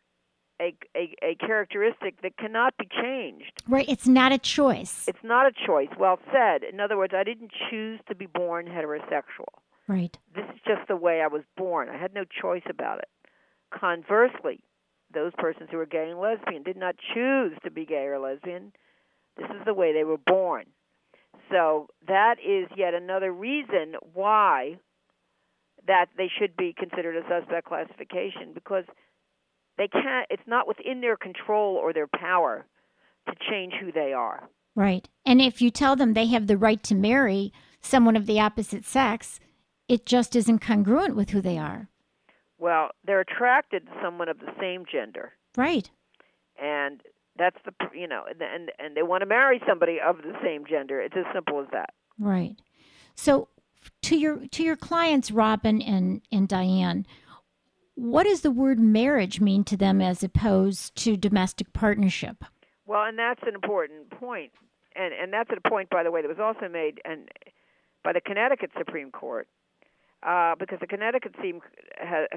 a, 0.62 0.76
a, 0.96 1.16
a 1.24 1.36
characteristic 1.36 2.22
that 2.22 2.38
cannot 2.38 2.76
be 2.78 2.88
changed. 3.02 3.64
Right. 3.68 3.90
It's 3.90 4.08
not 4.08 4.32
a 4.32 4.38
choice. 4.38 5.06
It's 5.08 5.24
not 5.24 5.48
a 5.48 5.52
choice. 5.66 5.90
Well 6.00 6.20
said. 6.32 6.64
In 6.64 6.80
other 6.80 6.98
words, 6.98 7.14
I 7.16 7.24
didn't 7.24 7.52
choose 7.70 8.00
to 8.08 8.16
be 8.16 8.28
born 8.28 8.68
heterosexual. 8.68 9.50
Right. 9.88 10.16
This 10.36 10.46
is 10.54 10.62
just 10.66 10.88
the 10.88 10.96
way 10.96 11.22
I 11.22 11.28
was 11.28 11.42
born. 11.58 11.90
I 11.90 11.98
had 11.98 12.14
no 12.14 12.24
choice 12.24 12.64
about 12.70 13.00
it. 13.00 13.10
Conversely, 13.78 14.64
those 15.14 15.32
persons 15.38 15.70
who 15.72 15.80
are 15.80 15.86
gay 15.86 16.10
and 16.10 16.20
lesbian 16.20 16.64
did 16.64 16.78
not 16.78 16.96
choose 17.14 17.54
to 17.64 17.72
be 17.72 17.86
gay 17.86 18.06
or 18.06 18.20
lesbian. 18.20 18.72
This 19.38 19.50
is 19.50 19.66
the 19.66 19.74
way 19.74 19.94
they 19.94 20.04
were 20.04 20.18
born. 20.18 20.66
So 21.52 21.88
that 22.08 22.36
is 22.40 22.68
yet 22.78 22.94
another 22.94 23.32
reason 23.32 23.96
why 24.14 24.78
that 25.88 26.08
they 26.18 26.30
should 26.40 26.56
be 26.56 26.74
considered 26.78 27.18
a 27.18 27.28
suspect 27.28 27.68
classification 27.68 28.52
because 28.54 28.86
they 29.78 29.88
can't 29.88 30.28
it's 30.30 30.48
not 30.48 30.68
within 30.68 31.02
their 31.02 31.18
control 31.18 31.76
or 31.76 31.94
their 31.94 32.08
power 32.08 32.66
to 33.28 33.34
change 33.50 33.74
who 33.80 33.92
they 33.92 34.14
are. 34.14 34.48
Right. 34.76 35.08
And 35.26 35.42
if 35.42 35.62
you 35.62 35.70
tell 35.70 35.96
them 35.96 36.14
they 36.14 36.28
have 36.28 36.48
the 36.48 36.58
right 36.58 36.82
to 36.84 36.96
marry 36.96 37.54
someone 37.82 38.16
of 38.16 38.26
the 38.26 38.40
opposite 38.40 38.86
sex, 38.86 39.40
it 39.88 40.06
just 40.06 40.36
isn't 40.36 40.60
congruent 40.60 41.16
with 41.16 41.32
who 41.32 41.42
they 41.42 41.58
are. 41.58 41.90
Well, 42.64 42.92
they're 43.06 43.20
attracted 43.20 43.88
to 43.88 43.92
someone 44.02 44.30
of 44.30 44.40
the 44.40 44.54
same 44.58 44.86
gender. 44.90 45.34
Right. 45.58 45.90
And 46.58 47.02
that's 47.38 47.58
the 47.66 47.74
you 47.94 48.08
know 48.08 48.24
and 48.30 48.72
and 48.80 48.96
they 48.96 49.04
want 49.04 49.22
to 49.22 49.26
marry 49.26 49.62
somebody 49.68 49.98
of 50.00 50.20
the 50.20 50.32
same 50.42 50.64
gender. 50.66 51.02
It's 51.02 51.16
as 51.18 51.26
simple 51.34 51.60
as 51.60 51.68
that. 51.74 51.94
Right. 52.18 52.56
So 53.16 53.50
to 54.04 54.16
your 54.16 54.48
to 54.48 54.64
your 54.64 54.78
clients 54.78 55.30
Robin 55.30 55.82
and 55.82 56.22
and 56.32 56.48
Diane, 56.48 57.06
what 57.96 58.24
does 58.24 58.42
the 58.42 58.52
word 58.52 58.80
marriage 58.80 59.42
mean 59.42 59.66
to 59.66 59.76
them 59.76 60.00
as 60.00 60.24
opposed 60.24 60.96
to 61.04 61.18
domestic 61.18 61.74
partnership? 61.74 62.46
Well, 62.86 63.04
and 63.04 63.20
that's 63.20 63.44
an 63.44 63.56
important 63.56 64.10
point. 64.10 64.54
And 64.96 65.14
and 65.14 65.34
that's 65.34 65.50
a 65.52 65.70
point 65.70 65.90
by 65.90 66.04
the 66.04 66.12
way 66.12 66.22
that 66.22 66.30
was 66.30 66.40
also 66.40 66.70
made 66.72 67.02
and 67.04 67.28
by 68.06 68.14
the 68.14 68.22
Connecticut 68.22 68.72
Supreme 68.78 69.12
Court. 69.12 69.50
Uh, 70.26 70.56
because 70.58 70.80
the 70.80 70.88
Connecticut 70.88 71.34
Supreme 71.36 71.60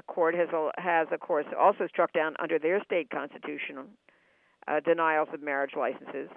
Court 0.07 0.35
has 0.35 0.49
has 0.77 1.07
of 1.11 1.19
course 1.21 1.45
also 1.57 1.87
struck 1.87 2.11
down 2.11 2.35
under 2.39 2.59
their 2.59 2.83
state 2.83 3.09
constitution 3.09 3.77
uh, 4.67 4.81
denials 4.81 5.29
of 5.33 5.41
marriage 5.41 5.71
licenses, 5.77 6.29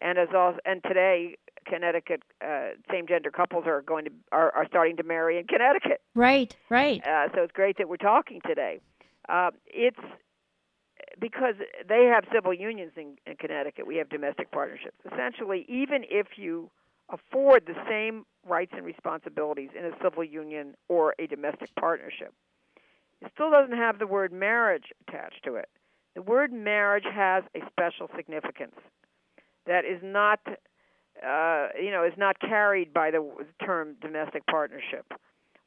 and 0.00 0.18
as 0.18 0.28
also 0.34 0.58
and 0.64 0.82
today 0.82 1.36
Connecticut 1.66 2.22
uh, 2.44 2.70
same-gender 2.90 3.30
couples 3.30 3.64
are 3.66 3.82
going 3.82 4.06
to 4.06 4.10
are, 4.32 4.52
are 4.56 4.66
starting 4.66 4.96
to 4.96 5.04
marry 5.04 5.38
in 5.38 5.46
Connecticut. 5.46 6.00
Right, 6.14 6.56
right. 6.68 7.00
Uh, 7.06 7.28
so 7.32 7.42
it's 7.42 7.52
great 7.52 7.78
that 7.78 7.88
we're 7.88 7.96
talking 7.96 8.40
today. 8.44 8.80
Uh, 9.28 9.50
it's 9.66 10.00
because 11.20 11.54
they 11.88 12.10
have 12.12 12.24
civil 12.32 12.54
unions 12.54 12.92
in, 12.96 13.16
in 13.26 13.36
Connecticut. 13.36 13.86
We 13.86 13.96
have 13.96 14.08
domestic 14.08 14.50
partnerships. 14.50 14.96
Essentially, 15.12 15.64
even 15.68 16.04
if 16.10 16.26
you 16.36 16.70
afford 17.10 17.66
the 17.66 17.74
same 17.88 18.24
rights 18.46 18.72
and 18.76 18.84
responsibilities 18.84 19.70
in 19.78 19.84
a 19.84 19.92
civil 20.02 20.24
union 20.24 20.74
or 20.88 21.14
a 21.18 21.26
domestic 21.26 21.70
partnership, 21.78 22.32
it 23.20 23.30
still 23.34 23.50
doesn't 23.50 23.76
have 23.76 23.98
the 23.98 24.06
word 24.06 24.32
marriage 24.32 24.92
attached 25.06 25.42
to 25.44 25.56
it. 25.56 25.68
The 26.14 26.22
word 26.22 26.52
marriage 26.52 27.04
has 27.12 27.44
a 27.54 27.60
special 27.70 28.08
significance 28.16 28.74
that 29.66 29.84
is 29.84 30.00
not 30.02 30.40
uh, 31.24 31.68
you 31.80 31.90
know, 31.90 32.04
is 32.04 32.12
not 32.16 32.38
carried 32.38 32.92
by 32.92 33.10
the 33.10 33.28
term 33.64 33.96
domestic 34.00 34.46
partnership 34.46 35.04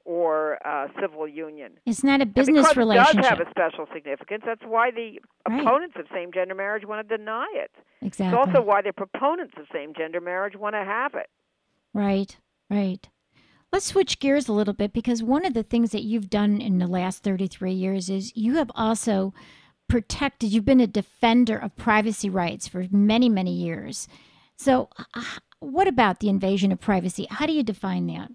or 0.06 0.66
uh, 0.68 0.88
civil 1.00 1.28
union. 1.28 1.74
It's 1.86 2.04
not 2.04 2.22
a 2.22 2.26
business 2.26 2.76
relationship. 2.76 3.16
It 3.16 3.22
does 3.22 3.30
have 3.30 3.40
a 3.40 3.50
special 3.50 3.88
significance. 3.94 4.44
That's 4.46 4.64
why 4.66 4.92
the 4.92 5.20
right. 5.48 5.62
opponents 5.62 5.96
of 6.00 6.06
same-gender 6.14 6.56
marriage 6.56 6.86
want 6.86 7.08
to 7.08 7.18
deny 7.18 7.48
it. 7.54 7.72
Exactly. 8.02 8.38
It's 8.40 8.48
also 8.48 8.66
why 8.66 8.82
the 8.82 8.94
proponents 8.94 9.54
of 9.58 9.66
same-gender 9.74 10.22
marriage 10.22 10.56
want 10.56 10.76
to 10.76 10.84
have 10.84 11.14
it. 11.16 11.30
Right, 11.94 12.38
right. 12.70 13.08
Let's 13.72 13.86
switch 13.86 14.20
gears 14.20 14.48
a 14.48 14.54
little 14.54 14.74
bit 14.74 14.92
because 14.92 15.24
one 15.24 15.46
of 15.46 15.54
the 15.54 15.64
things 15.64 15.92
that 15.92 16.04
you've 16.04 16.30
done 16.30 16.60
in 16.60 16.80
the 16.80 16.88
last 16.88 17.24
33 17.24 17.72
years 17.72 18.10
is 18.10 18.36
you 18.36 18.56
have 18.56 18.72
also 18.76 19.34
protected, 19.88 20.52
you've 20.52 20.66
been 20.66 20.82
a 20.82 20.88
defender 20.88 21.58
of 21.58 21.76
privacy 21.76 22.30
rights 22.30 22.68
for 22.68 22.86
many, 22.92 23.30
many 23.30 23.54
years. 23.54 24.08
So, 24.58 24.90
what 25.60 25.88
about 25.88 26.20
the 26.20 26.30
invasion 26.30 26.72
of 26.72 26.80
privacy? 26.80 27.28
How 27.30 27.46
do 27.46 27.54
you 27.54 27.64
define 27.64 28.08
that? 28.08 28.32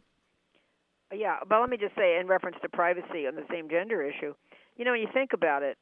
Yeah, 1.13 1.37
but 1.49 1.61
let 1.61 1.71
me 1.71 1.77
just 1.77 1.95
say, 1.95 2.19
in 2.19 2.27
reference 2.27 2.57
to 2.63 2.69
privacy 2.69 3.27
on 3.27 3.37
the 3.37 3.45
same 3.51 3.69
gender 3.69 4.03
issue, 4.03 4.35
you 4.77 4.85
know, 4.85 4.91
when 4.93 5.01
you 5.01 5.09
think 5.13 5.33
about 5.33 5.63
it, 5.63 5.79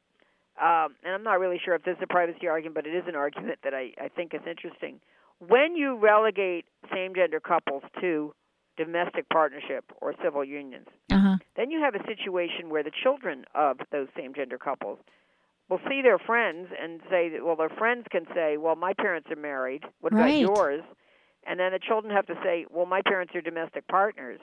um, 0.61 0.95
and 1.03 1.13
I'm 1.13 1.23
not 1.23 1.39
really 1.39 1.59
sure 1.63 1.75
if 1.75 1.83
this 1.83 1.97
is 1.97 2.03
a 2.03 2.07
privacy 2.07 2.47
argument, 2.47 2.75
but 2.75 2.87
it 2.87 2.95
is 2.95 3.03
an 3.07 3.15
argument 3.15 3.59
that 3.63 3.73
I, 3.73 3.91
I 3.99 4.07
think 4.07 4.33
is 4.33 4.41
interesting. 4.47 4.99
When 5.39 5.75
you 5.75 5.97
relegate 5.97 6.65
same 6.93 7.13
gender 7.13 7.39
couples 7.39 7.83
to 7.99 8.33
domestic 8.77 9.27
partnership 9.29 9.85
or 10.01 10.13
civil 10.23 10.45
unions, 10.45 10.87
uh-huh. 11.11 11.37
then 11.57 11.71
you 11.71 11.81
have 11.81 11.95
a 11.95 12.05
situation 12.07 12.69
where 12.69 12.83
the 12.83 12.91
children 13.03 13.45
of 13.53 13.77
those 13.91 14.07
same 14.15 14.33
gender 14.33 14.57
couples 14.57 14.99
will 15.69 15.79
see 15.89 16.01
their 16.01 16.19
friends 16.19 16.69
and 16.81 17.01
say, 17.09 17.31
well, 17.43 17.55
their 17.55 17.69
friends 17.69 18.05
can 18.11 18.25
say, 18.33 18.57
well, 18.57 18.75
my 18.75 18.93
parents 18.93 19.29
are 19.31 19.35
married. 19.35 19.83
What 19.99 20.13
about 20.13 20.25
right. 20.25 20.39
yours? 20.39 20.83
And 21.47 21.59
then 21.59 21.71
the 21.71 21.79
children 21.79 22.13
have 22.13 22.27
to 22.27 22.35
say, 22.43 22.65
well, 22.69 22.85
my 22.85 23.01
parents 23.01 23.33
are 23.35 23.41
domestic 23.41 23.87
partners. 23.87 24.39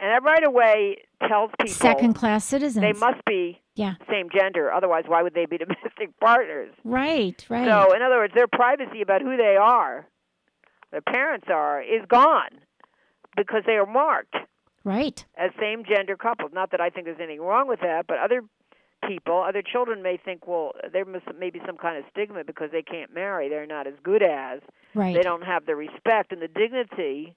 And 0.00 0.10
that 0.10 0.22
right 0.22 0.44
away 0.44 0.98
tells 1.28 1.50
people 1.60 1.74
Second 1.74 2.14
class 2.14 2.44
citizens. 2.44 2.82
they 2.82 2.92
must 2.98 3.24
be 3.24 3.60
Yeah. 3.74 3.94
same 4.10 4.28
gender. 4.34 4.72
Otherwise, 4.72 5.04
why 5.06 5.22
would 5.22 5.34
they 5.34 5.46
be 5.46 5.58
domestic 5.64 6.18
partners? 6.20 6.72
Right, 6.84 7.44
right. 7.48 7.66
So, 7.66 7.92
in 7.94 8.02
other 8.02 8.16
words, 8.16 8.34
their 8.34 8.48
privacy 8.48 9.02
about 9.02 9.22
who 9.22 9.36
they 9.36 9.56
are, 9.56 10.06
their 10.90 11.00
parents 11.00 11.46
are, 11.48 11.80
is 11.80 12.02
gone 12.08 12.50
because 13.36 13.62
they 13.66 13.74
are 13.74 13.86
marked 13.86 14.36
right. 14.84 15.24
as 15.36 15.50
same 15.60 15.84
gender 15.84 16.16
couples. 16.16 16.50
Not 16.52 16.70
that 16.72 16.80
I 16.80 16.90
think 16.90 17.06
there's 17.06 17.18
anything 17.20 17.40
wrong 17.40 17.68
with 17.68 17.80
that, 17.80 18.06
but 18.06 18.18
other 18.18 18.42
people, 19.08 19.42
other 19.46 19.62
children 19.62 20.02
may 20.02 20.16
think, 20.16 20.46
well, 20.46 20.72
there 20.92 21.04
must 21.04 21.26
may 21.38 21.50
be 21.50 21.60
some 21.66 21.76
kind 21.76 21.98
of 21.98 22.04
stigma 22.10 22.42
because 22.44 22.70
they 22.72 22.82
can't 22.82 23.12
marry. 23.14 23.48
They're 23.48 23.66
not 23.66 23.86
as 23.86 23.94
good 24.02 24.22
as. 24.22 24.60
Right. 24.94 25.14
They 25.14 25.22
don't 25.22 25.42
have 25.42 25.66
the 25.66 25.76
respect 25.76 26.32
and 26.32 26.40
the 26.40 26.48
dignity 26.48 27.36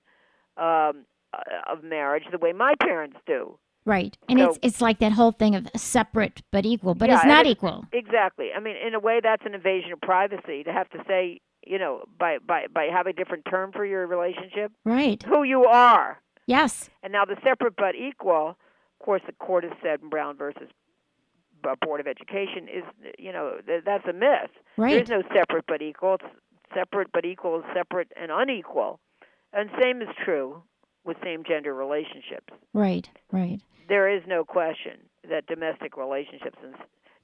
um, 0.56 1.06
Uh, 1.34 1.40
of 1.72 1.84
marriage 1.84 2.24
the 2.32 2.38
way 2.38 2.54
my 2.54 2.74
parents 2.82 3.18
do. 3.28 3.60
Right. 3.86 4.18
And 4.30 4.40
So- 4.40 4.46
it's 4.50 4.60
it's 4.62 4.82
like 4.82 5.00
that 5.00 5.12
whole 5.12 5.32
thing 5.34 5.56
of 5.56 5.68
separate 5.76 6.42
but 6.52 6.66
equal, 6.66 6.96
but 6.96 7.10
Yeah, 7.10 7.16
it's 7.18 7.26
not 7.26 7.46
it- 7.46 7.50
equal. 7.50 7.86
Exactly. 7.92 8.54
I 8.56 8.60
mean, 8.62 8.78
in 8.78 8.94
a 8.96 9.00
way, 9.00 9.20
that's 9.22 9.46
an 9.46 9.54
invasion 9.54 9.92
of 9.92 10.00
privacy 10.02 10.64
to 10.64 10.72
have 10.72 10.90
to 10.92 11.04
say, 11.06 11.42
you 11.66 11.78
know, 11.80 12.06
by 12.18 12.38
by 12.40 12.68
by 12.68 12.86
having 12.86 13.12
a 13.12 13.14
different 13.16 13.44
term 13.46 13.72
for 13.74 13.84
your 13.86 14.08
relationship, 14.08 14.72
Right. 14.86 15.22
who 15.24 15.44
you 15.44 15.66
are. 15.66 16.22
Yes. 16.46 16.90
And 17.04 17.12
now 17.12 17.26
the 17.26 17.38
separate 17.44 17.76
but 17.76 17.94
equal, 17.96 18.50
of 18.52 19.00
course, 19.06 19.22
the 19.26 19.34
court 19.34 19.66
has 19.66 19.74
said 19.82 20.02
in 20.02 20.08
Brown 20.10 20.38
versus 20.38 20.70
Board 21.82 22.00
of 22.00 22.08
Education 22.08 22.70
is, 22.70 22.84
you 23.20 23.34
know, 23.34 23.60
th- 23.66 23.84
that's 23.84 24.08
a 24.08 24.14
myth. 24.14 24.52
Right. 24.78 24.94
There's 25.06 25.10
no 25.10 25.24
separate 25.34 25.66
but 25.68 25.82
equal. 25.82 26.16
It's 26.16 26.74
separate 26.74 27.12
but 27.12 27.26
equal 27.26 27.60
is 27.60 27.66
separate 27.74 28.12
and 28.16 28.32
unequal. 28.32 29.02
And 29.52 29.70
same 29.82 30.02
is 30.02 30.08
true 30.24 30.64
with 31.08 31.18
same 31.24 31.44
gender 31.48 31.74
relationships. 31.74 32.54
Right. 32.74 33.10
Right. 33.32 33.62
There 33.90 34.14
is 34.14 34.22
no 34.28 34.44
question 34.44 35.00
that 35.30 35.48
domestic 35.48 35.98
relationships 35.98 36.58
and, 36.64 36.76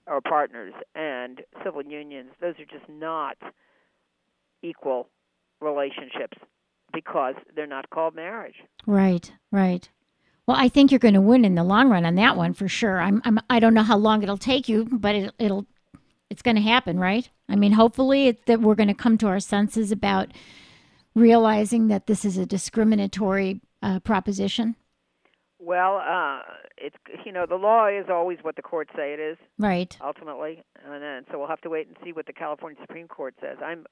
or 0.08 0.22
partners 0.22 0.74
and 0.96 1.42
civil 1.64 1.84
unions, 1.84 2.32
those 2.42 2.56
are 2.60 2.66
just 2.66 2.90
not 2.90 3.38
equal 4.64 5.10
relationships 5.62 6.38
because 6.94 7.36
they're 7.56 7.68
not 7.68 7.90
called 7.90 8.16
marriage. 8.16 8.56
Right. 8.88 9.32
Right. 9.52 9.90
Well, 10.48 10.58
I 10.58 10.70
think 10.70 10.92
you're 10.92 11.00
going 11.00 11.14
to 11.14 11.22
win 11.22 11.46
in 11.46 11.56
the 11.56 11.64
long 11.64 11.90
run 11.90 12.06
on 12.06 12.16
that 12.16 12.36
one 12.36 12.54
for 12.54 12.68
sure. 12.68 13.00
I'm, 13.00 13.22
I'm 13.26 13.40
I 13.50 13.60
don't 13.60 13.74
know 13.74 13.84
how 13.84 13.98
long 13.98 14.24
it'll 14.24 14.38
take 14.38 14.68
you, 14.68 14.86
but 14.92 15.16
it, 15.16 15.34
it'll 15.40 15.66
it's 16.30 16.42
going 16.42 16.56
to 16.56 16.62
happen, 16.62 17.00
right? 17.00 17.30
I 17.48 17.56
mean, 17.56 17.74
hopefully 17.74 18.28
it, 18.28 18.46
that 18.48 18.62
we're 18.62 18.76
going 18.76 18.88
to 18.88 18.94
come 18.94 19.18
to 19.20 19.28
our 19.28 19.40
senses 19.40 19.92
about 19.92 20.32
realizing 21.16 21.88
that 21.88 22.08
this 22.08 22.26
is 22.26 22.38
a 22.38 22.46
discriminatory 22.46 23.62
uh, 23.84 24.00
proposition. 24.00 24.76
Well, 25.60 25.98
uh, 25.98 26.40
it's 26.78 26.96
you 27.26 27.32
know 27.32 27.46
the 27.48 27.56
law 27.56 27.88
is 27.88 28.06
always 28.10 28.40
what 28.42 28.56
the 28.56 28.62
courts 28.62 28.92
say 28.96 29.14
it 29.14 29.20
is 29.20 29.38
Right. 29.58 29.96
ultimately, 30.04 30.64
and 30.84 31.02
then 31.02 31.26
so 31.32 31.38
we'll 31.38 31.48
have 31.48 31.62
to 31.62 31.70
wait 31.70 31.88
and 31.88 31.96
see 32.04 32.12
what 32.12 32.26
the 32.26 32.34
California 32.34 32.78
Supreme 32.82 33.08
Court 33.08 33.36
says. 33.40 33.58
I'm 33.64 33.86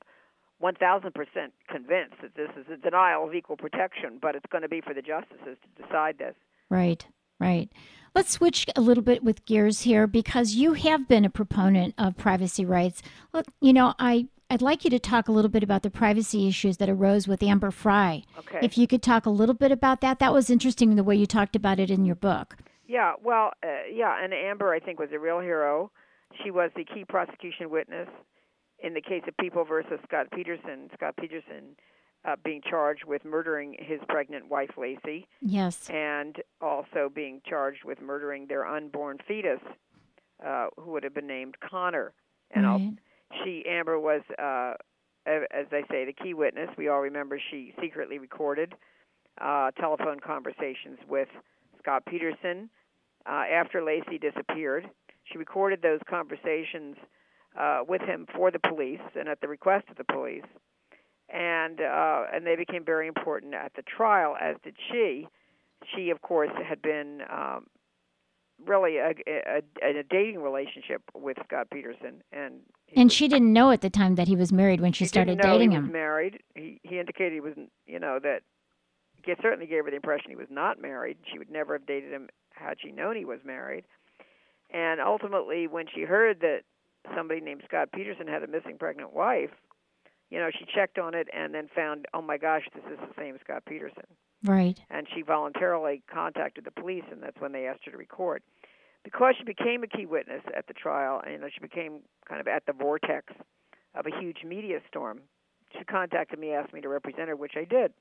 1,000 0.59 1.13
percent 1.13 1.53
convinced 1.69 2.15
that 2.21 2.35
this 2.35 2.49
is 2.57 2.65
a 2.71 2.77
denial 2.77 3.25
of 3.27 3.33
equal 3.33 3.57
protection, 3.57 4.19
but 4.21 4.35
it's 4.35 4.45
going 4.51 4.63
to 4.63 4.69
be 4.69 4.81
for 4.81 4.93
the 4.93 5.01
justices 5.01 5.57
to 5.63 5.83
decide 5.83 6.17
this. 6.17 6.35
Right, 6.69 7.05
right. 7.39 7.69
Let's 8.13 8.31
switch 8.31 8.65
a 8.75 8.81
little 8.81 9.03
bit 9.03 9.23
with 9.23 9.45
gears 9.45 9.81
here 9.81 10.05
because 10.07 10.55
you 10.55 10.73
have 10.73 11.07
been 11.07 11.23
a 11.23 11.29
proponent 11.29 11.95
of 11.97 12.17
privacy 12.17 12.65
rights. 12.65 13.01
Look, 13.33 13.45
you 13.61 13.71
know, 13.71 13.93
I 13.97 14.27
I'd 14.51 14.61
like 14.61 14.83
you 14.83 14.89
to 14.89 14.99
talk 14.99 15.29
a 15.29 15.31
little 15.31 15.49
bit 15.49 15.63
about 15.63 15.81
the 15.81 15.89
privacy 15.89 16.45
issues 16.45 16.75
that 16.77 16.89
arose 16.89 17.25
with 17.25 17.41
Amber 17.41 17.71
Fry. 17.71 18.23
Okay. 18.37 18.59
If 18.61 18.77
you 18.77 18.85
could 18.85 19.01
talk 19.01 19.25
a 19.25 19.29
little 19.29 19.55
bit 19.55 19.71
about 19.71 20.01
that, 20.01 20.19
that 20.19 20.33
was 20.33 20.49
interesting 20.49 20.95
the 20.95 21.05
way 21.05 21.15
you 21.15 21.25
talked 21.25 21.55
about 21.55 21.79
it 21.79 21.89
in 21.89 22.03
your 22.03 22.15
book. 22.17 22.57
Yeah, 22.85 23.13
well, 23.23 23.51
uh, 23.63 23.67
yeah, 23.89 24.21
and 24.21 24.33
Amber, 24.33 24.73
I 24.73 24.79
think, 24.81 24.99
was 24.99 25.07
a 25.13 25.19
real 25.19 25.39
hero. 25.39 25.89
She 26.43 26.51
was 26.51 26.69
the 26.75 26.83
key 26.83 27.05
prosecution 27.07 27.69
witness 27.69 28.09
in 28.83 28.93
the 28.93 29.01
case 29.01 29.23
of 29.25 29.37
People 29.37 29.63
versus 29.63 29.99
Scott 30.05 30.27
Peterson. 30.35 30.89
Scott 30.95 31.15
Peterson 31.17 31.77
uh, 32.25 32.35
being 32.43 32.59
charged 32.69 33.05
with 33.05 33.23
murdering 33.23 33.77
his 33.79 34.01
pregnant 34.09 34.49
wife, 34.49 34.71
Laci, 34.77 35.27
Yes. 35.39 35.89
and 35.89 36.35
also 36.59 37.09
being 37.13 37.39
charged 37.47 37.85
with 37.85 38.01
murdering 38.01 38.47
their 38.47 38.65
unborn 38.67 39.19
fetus, 39.25 39.61
uh, 40.45 40.67
who 40.77 40.91
would 40.91 41.03
have 41.03 41.13
been 41.13 41.27
named 41.27 41.55
Connor. 41.61 42.11
And 42.53 42.65
I'll 42.67 42.77
Right. 42.79 42.97
She 43.43 43.63
Amber 43.67 43.99
was 43.99 44.21
uh 44.39 44.73
as 45.25 45.67
they 45.69 45.83
say 45.91 46.05
the 46.05 46.13
key 46.13 46.33
witness. 46.33 46.69
We 46.77 46.87
all 46.87 47.01
remember 47.01 47.39
she 47.51 47.73
secretly 47.81 48.19
recorded 48.19 48.73
uh 49.39 49.71
telephone 49.71 50.19
conversations 50.19 50.99
with 51.07 51.27
Scott 51.79 52.03
Peterson 52.05 52.69
uh 53.25 53.43
after 53.51 53.81
Laci 53.81 54.19
disappeared. 54.19 54.89
She 55.31 55.37
recorded 55.37 55.81
those 55.81 55.99
conversations 56.09 56.95
uh 57.57 57.81
with 57.87 58.01
him 58.01 58.27
for 58.35 58.51
the 58.51 58.59
police 58.59 59.01
and 59.15 59.27
at 59.29 59.39
the 59.41 59.47
request 59.47 59.85
of 59.89 59.97
the 59.97 60.05
police. 60.05 60.45
And 61.29 61.79
uh 61.81 62.23
and 62.33 62.45
they 62.45 62.55
became 62.55 62.83
very 62.83 63.07
important 63.07 63.53
at 63.53 63.71
the 63.75 63.83
trial 63.83 64.35
as 64.39 64.55
did 64.63 64.75
she. 64.91 65.27
She 65.95 66.09
of 66.09 66.21
course 66.21 66.51
had 66.67 66.81
been 66.81 67.21
um 67.31 67.67
really 68.65 68.97
a, 68.97 69.13
a, 69.27 69.61
a, 69.83 69.99
a 69.99 70.03
dating 70.09 70.41
relationship 70.41 71.01
with 71.15 71.37
Scott 71.45 71.67
Peterson 71.71 72.21
and 72.31 72.61
And 72.95 73.05
was- 73.05 73.13
she 73.13 73.27
didn't 73.27 73.51
know 73.53 73.71
at 73.71 73.81
the 73.81 73.89
time 73.89 74.15
that 74.15 74.27
he 74.27 74.35
was 74.35 74.51
married 74.53 74.81
when 74.81 74.91
she 74.93 75.03
he 75.05 75.07
started 75.09 75.37
didn't 75.37 75.45
know 75.45 75.53
dating 75.53 75.71
he 75.71 75.77
him. 75.77 75.83
was 75.85 75.91
married. 75.93 76.39
He 76.55 76.79
he 76.83 76.99
indicated 76.99 77.33
he 77.33 77.39
was, 77.41 77.53
you 77.85 77.99
know, 77.99 78.19
that 78.21 78.41
he 79.23 79.33
certainly 79.41 79.67
gave 79.67 79.85
her 79.85 79.89
the 79.91 79.95
impression 79.95 80.29
he 80.31 80.35
was 80.35 80.47
not 80.49 80.81
married. 80.81 81.17
She 81.31 81.37
would 81.37 81.49
never 81.51 81.73
have 81.73 81.85
dated 81.85 82.11
him 82.11 82.27
had 82.51 82.77
she 82.83 82.91
known 82.91 83.15
he 83.15 83.25
was 83.25 83.39
married. 83.45 83.83
And 84.73 84.99
ultimately, 85.01 85.67
when 85.67 85.85
she 85.93 86.01
heard 86.01 86.39
that 86.41 86.61
somebody 87.15 87.41
named 87.41 87.61
Scott 87.65 87.89
Peterson 87.93 88.27
had 88.27 88.41
a 88.43 88.47
missing 88.47 88.77
pregnant 88.79 89.13
wife, 89.13 89.49
you 90.29 90.39
know, 90.39 90.49
she 90.57 90.65
checked 90.73 90.97
on 90.97 91.13
it 91.13 91.27
and 91.33 91.53
then 91.53 91.67
found, 91.75 92.05
oh 92.13 92.21
my 92.21 92.37
gosh, 92.37 92.63
this 92.73 92.83
is 92.85 92.97
the 92.99 93.13
same 93.21 93.37
Scott 93.43 93.63
Peterson. 93.67 94.05
Right. 94.43 94.79
And 94.89 95.07
she 95.13 95.21
voluntarily 95.21 96.01
contacted 96.11 96.65
the 96.65 96.71
police, 96.71 97.03
and 97.11 97.21
that's 97.21 97.39
when 97.39 97.51
they 97.51 97.67
asked 97.67 97.85
her 97.85 97.91
to 97.91 97.97
record. 97.97 98.41
Because 99.03 99.35
she 99.37 99.43
became 99.43 99.83
a 99.83 99.87
key 99.87 100.05
witness 100.05 100.41
at 100.55 100.67
the 100.67 100.73
trial, 100.73 101.21
and 101.23 101.33
you 101.33 101.39
know, 101.39 101.47
she 101.53 101.59
became 101.59 102.01
kind 102.27 102.39
of 102.39 102.47
at 102.47 102.65
the 102.65 102.73
vortex 102.73 103.33
of 103.95 104.05
a 104.05 104.19
huge 104.19 104.43
media 104.45 104.79
storm. 104.87 105.21
She 105.77 105.83
contacted 105.85 106.39
me, 106.39 106.51
asked 106.53 106.73
me 106.73 106.81
to 106.81 106.89
represent 106.89 107.29
her, 107.29 107.35
which 107.35 107.53
I 107.55 107.65
did. 107.65 107.93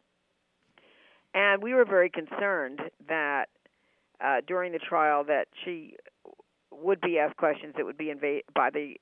And 1.34 1.62
we 1.62 1.74
were 1.74 1.84
very 1.84 2.10
concerned 2.10 2.80
that 3.08 3.46
uh, 4.20 4.40
during 4.46 4.72
the 4.72 4.78
trial 4.78 5.24
that 5.24 5.46
she 5.64 5.96
would 6.70 7.00
be 7.00 7.18
asked 7.18 7.36
questions 7.36 7.74
that 7.76 7.84
would 7.84 7.96
be 7.96 8.06
inva- 8.06 8.42
by 8.54 8.70
the 8.70 8.96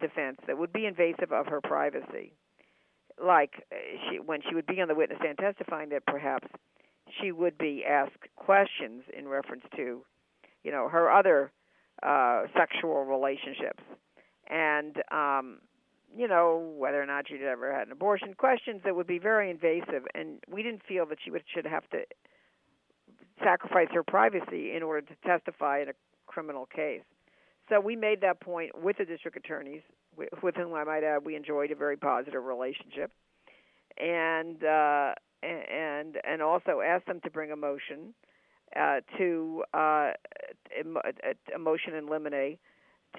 defense 0.00 0.38
that 0.46 0.58
would 0.58 0.72
be 0.72 0.86
invasive 0.86 1.32
of 1.32 1.46
her 1.46 1.60
privacy, 1.60 2.32
like 3.22 3.66
uh, 3.72 3.76
she 4.10 4.18
when 4.18 4.40
she 4.48 4.54
would 4.54 4.66
be 4.66 4.80
on 4.80 4.88
the 4.88 4.94
witness 4.94 5.18
stand 5.20 5.38
testifying 5.38 5.88
that 5.90 6.04
perhaps 6.06 6.48
she 7.20 7.32
would 7.32 7.56
be 7.56 7.84
asked 7.88 8.24
questions 8.36 9.04
in 9.16 9.28
reference 9.28 9.64
to, 9.76 10.02
you 10.64 10.72
know, 10.72 10.88
her 10.88 11.10
other 11.10 11.52
uh, 12.02 12.42
sexual 12.56 13.04
relationships, 13.04 13.82
and 14.48 14.96
um, 15.10 15.58
you 16.16 16.28
know 16.28 16.74
whether 16.76 17.00
or 17.00 17.06
not 17.06 17.28
she'd 17.28 17.42
ever 17.42 17.72
had 17.72 17.86
an 17.86 17.92
abortion. 17.92 18.34
Questions 18.34 18.82
that 18.84 18.94
would 18.94 19.06
be 19.06 19.18
very 19.18 19.50
invasive, 19.50 20.04
and 20.14 20.40
we 20.50 20.62
didn't 20.62 20.82
feel 20.86 21.06
that 21.06 21.18
she 21.24 21.30
would 21.30 21.44
should 21.52 21.66
have 21.66 21.88
to 21.90 22.00
sacrifice 23.42 23.88
her 23.92 24.02
privacy 24.02 24.74
in 24.74 24.82
order 24.82 25.06
to 25.06 25.14
testify 25.26 25.80
in 25.80 25.88
a 25.88 25.92
criminal 26.26 26.66
case. 26.66 27.02
So 27.68 27.80
we 27.80 27.96
made 27.96 28.20
that 28.20 28.40
point 28.40 28.80
with 28.80 28.98
the 28.98 29.04
district 29.04 29.36
attorneys, 29.36 29.82
with, 30.16 30.54
whom 30.56 30.74
I 30.74 30.84
might 30.84 31.04
add 31.04 31.24
we 31.24 31.36
enjoyed 31.36 31.70
a 31.70 31.74
very 31.74 31.96
positive 31.96 32.42
relationship, 32.42 33.10
and 33.98 34.62
uh, 34.64 35.14
and 35.42 36.16
and 36.24 36.42
also 36.42 36.80
asked 36.80 37.06
them 37.06 37.20
to 37.24 37.30
bring 37.30 37.52
a 37.52 37.56
motion 37.56 38.14
uh, 38.74 39.00
to 39.18 39.64
uh, 39.74 40.12
a 41.54 41.58
motion 41.58 41.94
in 41.94 42.06
limine 42.08 42.58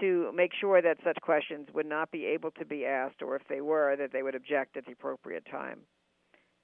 to 0.02 0.32
make 0.34 0.52
sure 0.60 0.82
that 0.82 0.98
such 1.04 1.18
questions 1.22 1.68
would 1.74 1.86
not 1.86 2.12
be 2.12 2.26
able 2.26 2.52
to 2.52 2.66
be 2.66 2.86
asked, 2.86 3.22
or 3.22 3.36
if 3.36 3.42
they 3.50 3.62
were, 3.62 3.96
that 3.96 4.12
they 4.12 4.22
would 4.22 4.36
object 4.36 4.78
at 4.78 4.86
the 4.86 4.92
appropriate 4.92 5.46
time. 5.50 5.80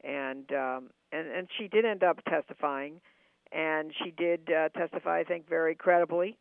And 0.03 0.51
um, 0.51 0.89
and 1.11 1.27
and 1.27 1.47
she 1.57 1.67
did 1.67 1.86
end 1.86 2.03
up 2.03 2.19
testifying, 2.25 2.99
and 3.51 3.91
she 4.03 4.11
did 4.11 4.49
uh, 4.51 4.69
testify, 4.69 5.19
I 5.19 5.23
think, 5.23 5.47
very 5.47 5.75
credibly, 5.75 6.38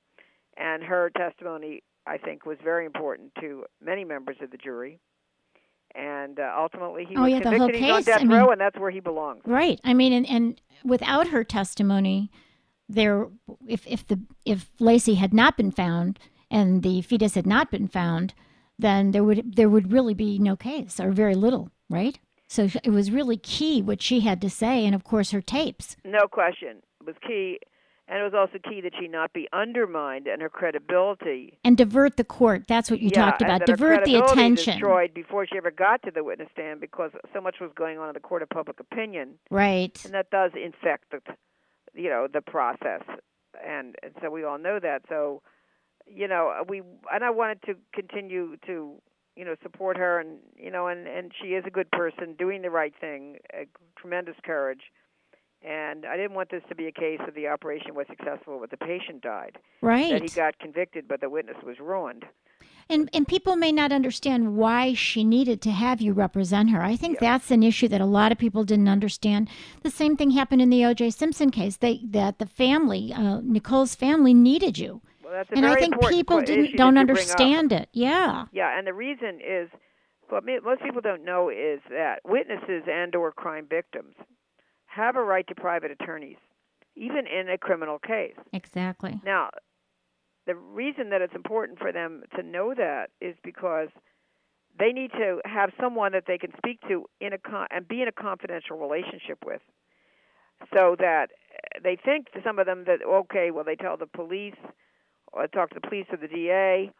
and 0.57 0.83
her 0.83 1.11
testimony, 1.17 1.83
I 2.07 2.19
think, 2.19 2.47
was 2.47 2.59
very 2.63 2.85
important 2.87 3.33
to 3.41 3.65
many 3.81 4.05
members 4.05 4.37
of 4.43 4.51
the 4.51 4.57
jury. 4.57 4.99
And 5.95 6.41
uh, 6.41 6.51
ultimately, 6.57 7.05
he 7.05 7.15
Oh, 7.17 7.23
was 7.23 7.33
yeah, 7.33 7.41
the 7.41 7.51
whole 7.51 7.59
convicted. 7.69 7.83
He's 7.83 7.91
on 7.93 7.97
case, 7.99 8.05
death 8.07 8.21
I 8.21 8.25
mean- 8.25 8.39
row, 8.39 8.51
and 8.51 8.61
that's 8.61 8.79
where 8.79 8.91
he 8.91 9.01
belongs. 9.01 9.43
Right. 9.45 9.79
I 9.85 9.93
mean, 9.95 10.13
and, 10.13 10.29
and 10.29 10.61
without 10.85 11.29
her 11.29 11.45
testimony, 11.45 12.31
there, 12.89 13.29
if 13.69 13.87
if 13.87 14.07
the 14.07 14.21
if 14.45 14.71
Laci 14.79 15.17
had 15.17 15.33
not 15.35 15.57
been 15.57 15.71
found 15.71 16.19
and 16.51 16.83
the 16.83 17.03
fetus 17.03 17.35
had 17.35 17.47
not 17.47 17.71
been 17.71 17.89
found, 17.89 18.35
then 18.79 19.13
there 19.13 19.23
would 19.25 19.55
there 19.57 19.69
would 19.69 19.93
really 19.93 20.15
be 20.15 20.39
no 20.39 20.57
case 20.57 20.99
or 20.99 21.11
very 21.13 21.35
little, 21.35 21.71
right? 21.91 22.19
So 22.49 22.69
it 22.85 22.91
was 22.91 23.11
really 23.11 23.37
key 23.39 23.81
what 23.81 24.03
she 24.03 24.21
had 24.21 24.41
to 24.43 24.51
say, 24.51 24.85
and 24.85 24.95
of 24.95 25.05
course 25.05 25.31
her 25.31 25.41
tapes. 25.41 25.97
No 26.05 26.27
question. 26.31 26.83
It 27.01 27.07
was 27.07 27.17
key, 27.27 27.61
and 28.09 28.19
it 28.19 28.23
was 28.23 28.35
also 28.35 28.59
key 28.69 28.81
that 28.81 28.93
she 28.99 29.07
not 29.07 29.33
be 29.33 29.49
undermined 29.53 30.27
and 30.27 30.43
her 30.43 30.49
credibility. 30.49 31.59
And 31.65 31.77
divert 31.77 32.17
the 32.17 32.25
court. 32.25 32.65
That's 32.67 32.91
what 32.91 33.01
you 33.01 33.11
yeah, 33.13 33.25
talked 33.25 33.43
about. 33.43 33.61
And 33.61 33.61
that 33.63 33.69
her 33.69 33.77
divert 33.77 34.05
the 34.05 34.17
attention. 34.17 34.75
Destroyed 34.75 35.15
before 35.15 35.47
she 35.47 35.57
ever 35.57 35.71
got 35.71 36.03
to 36.03 36.11
the 36.11 36.25
witness 36.25 36.49
stand 36.53 36.81
because 36.81 37.13
so 37.33 37.41
much 37.41 37.57
was 37.61 37.71
going 37.75 37.99
on 37.99 38.09
in 38.09 38.15
the 38.15 38.21
court 38.21 38.43
of 38.43 38.49
public 38.49 38.81
opinion, 38.81 39.35
Right. 39.51 39.99
and 40.05 40.15
that 40.15 40.31
does 40.31 40.51
infect 40.55 41.11
the, 41.11 41.21
you 41.95 42.11
know, 42.11 42.27
the 42.33 42.41
process. 42.41 43.03
And 43.65 43.95
and 44.03 44.13
so 44.21 44.31
we 44.31 44.45
all 44.45 44.59
know 44.59 44.81
that. 44.81 45.03
So, 45.09 45.43
you 46.07 46.27
know, 46.27 46.65
we 46.69 46.83
and 47.13 47.23
I 47.23 47.31
wanted 47.31 47.63
to 47.63 47.75
continue 47.95 48.57
to 48.67 49.01
you 49.37 49.45
know 49.45 49.55
support 49.63 49.97
her 49.97 50.19
and 50.21 50.39
you 50.57 50.71
know 50.71 50.89
and 50.89 51.07
and 51.07 51.33
she 51.41 51.49
is 51.51 51.65
a 51.67 51.71
good 51.71 51.91
person 51.91 52.35
doing 52.39 52.63
the 52.63 52.71
right 52.71 52.93
thing 53.01 53.39
tremendous 53.97 54.35
courage 54.45 54.93
and 55.65 56.05
i 56.07 56.17
didn't 56.17 56.35
want 56.35 56.51
this 56.51 56.63
to 56.69 56.75
be 56.75 56.87
a 56.87 56.93
case 56.93 57.21
of 57.27 57.35
the 57.35 57.47
operation 57.49 57.95
was 57.95 58.07
successful 58.09 58.59
but 58.61 58.71
the 58.71 58.77
patient 58.77 59.23
died 59.23 59.59
Right. 59.81 60.11
that 60.13 60.23
he 60.23 60.29
got 60.29 60.59
convicted 60.59 61.07
but 61.09 61.21
the 61.21 61.29
witness 61.31 61.57
was 61.65 61.79
ruined 61.81 62.25
And 62.89 63.09
and 63.17 63.27
people 63.29 63.55
may 63.57 63.73
not 63.73 63.91
understand 63.93 64.57
why 64.57 64.95
she 64.95 65.23
needed 65.25 65.59
to 65.63 65.71
have 65.71 66.01
you 66.05 66.13
represent 66.13 66.71
her. 66.71 66.81
I 66.93 66.97
think 66.97 67.19
that's 67.19 67.51
an 67.57 67.63
issue 67.63 67.89
that 67.93 68.01
a 68.01 68.11
lot 68.19 68.33
of 68.33 68.39
people 68.39 68.65
didn't 68.65 68.89
understand. 68.99 69.49
The 69.87 69.91
same 70.01 70.15
thing 70.17 70.31
happened 70.33 70.63
in 70.65 70.71
the 70.75 70.85
O.J. 70.89 71.11
Simpson 71.11 71.51
case. 71.51 71.77
They 71.79 71.95
that 72.19 72.39
the 72.43 72.47
family, 72.65 73.13
uh, 73.13 73.41
Nicole's 73.55 73.95
family, 73.95 74.35
needed 74.35 74.75
you, 74.85 74.93
well 75.23 75.33
that's 75.37 75.51
a 75.53 75.57
and 75.57 75.65
I 75.73 75.75
think 75.77 75.95
people 76.19 76.41
didn't 76.43 76.77
don't 76.77 76.95
that 76.95 77.01
you 77.09 77.15
bring 77.15 77.31
up. 77.31 77.41
understand 77.41 77.73
it. 77.81 77.89
Yeah. 77.93 78.47
yeah 78.53 78.77
and 78.77 78.85
the 78.91 78.97
reason 79.07 79.33
is 79.59 79.67
what 80.29 80.45
me- 80.45 80.61
most 80.71 80.83
people 80.83 81.01
don't 81.01 81.25
know 81.25 81.43
is 81.71 81.81
that 82.01 82.17
witnesses 82.37 82.83
and 83.01 83.15
or 83.15 83.31
crime 83.43 83.67
victims 83.79 84.15
have 84.95 85.17
a 85.17 85.23
right 85.23 85.47
to 85.49 85.55
private 85.55 85.91
attorneys 85.91 86.37
even 86.95 87.27
in 87.27 87.49
a 87.49 87.57
criminal 87.57 87.99
case 87.99 88.37
Exactly. 88.53 89.21
Now, 89.25 89.51
the 90.47 90.55
reason 90.55 91.11
that 91.11 91.23
it's 91.23 91.35
important 91.35 91.79
for 91.79 91.93
them 91.93 92.23
to 92.37 92.43
know 92.43 92.75
that 92.77 93.11
is 93.21 93.37
because 93.45 93.89
they 94.79 94.93
need 94.93 95.13
to 95.13 95.41
have 95.45 95.71
someone 95.81 96.13
that 96.13 96.25
they 96.27 96.39
can 96.39 96.51
speak 96.57 96.81
to 96.89 97.07
in 97.21 97.33
a 97.33 97.39
con- 97.39 97.69
and 97.71 97.87
be 97.87 98.03
in 98.03 98.09
a 98.09 98.13
confidential 98.13 98.77
relationship 98.79 99.39
with, 99.45 99.61
so 100.75 100.97
that 100.99 101.29
they 101.83 101.97
think 101.97 102.31
to 102.33 102.41
some 102.45 102.59
of 102.59 102.67
them 102.67 102.85
that 102.87 102.99
okay, 103.07 103.51
well 103.51 103.65
they 103.65 103.77
tell 103.77 103.97
the 103.97 104.07
police 104.07 104.57
or 105.33 105.47
talk 105.47 105.71
to 105.71 105.79
the 105.81 105.87
police 105.87 106.07
or 106.11 106.17
the 106.17 106.29
DA, 106.29 106.91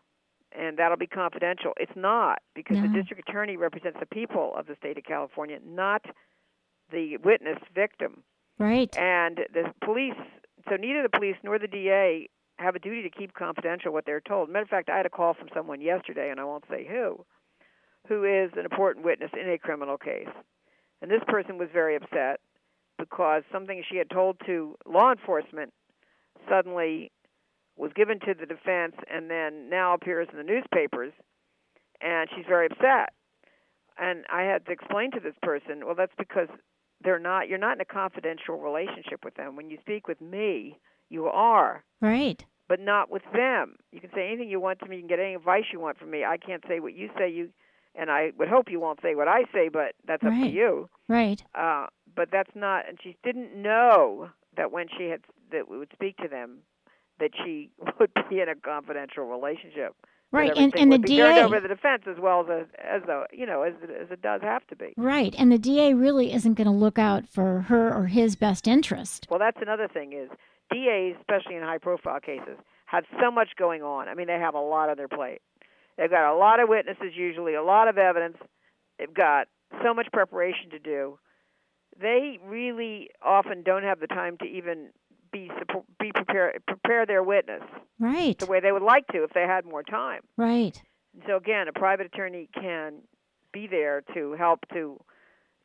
and 0.53 0.79
that'll 0.79 0.97
be 0.97 1.07
confidential. 1.07 1.73
It's 1.79 1.97
not 1.97 2.41
because 2.55 2.81
the 2.81 2.89
district 2.89 3.29
attorney 3.29 3.57
represents 3.57 3.99
the 4.01 4.07
people 4.07 4.55
of 4.57 4.67
the 4.67 4.77
state 4.77 4.99
of 4.99 5.05
California, 5.05 5.59
not 5.67 6.05
the 6.93 7.17
witness 7.19 7.59
victim 7.75 8.23
Right. 8.59 8.97
and 8.97 9.41
the 9.53 9.73
police 9.85 10.15
so 10.69 10.77
neither 10.77 11.03
the 11.03 11.09
police 11.09 11.37
nor 11.43 11.59
the 11.59 11.67
DA 11.67 12.29
have 12.59 12.77
a 12.77 12.79
duty 12.79 13.03
to 13.03 13.11
keep 13.11 13.35
confidential 13.35 13.93
what 13.93 14.05
they're 14.07 14.21
told. 14.21 14.49
Matter 14.49 14.63
of 14.63 14.69
fact, 14.69 14.89
I 14.89 14.97
had 14.97 15.07
a 15.07 15.11
call 15.11 15.35
from 15.35 15.49
someone 15.55 15.81
yesterday, 15.81 16.31
and 16.31 16.39
I 16.39 16.45
won't 16.45 16.65
say 16.71 16.87
who, 16.89 17.25
who 18.09 18.25
is 18.25 18.53
an 18.57 18.65
important 18.65 19.05
witness 19.05 19.31
in 19.39 19.51
a 19.51 19.59
criminal 19.59 19.99
case. 19.99 20.29
And 21.01 21.11
this 21.11 21.23
person 21.27 21.59
was 21.59 21.69
very 21.73 21.97
upset 21.97 22.41
because 22.99 23.43
something 23.51 23.83
she 23.91 23.97
had 23.97 24.11
told 24.11 24.37
to 24.47 24.77
law 24.87 25.11
enforcement 25.11 25.73
suddenly 26.49 27.11
was 27.77 27.91
given 27.95 28.21
to 28.21 28.35
the 28.39 28.47
defense 28.47 28.95
and 29.13 29.29
then 29.31 29.69
now 29.69 29.95
appears 29.95 30.29
in 30.31 30.39
the 30.39 30.45
newspapers, 30.45 31.13
and 32.01 32.29
she's 32.35 32.47
very 32.47 32.67
upset. 32.67 33.13
And 33.99 34.25
I 34.33 34.43
had 34.43 34.67
to 34.67 34.73
explain 34.73 35.11
to 35.13 35.21
this 35.21 35.35
person, 35.43 35.85
well, 35.85 35.95
that's 35.97 36.15
because 36.17 36.49
they're 37.03 37.19
not 37.19 37.49
you're 37.49 37.59
not 37.59 37.77
in 37.77 37.81
a 37.81 37.85
confidential 37.85 38.59
relationship 38.59 39.25
with 39.25 39.35
them. 39.35 39.57
When 39.57 39.71
you 39.71 39.79
speak 39.81 40.09
with 40.09 40.21
me 40.21 40.79
you 41.11 41.27
are. 41.27 41.85
Right. 42.01 42.43
but 42.69 42.81
not 42.81 43.11
with 43.11 43.23
them. 43.35 43.77
You 43.93 44.01
can 44.01 44.11
say 44.15 44.29
anything 44.29 44.49
you 44.49 44.59
want 44.61 44.79
to 44.81 44.87
me. 44.87 44.97
You 44.97 45.03
can 45.03 45.09
get 45.09 45.19
any 45.21 45.35
advice 45.35 45.65
you 45.73 45.79
want 45.79 45.99
from 45.99 46.11
me. 46.11 46.25
I 46.25 46.39
can't 46.39 46.65
say 46.67 46.81
what 46.81 46.95
you 46.95 47.11
say 47.19 47.31
you 47.31 47.51
and 47.95 48.11
i 48.11 48.33
would 48.39 48.49
hope 48.49 48.71
you 48.71 48.81
won't 48.81 49.01
say 49.03 49.15
what 49.15 49.29
i 49.29 49.43
say 49.53 49.69
but 49.69 49.95
that's 50.07 50.25
up 50.25 50.31
to 50.33 50.47
you. 50.49 50.89
Right. 51.09 51.43
uh 51.55 51.87
but 52.17 52.29
that's 52.33 52.55
not 52.55 52.89
and 52.89 52.99
she 53.03 53.17
didn't 53.23 53.55
know 53.55 54.31
that 54.57 54.73
when 54.73 54.87
she 54.97 55.05
had 55.11 55.21
that 55.51 55.69
we 55.69 55.77
would 55.79 55.91
speak 55.93 56.17
to 56.19 56.29
them 56.29 56.59
that 57.21 57.31
she 57.45 57.71
would 58.01 58.11
be 58.31 58.41
in 58.41 58.49
a 58.49 58.55
confidential 58.55 59.25
relationship 59.25 59.95
Right. 60.33 60.51
And 60.57 60.75
and 60.77 60.91
the 60.91 60.97
would 60.97 61.03
be 61.03 61.19
turned 61.19 61.37
DA. 61.37 61.45
over 61.45 61.61
the 61.61 61.69
defense 61.69 62.05
as 62.07 62.17
well 62.19 62.41
as 62.41 62.49
uh, 62.49 62.65
as 62.83 63.03
though 63.07 63.27
you 63.33 63.47
know 63.47 63.63
as 63.63 63.75
it, 63.83 63.91
as 63.91 64.11
it 64.11 64.23
does 64.23 64.41
have 64.43 64.67
to 64.69 64.77
be 64.77 64.95
Right. 64.97 65.35
And 65.39 65.53
the 65.53 65.59
DA 65.59 65.93
really 65.95 66.33
isn't 66.33 66.55
going 66.55 66.67
to 66.67 66.73
look 66.73 66.99
out 66.99 67.29
for 67.29 67.63
her 67.63 67.95
or 67.95 68.07
his 68.07 68.35
best 68.35 68.67
interest. 68.67 69.27
Well, 69.31 69.39
that's 69.39 69.59
another 69.61 69.89
thing 69.89 70.15
is 70.15 70.31
DAs, 70.73 71.17
especially 71.21 71.57
in 71.57 71.63
high-profile 71.63 72.21
cases, 72.21 72.57
have 72.87 73.05
so 73.21 73.31
much 73.31 73.51
going 73.59 73.83
on. 73.83 74.09
I 74.09 74.15
mean, 74.15 74.27
they 74.27 74.39
have 74.39 74.55
a 74.55 74.61
lot 74.61 74.89
on 74.89 74.97
their 74.97 75.09
plate. 75.09 75.41
They've 75.99 76.11
got 76.11 76.33
a 76.33 76.37
lot 76.37 76.61
of 76.61 76.69
witnesses, 76.69 77.13
usually 77.15 77.55
a 77.55 77.63
lot 77.63 77.89
of 77.89 77.99
evidence. 77.99 78.39
They've 78.99 79.13
got 79.13 79.49
so 79.85 79.93
much 79.93 80.09
preparation 80.13 80.71
to 80.71 80.79
do. 80.79 81.19
They 82.01 82.39
really 82.45 83.11
often 83.23 83.63
don't 83.63 83.83
have 83.83 84.01
the 84.01 84.07
time 84.07 84.39
to 84.39 84.47
even 84.47 84.89
be 85.33 85.51
be 86.01 86.13
prepare 86.13 86.55
prepare 86.67 87.07
their 87.07 87.23
witness 87.23 87.63
Right. 87.99 88.39
the 88.39 88.47
way 88.47 88.61
they 88.61 88.73
would 88.73 88.83
like 88.83 89.07
to 89.09 89.23
if 89.25 89.31
they 89.33 89.43
had 89.43 89.65
more 89.65 89.83
time. 89.83 90.23
Right. 90.37 90.81
So 91.27 91.37
again, 91.37 91.69
a 91.69 91.73
private 91.73 92.07
attorney 92.07 92.49
can 92.55 92.95
be 93.53 93.67
there 93.67 94.03
to 94.15 94.33
help 94.33 94.61
to 94.73 95.01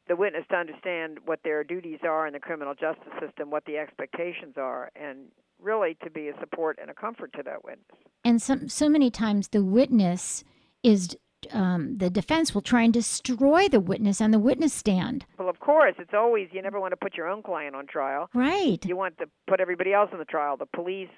the 0.08 0.16
witness 0.16 0.46
to 0.50 0.56
understand 0.56 1.20
what 1.26 1.40
their 1.44 1.64
duties 1.64 2.00
are 2.04 2.28
in 2.28 2.34
the 2.34 2.40
criminal 2.40 2.74
justice 2.74 3.12
system, 3.20 3.50
what 3.50 3.66
the 3.66 3.78
expectations 3.78 4.56
are, 4.58 4.90
and 4.96 5.28
really 5.62 5.98
to 6.04 6.10
be 6.10 6.30
a 6.30 6.40
support 6.40 6.78
and 6.82 6.90
a 6.90 6.94
comfort 6.94 7.34
to 7.34 7.44
that 7.44 7.64
witness. 7.64 7.86
And 8.24 8.42
some 8.42 8.70
so 8.70 8.88
many 8.90 9.10
times 9.10 9.50
the 9.50 9.64
witness 9.64 10.44
is 10.84 11.18
um, 11.54 11.98
the 11.98 12.10
defense 12.10 12.54
will 12.54 12.62
try 12.62 12.84
and 12.84 12.94
destroy 12.94 13.68
the 13.68 13.80
witness 13.80 14.22
on 14.22 14.32
the 14.32 14.40
witness 14.40 14.74
stand. 14.74 15.26
Well, 15.38 15.50
of 15.50 15.60
course, 15.60 15.96
it's 16.00 16.14
always 16.14 16.48
you 16.52 16.62
never 16.62 16.80
want 16.80 16.92
to 16.92 16.98
put 16.98 17.16
your 17.16 17.28
own 17.28 17.44
client 17.44 17.76
on 17.76 17.88
trial. 17.88 18.30
Right. 18.34 18.84
You 18.86 18.96
want 18.98 19.18
to 19.20 19.26
put 19.48 19.60
everybody 19.60 19.94
else 19.94 20.10
on 20.14 20.20
the 20.20 20.26
trial, 20.26 20.58
the 20.58 20.66
police, 20.66 21.10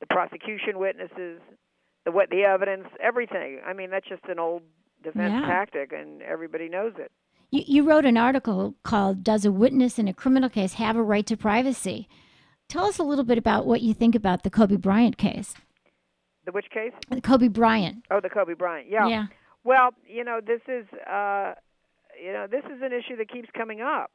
the 0.00 0.06
prosecution 0.06 0.78
witnesses, 0.78 1.40
the 2.04 2.12
what 2.12 2.30
the 2.30 2.42
evidence, 2.42 2.86
everything. 3.02 3.60
I 3.66 3.72
mean, 3.72 3.90
that's 3.90 4.08
just 4.08 4.24
an 4.28 4.38
old 4.38 4.62
defense 5.02 5.32
Yeah. 5.32 5.46
tactic 5.46 5.92
and 5.92 6.22
everybody 6.22 6.68
knows 6.68 6.92
it. 6.98 7.10
You, 7.50 7.62
you 7.66 7.82
wrote 7.88 8.04
an 8.04 8.16
article 8.16 8.74
called 8.82 9.22
"Does 9.22 9.44
a 9.44 9.52
Witness 9.52 9.98
in 9.98 10.08
a 10.08 10.14
Criminal 10.14 10.48
Case 10.48 10.74
Have 10.74 10.96
a 10.96 11.02
Right 11.02 11.26
to 11.26 11.36
Privacy?" 11.36 12.08
Tell 12.68 12.86
us 12.86 12.98
a 12.98 13.04
little 13.04 13.24
bit 13.24 13.38
about 13.38 13.64
what 13.66 13.80
you 13.82 13.94
think 13.94 14.16
about 14.16 14.42
the 14.42 14.50
Kobe 14.50 14.74
Bryant 14.76 15.16
case. 15.18 15.54
The 16.44 16.52
which 16.52 16.66
case? 16.70 16.92
The 17.10 17.20
Kobe 17.20 17.46
Bryant. 17.48 18.04
Oh, 18.10 18.20
the 18.20 18.28
Kobe 18.28 18.54
Bryant. 18.54 18.88
Yeah. 18.90 19.06
Yeah. 19.06 19.26
Well, 19.66 19.90
you 20.06 20.22
know, 20.22 20.40
this 20.40 20.60
is 20.68 20.86
uh, 21.06 21.54
you 22.22 22.32
know 22.32 22.46
this 22.48 22.64
is 22.64 22.80
an 22.82 22.92
issue 22.92 23.16
that 23.16 23.28
keeps 23.28 23.48
coming 23.52 23.80
up 23.80 24.12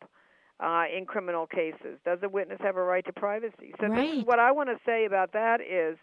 uh, 0.61 0.85
in 0.95 1.05
criminal 1.05 1.45
cases. 1.45 1.99
Does 2.05 2.19
a 2.23 2.29
witness 2.29 2.59
have 2.61 2.77
a 2.77 2.83
right 2.83 3.05
to 3.05 3.11
privacy? 3.13 3.73
So 3.81 3.89
this 3.93 4.19
is 4.19 4.25
what 4.25 4.39
I 4.39 4.53
want 4.53 4.69
to 4.69 4.77
say 4.85 5.03
about 5.05 5.33
that 5.33 5.59
is 5.59 5.97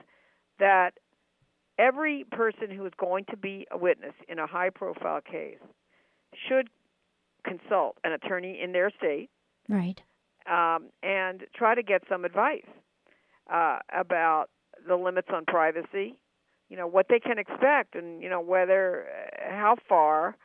that 0.59 0.90
every 1.78 2.24
person 2.30 2.70
who 2.70 2.84
is 2.84 2.92
going 2.99 3.24
to 3.30 3.36
be 3.38 3.66
a 3.70 3.78
witness 3.78 4.12
in 4.28 4.38
a 4.38 4.46
high-profile 4.46 5.20
case 5.22 5.62
should 6.49 6.68
consult 7.44 7.96
an 8.05 8.12
attorney 8.12 8.61
in 8.62 8.72
their 8.72 8.90
state 8.90 9.30
Right. 9.68 10.03
um, 10.46 10.90
and 11.03 11.44
try 11.55 11.74
to 11.74 11.82
get 11.82 12.03
some 12.09 12.24
advice 12.24 12.66
uh, 13.51 13.78
about 13.96 14.51
the 14.86 14.96
limits 14.96 15.28
on 15.32 15.44
privacy, 15.46 16.16
you 16.68 16.76
know, 16.76 16.86
what 16.86 17.06
they 17.08 17.18
can 17.18 17.38
expect, 17.38 17.94
and 17.94 18.22
you 18.22 18.28
know 18.28 18.40
whether 18.40 19.06
uh, 19.06 19.50
how 19.50 19.76
far 19.88 20.36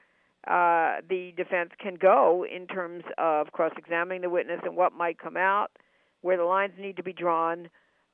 uh, 0.47 1.01
the 1.09 1.33
defense 1.35 1.71
can 1.79 1.95
go 1.95 2.45
in 2.45 2.67
terms 2.67 3.03
of 3.17 3.51
cross-examining 3.51 4.21
the 4.21 4.29
witness 4.29 4.59
and 4.63 4.75
what 4.75 4.93
might 4.93 5.17
come 5.17 5.37
out, 5.37 5.71
where 6.21 6.37
the 6.37 6.43
lines 6.43 6.73
need 6.79 6.97
to 6.97 7.03
be 7.03 7.13
drawn, 7.13 7.69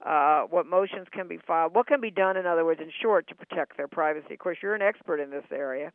uh, 0.06 0.44
what 0.44 0.66
motions 0.66 1.08
can 1.12 1.28
be 1.28 1.38
filed, 1.38 1.76
what 1.76 1.88
can 1.88 2.02
be 2.02 2.12
done, 2.12 2.38
in 2.38 2.46
other 2.46 2.66
words, 2.66 2.80
in 2.82 2.92
short, 3.02 3.28
to 3.28 3.36
protect 3.36 3.78
their 3.78 3.88
privacy. 3.88 4.34
Of 4.34 4.40
course, 4.40 4.58
you're 4.62 4.76
an 4.76 4.82
expert 4.82 5.20
in 5.20 5.30
this 5.30 5.46
area, 5.52 5.92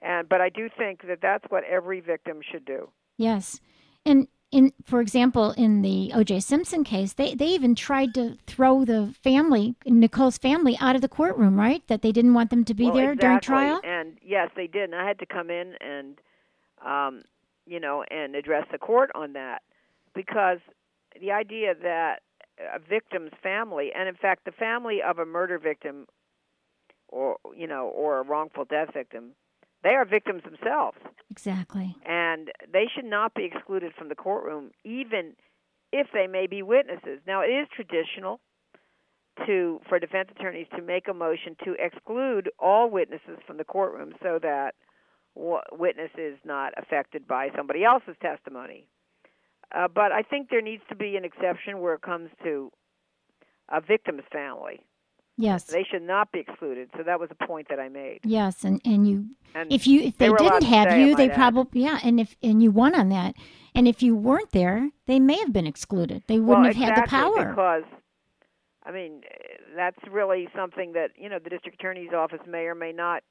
and 0.00 0.28
but 0.28 0.40
I 0.40 0.48
do 0.48 0.68
think 0.76 1.06
that 1.06 1.18
that's 1.20 1.44
what 1.48 1.64
every 1.64 2.00
victim 2.00 2.40
should 2.50 2.64
do. 2.64 2.90
Yes. 3.18 3.60
And 4.04 4.26
in 4.52 4.72
for 4.84 5.00
example, 5.00 5.52
in 5.52 5.82
the 5.82 6.12
O.J. 6.14 6.40
Simpson 6.40 6.84
case, 6.84 7.14
they 7.14 7.34
they 7.34 7.46
even 7.46 7.74
tried 7.74 8.14
to 8.14 8.36
throw 8.46 8.84
the 8.84 9.14
family, 9.22 9.74
Nicole's 9.86 10.38
family, 10.38 10.76
out 10.80 10.94
of 10.94 11.02
the 11.02 11.08
courtroom. 11.08 11.58
Right? 11.58 11.82
That 11.88 12.02
they 12.02 12.12
didn't 12.12 12.34
want 12.34 12.50
them 12.50 12.64
to 12.66 12.74
be 12.74 12.84
well, 12.84 12.94
there 12.94 13.12
exactly. 13.12 13.54
during 13.54 13.68
trial. 13.68 13.80
And 13.82 14.18
yes, 14.22 14.50
they 14.54 14.66
did. 14.66 14.84
And 14.84 14.94
I 14.94 15.08
had 15.08 15.18
to 15.18 15.26
come 15.26 15.50
in 15.50 15.74
and, 15.80 16.18
um, 16.84 17.22
you 17.66 17.80
know, 17.80 18.04
and 18.10 18.36
address 18.36 18.66
the 18.70 18.78
court 18.78 19.10
on 19.14 19.32
that 19.32 19.62
because 20.14 20.58
the 21.20 21.32
idea 21.32 21.74
that 21.82 22.20
a 22.58 22.78
victim's 22.78 23.32
family, 23.42 23.90
and 23.94 24.08
in 24.08 24.14
fact, 24.14 24.44
the 24.44 24.52
family 24.52 25.00
of 25.02 25.18
a 25.18 25.24
murder 25.24 25.58
victim, 25.58 26.06
or 27.08 27.36
you 27.56 27.66
know, 27.66 27.88
or 27.88 28.18
a 28.18 28.22
wrongful 28.22 28.64
death 28.64 28.92
victim, 28.92 29.32
they 29.82 29.90
are 29.90 30.04
victims 30.04 30.42
themselves, 30.44 30.98
Exactly. 31.30 31.96
and 32.06 32.50
they 32.72 32.86
should 32.94 33.04
not 33.04 33.34
be 33.34 33.44
excluded 33.44 33.92
from 33.96 34.08
the 34.08 34.14
courtroom, 34.14 34.70
even 34.84 35.34
if 35.92 36.06
they 36.14 36.26
may 36.26 36.46
be 36.46 36.62
witnesses. 36.62 37.20
Now, 37.26 37.42
it 37.42 37.48
is 37.50 37.68
traditional 37.74 38.40
to 39.46 39.80
for 39.88 39.98
defense 39.98 40.28
attorneys 40.36 40.66
to 40.76 40.82
make 40.82 41.08
a 41.08 41.14
motion 41.14 41.56
to 41.64 41.74
exclude 41.78 42.50
all 42.58 42.90
witnesses 42.90 43.38
from 43.46 43.56
the 43.56 43.64
courtroom 43.64 44.12
so 44.22 44.38
that 44.42 44.74
witness 45.34 46.10
is 46.18 46.36
not 46.44 46.74
affected 46.76 47.26
by 47.26 47.48
somebody 47.56 47.82
else's 47.84 48.16
testimony. 48.20 48.86
Uh, 49.74 49.88
but 49.88 50.12
I 50.12 50.22
think 50.22 50.50
there 50.50 50.60
needs 50.60 50.82
to 50.90 50.94
be 50.94 51.16
an 51.16 51.24
exception 51.24 51.80
where 51.80 51.94
it 51.94 52.02
comes 52.02 52.28
to 52.44 52.70
a 53.70 53.80
victim's 53.80 54.24
family. 54.30 54.80
Yes. 55.38 55.64
They 55.64 55.84
should 55.90 56.02
not 56.02 56.30
be 56.30 56.40
excluded. 56.40 56.90
So 56.96 57.02
that 57.02 57.18
was 57.18 57.30
a 57.30 57.46
point 57.46 57.68
that 57.70 57.80
I 57.80 57.88
made. 57.88 58.20
Yes, 58.22 58.64
and 58.64 58.80
and 58.84 59.08
you 59.08 59.26
and 59.54 59.72
if 59.72 59.86
you 59.86 60.00
if 60.02 60.18
they, 60.18 60.28
they 60.28 60.36
didn't 60.36 60.64
have 60.64 60.96
you, 60.98 61.16
they 61.16 61.28
probably 61.30 61.82
yeah, 61.82 61.98
and 62.02 62.20
if 62.20 62.36
and 62.42 62.62
you 62.62 62.70
won 62.70 62.94
on 62.94 63.08
that. 63.08 63.34
And 63.74 63.88
if 63.88 64.02
you 64.02 64.14
weren't 64.14 64.50
there, 64.52 64.90
they 65.06 65.18
may 65.18 65.38
have 65.38 65.52
been 65.52 65.66
excluded. 65.66 66.24
They 66.26 66.38
wouldn't 66.38 66.64
well, 66.64 66.74
have 66.74 66.76
exactly, 66.76 66.94
had 66.94 67.06
the 67.06 67.08
power. 67.08 67.48
Because 67.48 67.84
I 68.84 68.90
mean, 68.90 69.22
that's 69.76 69.98
really 70.10 70.48
something 70.54 70.92
that, 70.92 71.10
you 71.16 71.28
know, 71.28 71.38
the 71.42 71.50
district 71.50 71.80
attorney's 71.80 72.12
office 72.12 72.40
may 72.46 72.64
or 72.64 72.74
may 72.74 72.92
not 72.92 73.22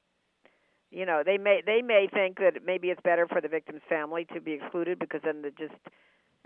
you 0.92 1.06
know, 1.06 1.22
they 1.24 1.38
may 1.38 1.62
they 1.64 1.82
may 1.82 2.08
think 2.12 2.38
that 2.38 2.64
maybe 2.64 2.88
it's 2.88 3.00
better 3.02 3.26
for 3.26 3.40
the 3.40 3.48
victim's 3.48 3.82
family 3.88 4.26
to 4.34 4.40
be 4.40 4.52
excluded 4.52 4.98
because 4.98 5.22
then 5.24 5.42
it 5.44 5.56
just 5.56 5.74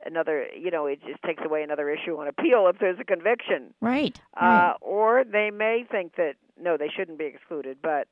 another 0.05 0.47
you 0.59 0.71
know 0.71 0.87
it 0.87 1.01
just 1.07 1.23
takes 1.23 1.43
away 1.45 1.63
another 1.63 1.91
issue 1.91 2.17
on 2.17 2.29
appeal 2.29 2.69
if 2.69 2.79
there's 2.79 2.99
a 3.01 3.05
conviction 3.05 3.73
right, 3.81 4.21
uh, 4.41 4.45
right. 4.45 4.75
or 4.81 5.25
they 5.25 5.51
may 5.51 5.85
think 5.91 6.17
that 6.17 6.35
no 6.61 6.77
they 6.77 6.89
shouldn't 6.95 7.19
be 7.19 7.25
excluded 7.25 7.79
but 7.83 8.07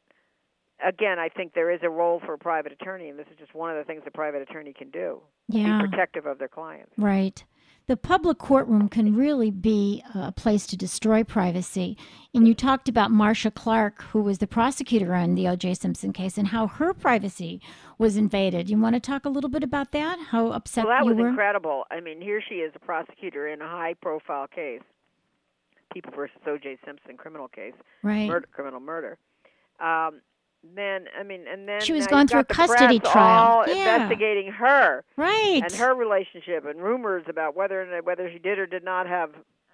again 0.85 1.19
i 1.19 1.29
think 1.29 1.53
there 1.53 1.71
is 1.71 1.81
a 1.83 1.91
role 1.91 2.21
for 2.25 2.35
a 2.35 2.39
private 2.39 2.73
attorney 2.73 3.11
and 3.11 3.19
this 3.19 3.27
is 3.31 3.39
just 3.39 3.55
one 3.55 3.71
of 3.71 3.77
the 3.77 3.85
things 3.85 4.03
a 4.07 4.11
private 4.11 4.41
attorney 4.41 4.73
can 4.73 4.91
do 4.91 5.21
yeah. 5.49 5.83
be 5.83 5.89
protective 5.89 6.25
of 6.27 6.39
their 6.39 6.49
clients 6.49 6.93
right 6.97 7.45
the 7.87 7.97
public 7.97 8.39
courtroom 8.39 8.89
can 8.89 9.15
really 9.15 9.51
be 9.51 10.03
a 10.15 10.33
place 10.33 10.67
to 10.69 10.77
destroy 10.77 11.23
privacy. 11.23 11.99
And 12.33 12.49
you 12.49 12.55
talked 12.55 12.89
about 12.89 13.11
Marcia 13.11 13.51
Clark, 13.51 14.03
who 14.05 14.23
was 14.23 14.39
the 14.39 14.47
prosecutor 14.47 15.15
on 15.15 15.35
the 15.35 15.49
O.J. 15.49 15.75
Simpson 15.75 16.13
case, 16.13 16.39
and 16.39 16.49
how 16.49 16.67
her 16.67 16.95
privacy 16.95 17.61
was 17.99 18.17
invaded. 18.17 18.71
You 18.71 18.79
want 18.79 18.95
to 18.95 19.01
talk 19.01 19.27
a 19.27 19.29
little 19.29 19.51
bit 19.51 19.63
about 19.63 19.93
that? 19.93 20.19
How 20.31 20.49
upset 20.49 20.87
well, 20.87 20.97
that 20.97 21.07
was 21.07 21.17
were? 21.17 21.29
incredible. 21.29 21.85
I 21.91 22.01
mean, 22.01 22.21
here 22.23 22.43
she 22.49 22.57
is, 22.57 22.73
a 22.75 22.79
prosecutor 22.79 23.49
in 23.49 23.61
a 23.61 23.69
high-profile 23.69 24.47
case, 24.49 24.81
People 25.93 26.13
versus 26.17 26.37
O.J. 26.47 26.79
Simpson 26.85 27.17
criminal 27.17 27.49
case, 27.49 27.75
right? 28.03 28.27
Murder, 28.27 28.49
criminal 28.51 28.81
murder. 28.81 29.19
Um, 29.79 30.23
then 30.75 31.07
I 31.19 31.23
mean, 31.23 31.45
and 31.51 31.69
then 31.69 31.81
she 31.81 31.93
was 31.93 32.07
going 32.07 32.27
through 32.27 32.41
a 32.41 32.45
custody 32.45 32.99
trial, 32.99 33.65
yeah. 33.69 33.97
investigating 33.97 34.53
her 34.53 35.05
right, 35.17 35.61
and 35.63 35.73
her 35.73 35.95
relationship, 35.95 36.65
and 36.65 36.83
rumors 36.83 37.25
about 37.29 37.55
whether 37.57 38.01
whether 38.03 38.31
she 38.33 38.39
did 38.39 38.59
or 38.59 38.67
did 38.67 38.85
not 38.85 39.07
have, 39.07 39.31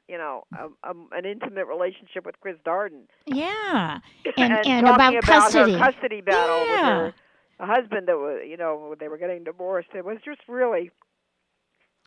you 0.09 0.19
know, 0.19 0.45
a, 0.59 0.67
a, 0.89 0.95
an 1.13 1.25
intimate 1.25 1.67
relationship 1.67 2.27
with 2.27 2.39
Chris 2.41 2.57
Darden. 2.67 3.03
Yeah, 3.27 4.01
and 4.37 4.53
and, 4.53 4.67
and 4.67 4.87
talking 4.87 5.19
about 5.19 5.23
custody, 5.23 5.73
her 5.75 5.93
custody 5.93 6.21
battle 6.21 6.67
yeah. 6.67 7.05
with 7.05 7.15
her 7.61 7.67
husband 7.67 8.09
that 8.09 8.17
was, 8.17 8.43
you 8.49 8.57
know, 8.57 8.95
they 8.99 9.09
were 9.09 9.19
getting 9.19 9.45
divorced. 9.45 9.91
It 9.95 10.05
was 10.05 10.19
just 10.25 10.41
really. 10.49 10.91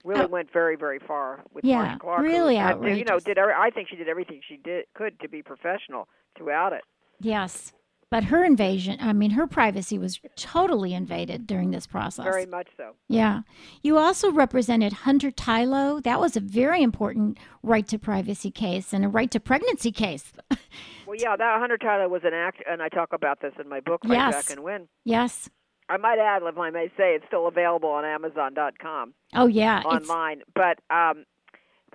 Really 0.05 0.25
Oh. 0.25 0.27
went 0.27 0.51
very, 0.51 0.75
very 0.75 0.99
far 0.99 1.45
with 1.53 1.63
Yeah, 1.63 1.77
Marcia 1.77 1.99
Clark. 1.99 2.21
really 2.23 2.57
had 2.57 2.75
uh, 2.75 2.81
to- 2.81 2.97
You 2.97 3.05
know, 3.05 3.19
did 3.19 3.37
every- 3.37 3.53
I 3.53 3.69
think 3.69 3.87
she 3.87 3.95
did 3.95 4.09
everything 4.09 4.41
she 4.45 4.57
did 4.57 4.85
could 4.93 5.17
to 5.21 5.29
be 5.29 5.41
professional 5.41 6.09
throughout 6.35 6.73
it. 6.73 6.83
Yes. 7.21 7.71
But 8.09 8.25
her 8.25 8.43
invasion, 8.43 8.97
I 9.01 9.13
mean, 9.13 9.31
her 9.31 9.47
privacy 9.47 9.97
was 9.97 10.19
totally 10.35 10.93
invaded 10.93 11.47
during 11.47 11.71
this 11.71 11.87
process. 11.87 12.23
Very 12.25 12.45
much 12.45 12.67
so. 12.77 12.91
Yeah. 13.07 13.41
You 13.81 13.97
also 13.97 14.31
represented 14.31 14.93
Hunter 14.93 15.31
Tylo. 15.31 16.03
That 16.03 16.19
was 16.19 16.35
a 16.37 16.39
very 16.39 16.83
important 16.83 17.37
right 17.63 17.87
to 17.87 17.97
privacy 17.97 18.51
case 18.51 18.93
and 18.93 19.03
a 19.03 19.07
right 19.07 19.31
to 19.31 19.39
pregnancy 19.39 19.91
case. 19.91 20.31
Well, 21.05 21.17
yeah, 21.19 21.35
that 21.35 21.59
Hunter 21.59 21.77
Tylo 21.77 22.09
was 22.09 22.21
an 22.23 22.33
act, 22.33 22.63
and 22.67 22.81
I 22.81 22.87
talk 22.87 23.11
about 23.11 23.41
this 23.41 23.51
in 23.59 23.67
my 23.67 23.81
book, 23.81 24.03
Fight 24.03 24.13
Yes. 24.13 24.33
Back 24.33 24.55
and 24.55 24.63
Win. 24.63 24.87
yes. 25.03 25.49
I 25.89 25.97
might 25.97 26.17
add, 26.17 26.41
if 26.43 26.57
I 26.57 26.69
may 26.69 26.87
say, 26.97 27.13
it's 27.15 27.25
still 27.27 27.45
available 27.45 27.89
on 27.89 28.05
Amazon.com 28.05 29.13
Oh, 29.35 29.47
yeah. 29.47 29.79
It's, 29.79 29.85
online. 29.85 30.43
But 30.55 30.79
um, 30.89 31.25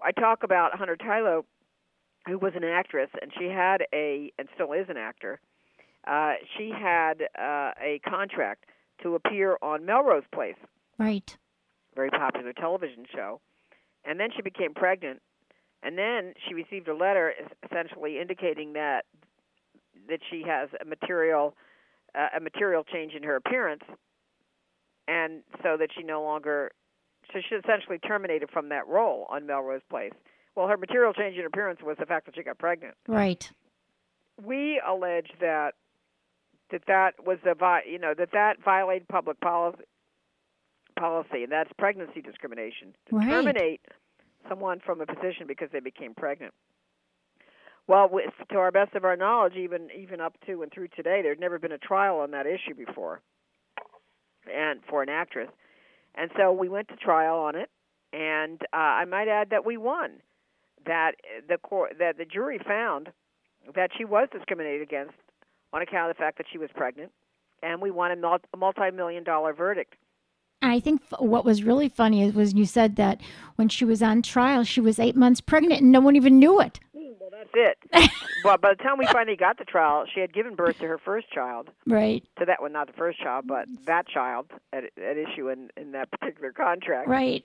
I 0.03 0.13
talk 0.13 0.43
about 0.43 0.77
Hunter 0.79 0.97
Tylo, 0.97 1.45
who 2.29 2.39
was 2.39 2.53
an 2.55 2.65
actress, 2.65 3.09
and 3.21 3.33
she 3.39 3.47
had 3.47 3.85
a, 3.95 4.31
and 4.39 4.47
still 4.55 4.73
is 4.75 4.87
an 4.91 4.99
actor. 4.99 5.41
Uh, 6.09 6.35
she 6.57 6.71
had 6.71 7.23
uh, 7.39 7.73
a 7.81 8.01
contract 8.09 8.65
to 9.03 9.15
appear 9.15 9.59
on 9.61 9.85
Melrose 9.85 10.25
Place, 10.33 10.57
right. 10.97 11.37
very 11.95 12.09
popular 12.09 12.53
television 12.55 13.05
show, 13.15 13.41
and 14.07 14.19
then 14.19 14.31
she 14.35 14.41
became 14.41 14.73
pregnant, 14.73 15.21
and 15.83 15.99
then 15.99 16.33
she 16.47 16.55
received 16.55 16.89
a 16.89 16.95
letter 16.95 17.33
essentially 17.63 18.19
indicating 18.19 18.73
that 18.73 19.05
that 20.09 20.21
she 20.31 20.43
has 20.47 20.71
a 20.81 20.85
material 20.87 21.55
uh, 22.15 22.29
a 22.35 22.41
material 22.41 22.85
change 22.85 23.13
in 23.13 23.23
her 23.23 23.37
appearance, 23.37 23.83
and 25.07 25.43
so 25.63 25.77
that 25.77 25.91
she 25.95 26.03
no 26.03 26.23
longer 26.23 26.73
so 27.35 27.41
she 27.47 27.55
essentially 27.55 27.99
terminated 27.99 28.49
from 28.51 28.71
that 28.71 28.89
role 28.89 29.27
on 29.29 29.47
Melrose 29.47 29.83
Place. 29.91 30.13
Well, 30.57 30.69
her 30.69 30.79
material 30.79 31.13
change 31.13 31.37
in 31.37 31.45
appearance 31.45 31.81
was 31.83 31.99
the 31.99 32.07
fact 32.07 32.25
that 32.27 32.35
she 32.35 32.43
got 32.43 32.57
pregnant. 32.57 32.95
Right. 33.07 33.51
We 34.43 34.81
allege 34.87 35.29
that 35.41 35.75
that 36.71 36.83
that 36.87 37.25
was 37.25 37.39
a 37.45 37.55
vi- 37.55 37.85
you 37.91 37.99
know 37.99 38.15
that 38.15 38.31
that 38.33 38.63
violated 38.65 39.09
public 39.09 39.41
policy 39.41 39.85
policy, 40.99 41.45
and 41.45 41.53
that's 41.53 41.71
pregnancy 41.79 42.21
discrimination. 42.21 42.95
To 43.09 43.17
Right. 43.17 43.29
terminate 43.29 43.81
someone 44.49 44.81
from 44.81 45.01
a 45.01 45.07
position 45.07 45.47
because 45.47 45.71
they 45.73 45.81
became 45.81 46.15
pregnant. 46.15 46.55
Well, 47.87 48.09
with, 48.11 48.33
to 48.51 48.59
our 48.59 48.71
best 48.71 48.95
of 48.95 49.05
our 49.05 49.17
knowledge, 49.17 49.55
even 49.55 49.89
even 49.97 50.21
up 50.21 50.35
to 50.47 50.63
and 50.63 50.71
through 50.73 50.89
today, 50.89 51.23
there's 51.23 51.39
never 51.39 51.59
been 51.59 51.73
a 51.73 51.79
trial 51.79 52.19
on 52.21 52.33
that 52.33 52.47
issue 52.47 52.75
before, 52.75 53.21
and 54.53 54.81
for 54.89 55.03
an 55.03 55.09
actress, 55.09 55.49
and 56.15 56.31
so 56.37 56.53
we 56.53 56.69
went 56.69 56.89
to 56.89 56.97
trial 56.97 57.39
on 57.39 57.55
it, 57.57 57.71
and 58.13 58.61
uh, 58.73 58.77
I 58.77 59.05
might 59.07 59.29
add 59.29 59.51
that 59.51 59.65
we 59.65 59.77
won. 59.77 60.21
That 60.87 61.13
the 61.49 61.59
court, 61.59 61.97
that 61.99 62.19
the 62.19 62.25
jury 62.25 62.59
found 62.59 63.11
that 63.75 63.91
she 63.97 64.05
was 64.05 64.29
discriminated 64.33 64.83
against 64.83 65.15
on 65.73 65.83
account 65.83 66.11
of 66.11 66.17
the 66.17 66.19
fact 66.19 66.39
that 66.39 66.47
she 66.51 66.59
was 66.59 66.71
pregnant, 66.75 67.13
and 67.63 67.81
we 67.81 67.91
won 67.91 68.11
a, 68.11 68.17
mul- 68.17 68.39
a 68.53 68.57
multi-million 68.57 69.25
dollar 69.25 69.53
verdict. 69.53 69.95
I 70.61 70.81
think 70.81 71.03
what 71.19 71.45
was 71.45 71.63
really 71.63 71.89
funny 71.89 72.25
is 72.25 72.35
was 72.35 72.55
you 72.55 72.65
said 72.65 72.97
that 72.97 73.21
when 73.57 73.69
she 73.69 73.85
was 73.85 74.03
on 74.03 74.23
trial, 74.23 74.65
she 74.65 74.81
was 74.81 74.99
eight 74.99 75.15
months 75.15 75.41
pregnant 75.41 75.83
and 75.83 75.93
no 75.93 76.01
one 76.01 76.17
even 76.17 76.39
knew 76.39 76.61
it. 76.61 76.81
Well, 76.93 77.31
that's 77.31 77.51
it. 77.55 78.11
well, 78.45 78.57
by 78.59 78.71
the 78.71 78.83
time 78.83 78.99
we 78.99 79.07
finally 79.07 79.37
got 79.37 79.59
to 79.59 79.65
trial, 79.65 80.05
she 80.13 80.21
had 80.21 80.33
given 80.33 80.57
birth 80.57 80.79
to 80.79 80.87
her 80.87 80.99
first 80.99 81.31
child. 81.31 81.69
Right. 81.87 82.25
To 82.41 82.45
that 82.47 82.61
one, 82.61 82.73
not 82.73 82.89
the 82.89 82.93
first 82.95 83.21
child, 83.21 83.45
but 83.47 83.67
that 83.85 84.09
child 84.09 84.47
at, 84.73 84.85
at 84.85 85.17
issue 85.17 85.49
in 85.49 85.71
in 85.77 85.93
that 85.93 86.11
particular 86.11 86.53
contract. 86.53 87.09
Right. 87.09 87.45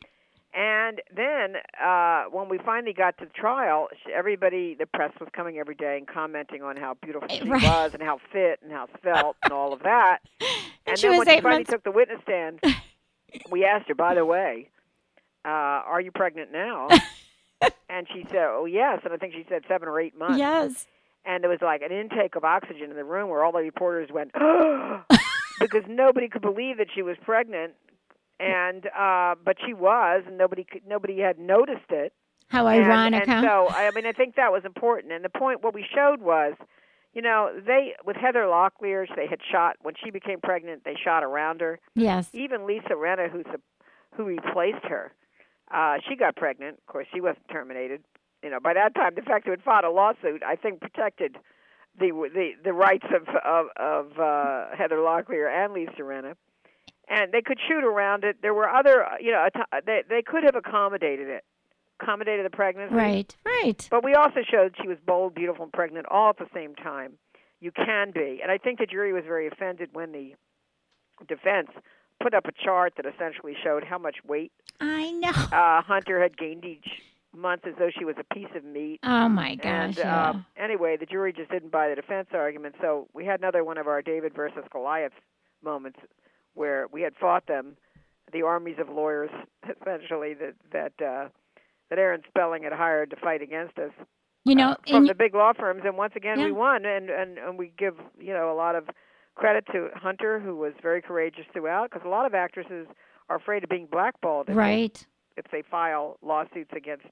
And 0.56 1.02
then 1.16 1.56
uh, 1.84 2.26
when 2.26 2.48
we 2.48 2.60
finally 2.60 2.94
got 2.94 3.18
to 3.18 3.26
the 3.26 3.32
trial, 3.32 3.88
everybody, 4.14 4.76
the 4.76 4.86
press 4.86 5.12
was 5.20 5.30
coming 5.36 5.58
every 5.58 5.74
day 5.74 5.98
and 5.98 6.08
commenting 6.08 6.62
on 6.62 6.78
how 6.78 6.96
beautiful 7.02 7.28
she 7.28 7.42
Right. 7.44 7.64
was 7.64 7.94
and 7.96 8.04
how 8.04 8.20
fit 8.32 8.60
and 8.62 8.72
how 8.72 8.88
svelte 9.02 9.36
and 9.44 9.52
all 9.52 9.74
of 9.74 9.82
that. 9.84 10.20
And, 10.86 11.00
she 11.00 11.08
then 11.08 11.18
when 11.18 11.28
she 11.28 11.40
finally 11.40 11.60
months- 11.60 11.70
took 11.72 11.84
the 11.86 11.92
witness 11.92 12.20
stand, 12.24 12.60
we 13.50 13.64
asked 13.64 13.88
her, 13.88 13.96
by 13.96 14.16
the 14.16 14.26
way, 14.26 14.68
uh, 15.46 15.48
are 15.48 16.02
you 16.02 16.12
pregnant 16.12 16.52
now? 16.52 16.90
and 17.90 18.06
she 18.14 18.26
said, 18.30 18.48
oh, 18.50 18.66
yes. 18.66 19.00
And 19.06 19.14
I 19.14 19.18
think 19.18 19.34
she 19.34 19.46
said 19.48 19.64
seven 19.68 19.88
or 19.88 19.98
eight 20.02 20.18
months. 20.18 20.38
Yes. 20.40 20.86
And 21.26 21.42
there 21.42 21.50
was 21.50 21.62
like 21.62 21.82
an 21.84 21.94
intake 21.94 22.36
of 22.36 22.44
oxygen 22.44 22.90
in 22.92 22.98
the 22.98 23.06
room 23.06 23.30
where 23.30 23.46
all 23.46 23.54
the 23.54 23.60
reporters 23.60 24.10
went, 24.12 24.34
because 25.60 25.84
nobody 25.88 26.28
could 26.28 26.42
believe 26.42 26.78
that 26.80 26.88
she 26.94 27.02
was 27.02 27.16
pregnant. 27.24 27.74
And 28.44 28.86
uh 28.88 29.36
but 29.44 29.58
she 29.66 29.74
was, 29.74 30.24
and 30.28 30.38
nobody 30.38 30.64
could, 30.64 30.82
nobody 30.88 31.20
had 31.20 31.40
noticed 31.40 31.90
it. 31.90 32.14
How 32.50 32.68
And- 32.68 32.84
ironic, 32.86 33.28
and, 33.28 33.46
huh? 33.46 33.68
so, 33.70 33.74
I 33.76 33.90
mean, 33.96 34.06
I 34.06 34.12
think 34.12 34.36
that 34.36 34.52
was 34.52 34.64
important. 34.66 35.12
And 35.14 35.24
the 35.26 35.30
point, 35.30 35.64
what 35.64 35.74
we 35.74 35.84
showed 35.96 36.22
was, 36.22 36.54
you 37.14 37.22
know, 37.22 37.52
they 37.66 37.94
with 38.06 38.16
Heather 38.16 38.42
Locklear, 38.44 39.08
they 39.16 39.28
had 39.28 39.40
shot 39.52 39.78
when 39.82 39.96
she 40.04 40.12
became 40.12 40.40
pregnant. 40.40 40.84
They 40.84 40.96
shot 41.04 41.24
around 41.24 41.62
her. 41.62 41.80
yes. 41.96 42.30
Even 42.34 42.66
Lisa 42.68 42.94
Rinna, 42.96 43.30
who's 43.32 43.46
a, 43.48 43.60
who 44.16 44.26
replaced 44.26 44.84
her, 44.84 45.12
uh, 45.74 45.98
she 46.08 46.16
got 46.16 46.36
pregnant. 46.36 46.78
Of 46.80 46.86
course, 46.86 47.08
she 47.14 47.22
wasn't 47.22 47.48
terminated. 47.50 48.04
You 48.44 48.50
know, 48.50 48.60
by 48.60 48.74
that 48.74 48.94
time, 48.94 49.14
the 49.16 49.22
fact 49.22 49.46
that 49.46 49.54
it 49.54 49.62
fought 49.64 49.86
a 49.86 49.90
lawsuit, 49.90 50.44
I 50.46 50.56
think, 50.56 50.82
protected 50.82 51.38
the 52.00 52.10
the 52.34 52.52
the 52.64 52.74
rights 52.74 53.06
of 53.16 53.28
of, 53.44 53.66
of 53.78 54.20
uh, 54.20 54.76
Heather 54.78 54.98
Locklear 54.98 55.48
and 55.50 55.74
Lisa 55.74 56.02
Rinna. 56.02 56.36
And 57.10 57.32
they 57.32 57.42
could 57.42 57.60
shoot 57.68 57.84
around 57.84 58.24
it. 58.24 58.38
There 58.42 58.54
were 58.54 58.70
other, 58.70 59.04
uh, 59.06 59.16
you 59.20 59.32
know, 59.32 59.48
they 59.86 60.04
they 60.10 60.22
could 60.22 60.44
have 60.44 60.56
accommodated 60.56 61.28
it, 61.28 61.44
accommodated 62.02 62.46
the 62.46 62.50
pregnancy. 62.50 62.96
Right. 62.96 63.36
Right. 63.46 63.86
But 63.92 64.04
we 64.04 64.14
also 64.14 64.40
showed 64.50 64.76
she 64.82 64.88
was 64.88 64.98
bold, 65.06 65.36
beautiful, 65.36 65.64
and 65.64 65.74
pregnant 65.74 66.06
all 66.10 66.30
at 66.30 66.38
the 66.38 66.48
same 66.54 66.76
time. 66.76 67.14
You 67.60 67.72
can 67.72 68.12
be. 68.12 68.40
And 68.42 68.52
I 68.52 68.58
think 68.58 68.80
the 68.80 68.86
jury 68.86 69.14
was 69.14 69.24
very 69.26 69.48
offended 69.48 69.90
when 69.94 70.12
the 70.12 70.34
defense 71.28 71.70
put 72.22 72.34
up 72.34 72.46
a 72.48 72.52
chart 72.52 72.94
that 72.98 73.06
essentially 73.06 73.54
showed 73.64 73.84
how 73.84 73.98
much 73.98 74.18
weight 74.26 74.52
I 74.80 75.12
know. 75.12 75.30
uh, 75.30 75.82
Hunter 75.82 76.22
had 76.22 76.38
gained 76.38 76.64
each 76.66 76.88
month, 77.36 77.66
as 77.66 77.74
though 77.80 77.90
she 77.98 78.06
was 78.06 78.16
a 78.20 78.34
piece 78.34 78.48
of 78.56 78.64
meat. 78.64 79.00
Oh 79.04 79.28
my 79.28 79.58
And 79.64 79.96
gosh. 79.96 79.98
yeah. 79.98 80.30
um, 80.30 80.46
anyway, 80.56 80.98
the 80.98 81.06
jury 81.06 81.34
just 81.34 81.50
didn't 81.52 81.72
buy 81.72 81.90
the 81.90 81.96
defense 81.96 82.28
argument, 82.34 82.76
so 82.82 83.08
we 83.14 83.26
had 83.26 83.40
another 83.40 83.64
one 83.64 83.78
of 83.78 83.88
our 83.88 84.02
David 84.02 84.34
versus 84.36 84.64
Goliath 84.72 85.14
moments 85.64 86.00
where 86.54 86.88
we 86.92 87.02
had 87.02 87.14
fought 87.16 87.48
them, 87.48 87.78
the 88.32 88.42
armies 88.42 88.78
of 88.80 88.90
lawyers, 88.90 89.30
essentially 89.82 90.34
that 90.36 90.56
that 90.72 91.06
uh, 91.06 91.30
that 91.90 92.00
Aaron 92.00 92.22
Spelling 92.28 92.64
had 92.64 92.74
hired 92.74 93.10
to 93.12 93.16
fight 93.18 93.42
against 93.42 93.78
us 93.78 93.92
you 94.46 94.56
know, 94.56 94.72
uh, 94.72 94.76
from 94.90 95.08
the 95.08 95.16
big 95.16 95.34
law 95.34 95.54
firms, 95.58 95.84
and 95.86 95.98
once 95.98 96.14
again 96.16 96.40
Yeah. 96.40 96.46
we 96.46 96.52
won, 96.52 96.86
and, 96.86 97.10
and 97.10 97.38
and 97.38 97.58
we 97.58 97.72
give 97.78 97.96
you 98.20 98.34
know 98.34 98.52
a 98.52 98.56
lot 98.56 98.76
of 98.76 98.90
credit 99.36 99.66
to 99.72 99.90
Hunter, 99.96 100.40
who 100.40 100.56
was 100.56 100.74
very 100.82 101.02
courageous 101.02 101.46
throughout, 101.54 101.90
because 101.90 102.06
a 102.06 102.10
lot 102.10 102.26
of 102.26 102.34
actresses 102.34 102.88
are 103.30 103.38
afraid 103.38 103.64
of 103.64 103.70
being 103.70 103.88
blackballed 103.90 104.50
if 104.50 104.56
they 104.56 104.60
right. 104.60 105.08
if 105.38 105.46
they 105.52 105.62
file 105.62 106.18
lawsuits 106.22 106.72
against 106.76 107.08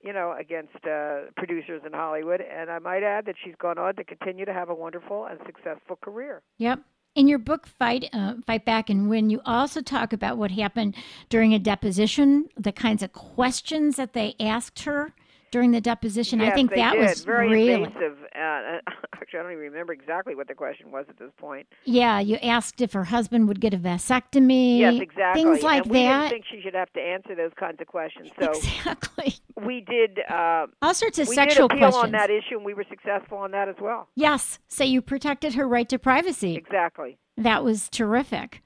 you 0.00 0.12
know 0.12 0.34
against 0.38 0.84
uh 0.86 1.30
producers 1.36 1.82
in 1.84 1.92
Hollywood 1.92 2.40
and 2.40 2.70
I 2.70 2.78
might 2.78 3.02
add 3.02 3.26
that 3.26 3.36
she's 3.44 3.54
gone 3.58 3.78
on 3.78 3.94
to 3.96 4.04
continue 4.04 4.44
to 4.46 4.52
have 4.52 4.70
a 4.70 4.74
wonderful 4.74 5.26
and 5.26 5.38
successful 5.44 5.96
career. 5.96 6.42
Yep. 6.58 6.80
In 7.14 7.28
your 7.28 7.38
book, 7.38 7.66
Fight, 7.66 8.08
uh, 8.14 8.34
Fight 8.46 8.64
Back 8.64 8.88
and 8.88 9.10
Win, 9.10 9.28
you 9.28 9.42
also 9.44 9.82
talk 9.82 10.14
about 10.14 10.38
what 10.38 10.50
happened 10.50 10.96
during 11.28 11.52
a 11.52 11.58
deposition, 11.58 12.48
the 12.56 12.72
kinds 12.72 13.02
of 13.02 13.12
questions 13.12 13.96
that 13.96 14.14
they 14.14 14.34
asked 14.40 14.84
her 14.84 15.12
during 15.52 15.70
the 15.70 15.80
deposition. 15.80 16.40
I 16.40 16.50
think 16.50 16.74
that 16.74 16.94
did. 16.94 17.00
was 17.00 17.22
very 17.22 17.50
really, 17.50 17.84
invasive. 17.84 18.18
Uh, 18.34 18.78
actually, 19.12 19.38
I 19.38 19.42
don't 19.42 19.52
even 19.52 19.64
remember 19.64 19.92
exactly 19.92 20.34
what 20.34 20.48
the 20.48 20.54
question 20.54 20.90
was 20.90 21.04
at 21.08 21.18
this 21.18 21.30
point. 21.38 21.68
yeah. 21.84 22.18
You 22.18 22.36
asked 22.36 22.80
if 22.80 22.92
her 22.94 23.04
husband 23.04 23.46
would 23.48 23.60
get 23.60 23.74
a 23.74 23.78
vasectomy. 23.78 24.78
Yes, 24.78 25.00
exactly. 25.00 25.42
Things 25.42 25.62
like 25.62 25.84
and 25.84 25.92
we 25.92 26.02
that. 26.02 26.30
didn't 26.30 26.30
think 26.30 26.44
she 26.50 26.60
should 26.62 26.74
have 26.74 26.92
to 26.94 27.00
answer 27.00 27.34
those 27.36 27.52
kinds 27.58 27.80
of 27.80 27.86
questions. 27.86 28.30
So 28.40 28.50
exactly. 28.50 29.34
we 29.64 29.82
did. 29.82 30.20
Uh, 30.28 30.66
All 30.80 30.94
sorts 30.94 31.18
of 31.18 31.28
we 31.28 31.34
sexual 31.34 31.68
did 31.68 31.76
appeal 31.76 31.90
questions. 31.90 32.04
on 32.04 32.12
that 32.12 32.30
issue, 32.30 32.56
and 32.56 32.64
we 32.64 32.74
were 32.74 32.86
successful 32.88 33.38
on 33.38 33.50
that 33.52 33.68
as 33.68 33.76
well. 33.80 34.08
Yes. 34.16 34.58
So 34.68 34.82
you 34.82 35.02
protected 35.02 35.54
her 35.54 35.68
right 35.68 35.88
to 35.90 35.98
privacy. 35.98 36.56
Exactly. 36.56 37.18
That 37.36 37.62
was 37.62 37.88
terrific. 37.90 38.62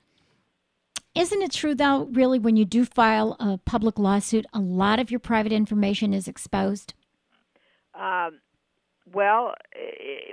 Isn't 1.17 1.43
it 1.43 1.51
true, 1.53 1.75
though, 1.75 2.05
really, 2.13 2.39
when 2.39 2.57
you 2.57 2.65
do 2.67 2.85
file 2.85 3.37
a 3.41 3.59
public 3.65 3.99
lawsuit, 3.99 4.45
a 4.53 4.61
lot 4.61 5.01
of 5.01 5.11
your 5.11 5.19
private 5.21 5.53
information 5.53 6.13
is 6.13 6.29
exposed? 6.29 6.93
Um, 7.95 8.41
well, 9.13 9.55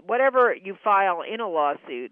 whatever 0.06 0.54
you 0.54 0.76
file 0.84 1.22
in 1.22 1.40
a 1.40 1.48
lawsuit, 1.50 2.12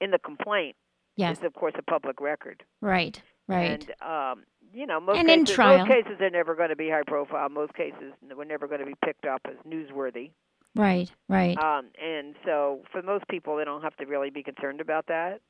in 0.00 0.10
the 0.10 0.18
complaint, 0.18 0.76
Yes. 1.16 1.38
is 1.38 1.44
of 1.44 1.54
course 1.54 1.74
a 1.78 1.82
public 1.82 2.20
record. 2.20 2.62
Right, 2.80 3.20
right. 3.48 3.82
And 3.82 3.90
um, 4.02 4.44
you 4.72 4.86
know, 4.86 5.00
most 5.00 5.18
And 5.18 5.28
in 5.30 5.40
cases, 5.40 5.54
trial. 5.54 5.78
most 5.78 5.88
cases 5.88 6.20
are 6.20 6.30
never 6.30 6.54
going 6.54 6.68
to 6.70 6.76
be 6.76 6.88
high 6.88 7.02
profile. 7.06 7.48
Most 7.48 7.74
cases 7.74 8.12
were 8.34 8.44
never 8.44 8.66
going 8.68 8.80
to 8.80 8.86
be 8.86 8.94
picked 9.04 9.24
up 9.26 9.40
as 9.46 9.56
newsworthy. 9.68 10.30
right, 10.76 11.10
right. 11.28 11.58
Um, 11.58 11.86
and 12.02 12.34
so, 12.44 12.82
for 12.92 13.02
most 13.02 13.26
people, 13.28 13.56
they 13.56 13.64
don't 13.64 13.82
have 13.82 13.96
to 13.96 14.06
really 14.06 14.30
be 14.30 14.42
concerned 14.42 14.80
about 14.80 15.06
that. 15.08 15.40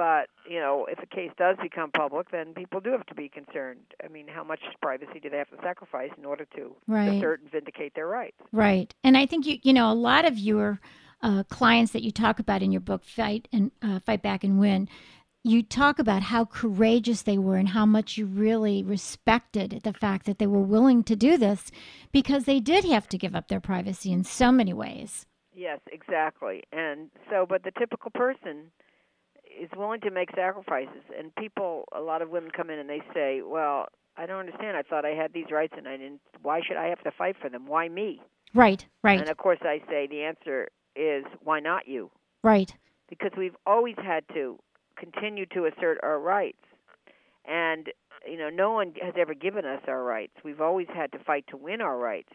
But 0.00 0.30
you 0.48 0.58
know, 0.60 0.86
if 0.90 0.98
a 0.98 1.14
case 1.14 1.30
does 1.36 1.58
become 1.62 1.90
public, 1.90 2.30
then 2.30 2.54
people 2.54 2.80
do 2.80 2.90
have 2.92 3.04
to 3.04 3.14
be 3.14 3.28
concerned. 3.28 3.80
I 4.02 4.08
mean, 4.08 4.28
how 4.28 4.42
much 4.42 4.60
privacy 4.80 5.20
do 5.22 5.28
they 5.28 5.36
have 5.36 5.50
to 5.50 5.58
sacrifice 5.62 6.08
in 6.16 6.24
order 6.24 6.46
to 6.56 6.74
Right. 6.86 7.18
assert 7.18 7.42
and 7.42 7.50
vindicate 7.50 7.92
their 7.94 8.06
rights? 8.06 8.38
Right. 8.50 8.94
And 9.04 9.18
I 9.18 9.26
think 9.26 9.44
you 9.44 9.58
you 9.62 9.74
know 9.74 9.92
a 9.92 10.00
lot 10.10 10.24
of 10.24 10.38
your 10.38 10.80
uh, 11.20 11.42
clients 11.50 11.92
that 11.92 12.02
you 12.02 12.12
talk 12.12 12.38
about 12.38 12.62
in 12.62 12.72
your 12.72 12.80
book 12.80 13.04
Fight 13.04 13.46
and 13.52 13.72
uh, 13.82 14.00
Fight 14.00 14.22
Back 14.22 14.42
and 14.42 14.58
Win 14.58 14.88
you 15.42 15.62
talk 15.62 15.98
about 15.98 16.22
how 16.22 16.44
courageous 16.44 17.22
they 17.22 17.38
were 17.38 17.56
and 17.56 17.70
how 17.70 17.86
much 17.86 18.18
you 18.18 18.26
really 18.26 18.82
respected 18.82 19.80
the 19.84 19.92
fact 19.92 20.26
that 20.26 20.38
they 20.38 20.46
were 20.46 20.60
willing 20.60 21.02
to 21.02 21.16
do 21.16 21.38
this 21.38 21.70
because 22.12 22.44
they 22.44 22.60
did 22.60 22.84
have 22.84 23.08
to 23.08 23.16
give 23.16 23.34
up 23.34 23.48
their 23.48 23.60
privacy 23.60 24.12
in 24.12 24.22
so 24.22 24.52
many 24.52 24.74
ways. 24.74 25.24
Yes, 25.54 25.80
exactly. 25.90 26.62
And 26.72 27.10
so, 27.30 27.46
but 27.48 27.64
the 27.64 27.70
typical 27.70 28.10
person 28.10 28.70
is 29.60 29.68
willing 29.76 30.00
to 30.00 30.10
make 30.10 30.30
sacrifices. 30.34 31.02
And 31.16 31.34
people, 31.36 31.84
a 31.94 32.00
lot 32.00 32.22
of 32.22 32.30
women 32.30 32.50
come 32.50 32.70
in 32.70 32.78
and 32.78 32.88
they 32.88 33.02
say, 33.12 33.42
"Well, 33.42 33.88
I 34.16 34.26
don't 34.26 34.40
understand. 34.40 34.76
I 34.76 34.82
thought 34.82 35.04
I 35.04 35.10
had 35.10 35.32
these 35.32 35.50
rights, 35.50 35.74
and 35.76 35.86
I 35.86 35.96
didn't. 35.96 36.20
Why 36.42 36.60
should 36.62 36.76
I 36.76 36.86
have 36.86 37.02
to 37.02 37.10
fight 37.10 37.36
for 37.36 37.48
them? 37.48 37.66
Why 37.66 37.88
me?" 37.88 38.22
Right, 38.54 38.84
right, 39.02 39.20
And 39.20 39.28
of 39.28 39.36
course, 39.36 39.60
I 39.62 39.80
say 39.88 40.06
the 40.06 40.24
answer 40.24 40.68
is, 40.96 41.24
"Why 41.42 41.60
not 41.60 41.86
you?" 41.86 42.10
right. 42.42 42.74
Because 43.08 43.32
we've 43.36 43.56
always 43.66 43.96
had 43.96 44.26
to 44.34 44.58
continue 44.96 45.44
to 45.46 45.66
assert 45.66 45.98
our 46.02 46.18
rights, 46.18 46.62
and 47.44 47.92
you 48.26 48.36
know, 48.36 48.50
no 48.50 48.72
one 48.72 48.94
has 49.02 49.14
ever 49.16 49.34
given 49.34 49.64
us 49.64 49.82
our 49.88 50.02
rights. 50.02 50.34
We've 50.44 50.60
always 50.60 50.88
had 50.88 51.12
to 51.12 51.18
fight 51.18 51.46
to 51.48 51.56
win 51.56 51.80
our 51.80 51.98
rights. 51.98 52.32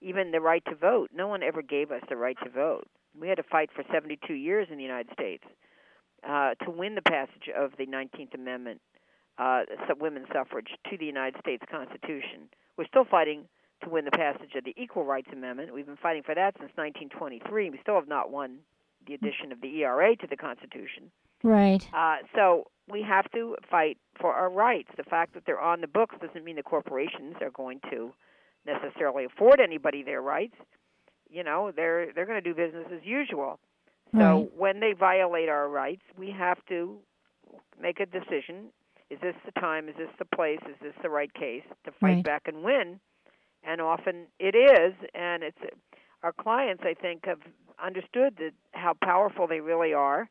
Even 0.00 0.30
the 0.30 0.40
right 0.40 0.64
to 0.64 0.74
vote, 0.74 1.10
no 1.12 1.28
one 1.28 1.42
ever 1.42 1.62
gave 1.62 1.90
us 1.90 2.02
the 2.08 2.16
right 2.16 2.36
to 2.42 2.48
vote. 2.48 2.88
We 3.18 3.28
had 3.28 3.36
to 3.36 3.42
fight 3.42 3.70
for 3.72 3.84
72 3.92 4.32
years 4.32 4.68
in 4.70 4.78
the 4.78 4.82
United 4.82 5.12
States 5.12 5.44
uh, 6.26 6.54
to 6.64 6.70
win 6.70 6.94
the 6.94 7.02
passage 7.02 7.48
of 7.56 7.72
the 7.78 7.86
19th 7.86 8.34
Amendment, 8.34 8.80
uh, 9.38 9.62
women's 9.98 10.28
suffrage, 10.32 10.68
to 10.90 10.96
the 10.96 11.06
United 11.06 11.40
States 11.40 11.64
Constitution. 11.70 12.48
We're 12.76 12.86
still 12.86 13.04
fighting 13.04 13.44
to 13.82 13.90
win 13.90 14.04
the 14.04 14.10
passage 14.10 14.54
of 14.56 14.64
the 14.64 14.74
Equal 14.76 15.04
Rights 15.04 15.28
Amendment. 15.32 15.72
We've 15.72 15.86
been 15.86 15.96
fighting 15.96 16.22
for 16.22 16.34
that 16.34 16.54
since 16.58 16.72
1923. 16.74 17.70
We 17.70 17.78
still 17.82 17.94
have 17.94 18.08
not 18.08 18.30
won 18.30 18.58
the 19.06 19.14
addition 19.14 19.52
of 19.52 19.60
the 19.60 19.82
ERA 19.82 20.16
to 20.16 20.26
the 20.26 20.36
Constitution. 20.36 21.10
Right. 21.42 21.86
Uh, 21.94 22.16
so 22.34 22.64
we 22.90 23.02
have 23.02 23.30
to 23.32 23.56
fight 23.70 23.96
for 24.20 24.32
our 24.34 24.50
rights. 24.50 24.90
The 24.96 25.04
fact 25.04 25.34
that 25.34 25.44
they're 25.46 25.60
on 25.60 25.80
the 25.80 25.86
books 25.86 26.16
doesn't 26.20 26.44
mean 26.44 26.56
the 26.56 26.62
corporations 26.62 27.36
are 27.40 27.50
going 27.50 27.80
to 27.90 28.12
necessarily 28.66 29.24
afford 29.24 29.60
anybody 29.60 30.02
their 30.02 30.20
rights. 30.20 30.56
You 31.30 31.44
know, 31.44 31.72
they're 31.74 32.12
they're 32.12 32.26
going 32.26 32.42
to 32.42 32.48
do 32.48 32.54
business 32.54 32.86
as 32.92 33.04
usual. 33.04 33.58
So 34.12 34.18
Right. 34.40 34.52
when 34.56 34.80
they 34.80 34.92
violate 34.92 35.48
our 35.48 35.68
rights, 35.68 36.02
we 36.18 36.30
have 36.30 36.64
to 36.66 36.98
make 37.80 38.00
a 38.00 38.06
decision. 38.06 38.70
Is 39.10 39.18
this 39.20 39.34
the 39.44 39.52
time? 39.60 39.88
Is 39.88 39.96
this 39.96 40.10
the 40.18 40.24
place? 40.24 40.60
Is 40.68 40.76
this 40.80 40.94
the 41.02 41.10
right 41.10 41.32
case 41.34 41.64
to 41.84 41.92
fight 41.92 42.16
Right. 42.16 42.24
back 42.24 42.42
and 42.46 42.62
win? 42.62 43.00
And 43.62 43.80
often 43.80 44.26
it 44.38 44.54
is, 44.54 44.94
and 45.14 45.42
it's 45.42 45.58
our 46.22 46.32
clients. 46.32 46.82
I 46.84 46.94
think 46.94 47.26
have 47.26 47.40
understood 47.82 48.36
that 48.36 48.52
how 48.72 48.94
powerful 48.94 49.46
they 49.46 49.60
really 49.60 49.92
are 49.92 50.28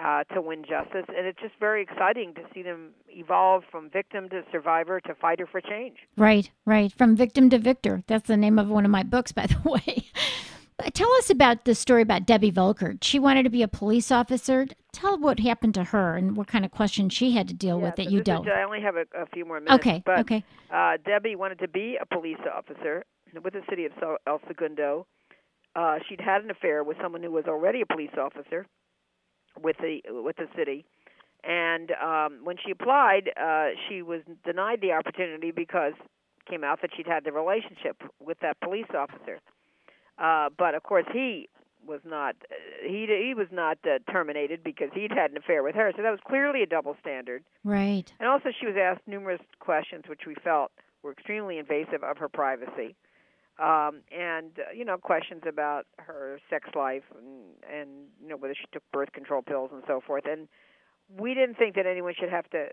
uh, 0.00 0.24
to 0.34 0.40
win 0.40 0.64
justice, 0.64 1.04
and 1.08 1.26
it's 1.26 1.38
just 1.40 1.54
very 1.60 1.82
exciting 1.82 2.34
to 2.34 2.42
see 2.54 2.62
them 2.62 2.90
evolve 3.08 3.64
from 3.70 3.90
victim 3.90 4.28
to 4.30 4.42
survivor 4.50 5.00
to 5.00 5.14
fighter 5.14 5.46
for 5.46 5.60
change. 5.60 5.98
Right, 6.16 6.50
right. 6.64 6.92
From 6.92 7.14
victim 7.16 7.50
to 7.50 7.58
victor. 7.58 8.02
That's 8.06 8.26
the 8.28 8.36
name 8.36 8.58
of 8.58 8.68
one 8.68 8.84
of 8.84 8.90
my 8.90 9.02
books, 9.02 9.32
by 9.32 9.46
the 9.46 9.58
way. 9.64 10.06
Tell 10.94 11.12
us 11.14 11.30
about 11.30 11.64
the 11.64 11.74
story 11.74 12.02
about 12.02 12.26
Debbie 12.26 12.50
Volkert. 12.52 13.02
She 13.02 13.18
wanted 13.18 13.44
to 13.44 13.50
be 13.50 13.62
a 13.62 13.68
police 13.68 14.10
officer. 14.10 14.66
Tell 14.92 15.18
what 15.18 15.40
happened 15.40 15.74
to 15.74 15.84
her 15.84 16.16
and 16.16 16.36
what 16.36 16.48
kind 16.48 16.64
of 16.64 16.70
questions 16.70 17.12
she 17.12 17.32
had 17.32 17.48
to 17.48 17.54
deal 17.54 17.78
Yeah, 17.78 17.84
with 17.86 17.96
that 17.96 18.04
so 18.06 18.10
you 18.10 18.18
is- 18.18 18.24
dealt. 18.24 18.48
I 18.48 18.62
only 18.62 18.80
have 18.82 18.96
a, 18.96 19.04
a 19.14 19.26
few 19.32 19.44
more 19.44 19.60
minutes. 19.60 19.74
Okay, 19.86 20.02
but 20.04 20.18
okay. 20.20 20.44
uh, 20.72 20.96
Debbie 21.04 21.36
wanted 21.36 21.58
to 21.60 21.68
be 21.68 21.98
a 22.00 22.06
police 22.06 22.38
officer 22.52 23.04
with 23.42 23.52
the 23.54 23.62
city 23.68 23.86
of 23.86 23.92
El 24.26 24.40
Segundo. 24.48 25.06
Uh, 25.74 25.98
she'd 26.08 26.20
had 26.20 26.42
an 26.44 26.50
affair 26.50 26.84
with 26.84 26.96
someone 27.02 27.22
who 27.22 27.30
was 27.30 27.44
already 27.46 27.80
a 27.80 27.86
police 27.86 28.10
officer 28.18 28.66
with 29.62 29.76
the 29.78 30.00
with 30.10 30.36
the 30.36 30.46
city, 30.56 30.84
and 31.44 31.92
um, 31.92 32.40
when 32.44 32.56
she 32.62 32.70
applied, 32.70 33.30
uh, 33.40 33.68
she 33.88 34.02
was 34.02 34.20
denied 34.44 34.80
the 34.82 34.92
opportunity 34.92 35.50
because 35.50 35.94
it 35.98 36.50
came 36.50 36.62
out 36.64 36.80
that 36.82 36.90
she'd 36.96 37.06
had 37.06 37.24
the 37.24 37.32
relationship 37.32 37.96
with 38.20 38.38
that 38.40 38.60
police 38.60 38.86
officer. 38.96 39.40
Uh, 40.22 40.48
but 40.56 40.74
of 40.74 40.84
course, 40.84 41.04
he 41.12 41.48
was 41.84 42.00
not 42.04 42.36
uh, 42.48 42.54
he 42.88 43.06
he 43.06 43.34
was 43.36 43.48
not 43.50 43.76
uh, 43.84 43.98
terminated 44.10 44.62
because 44.62 44.88
he'd 44.94 45.10
had 45.10 45.32
an 45.32 45.36
affair 45.36 45.62
with 45.64 45.74
her. 45.74 45.92
So 45.96 46.02
that 46.02 46.10
was 46.10 46.20
clearly 46.26 46.62
a 46.62 46.66
double 46.66 46.96
standard. 47.00 47.42
Right. 47.64 48.10
And 48.20 48.28
also, 48.28 48.50
she 48.58 48.66
was 48.66 48.76
asked 48.80 49.02
numerous 49.06 49.40
questions 49.58 50.04
which 50.08 50.22
we 50.26 50.36
felt 50.36 50.70
were 51.02 51.10
extremely 51.10 51.58
invasive 51.58 52.04
of 52.04 52.18
her 52.18 52.28
privacy. 52.28 52.94
Um, 53.60 54.00
and 54.16 54.52
uh, 54.58 54.72
you 54.74 54.84
know 54.84 54.96
questions 54.96 55.42
about 55.46 55.86
her 55.98 56.38
sex 56.48 56.68
life 56.74 57.02
and, 57.18 57.80
and 57.80 57.90
you 58.22 58.28
know 58.28 58.36
whether 58.36 58.54
she 58.54 58.64
took 58.72 58.82
birth 58.92 59.12
control 59.12 59.42
pills 59.42 59.70
and 59.72 59.82
so 59.88 60.00
forth. 60.06 60.24
And 60.24 60.46
we 61.18 61.34
didn't 61.34 61.56
think 61.56 61.74
that 61.74 61.86
anyone 61.86 62.14
should 62.18 62.30
have 62.30 62.48
to 62.50 62.68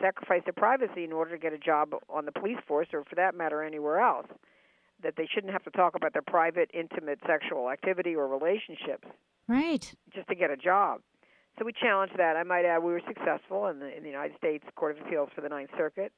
sacrifice 0.00 0.42
their 0.44 0.52
privacy 0.52 1.02
in 1.04 1.12
order 1.12 1.32
to 1.32 1.38
get 1.38 1.52
a 1.52 1.58
job 1.58 1.94
on 2.08 2.26
the 2.26 2.32
police 2.32 2.58
force, 2.66 2.88
or 2.92 3.02
for 3.04 3.16
that 3.16 3.34
matter, 3.34 3.62
anywhere 3.62 3.98
else. 3.98 4.26
That 5.02 5.14
they 5.16 5.28
shouldn't 5.32 5.52
have 5.52 5.62
to 5.64 5.70
talk 5.70 5.94
about 5.94 6.12
their 6.14 6.22
private, 6.22 6.70
intimate 6.72 7.20
sexual 7.26 7.70
activity 7.70 8.14
or 8.14 8.26
relationships 8.26 9.06
Right. 9.46 9.94
just 10.14 10.26
to 10.28 10.34
get 10.34 10.50
a 10.50 10.56
job. 10.56 11.00
So 11.58 11.64
we 11.64 11.72
challenged 11.72 12.16
that. 12.18 12.36
I 12.36 12.42
might 12.42 12.64
add 12.64 12.78
we 12.82 12.92
were 12.92 13.02
successful 13.06 13.66
in 13.68 13.78
the, 13.78 13.94
in 13.96 14.02
the 14.02 14.08
United 14.10 14.36
States 14.36 14.64
Court 14.74 14.98
of 14.98 15.06
Appeals 15.06 15.30
for 15.34 15.40
the 15.40 15.48
Ninth 15.48 15.70
Circuit, 15.76 16.12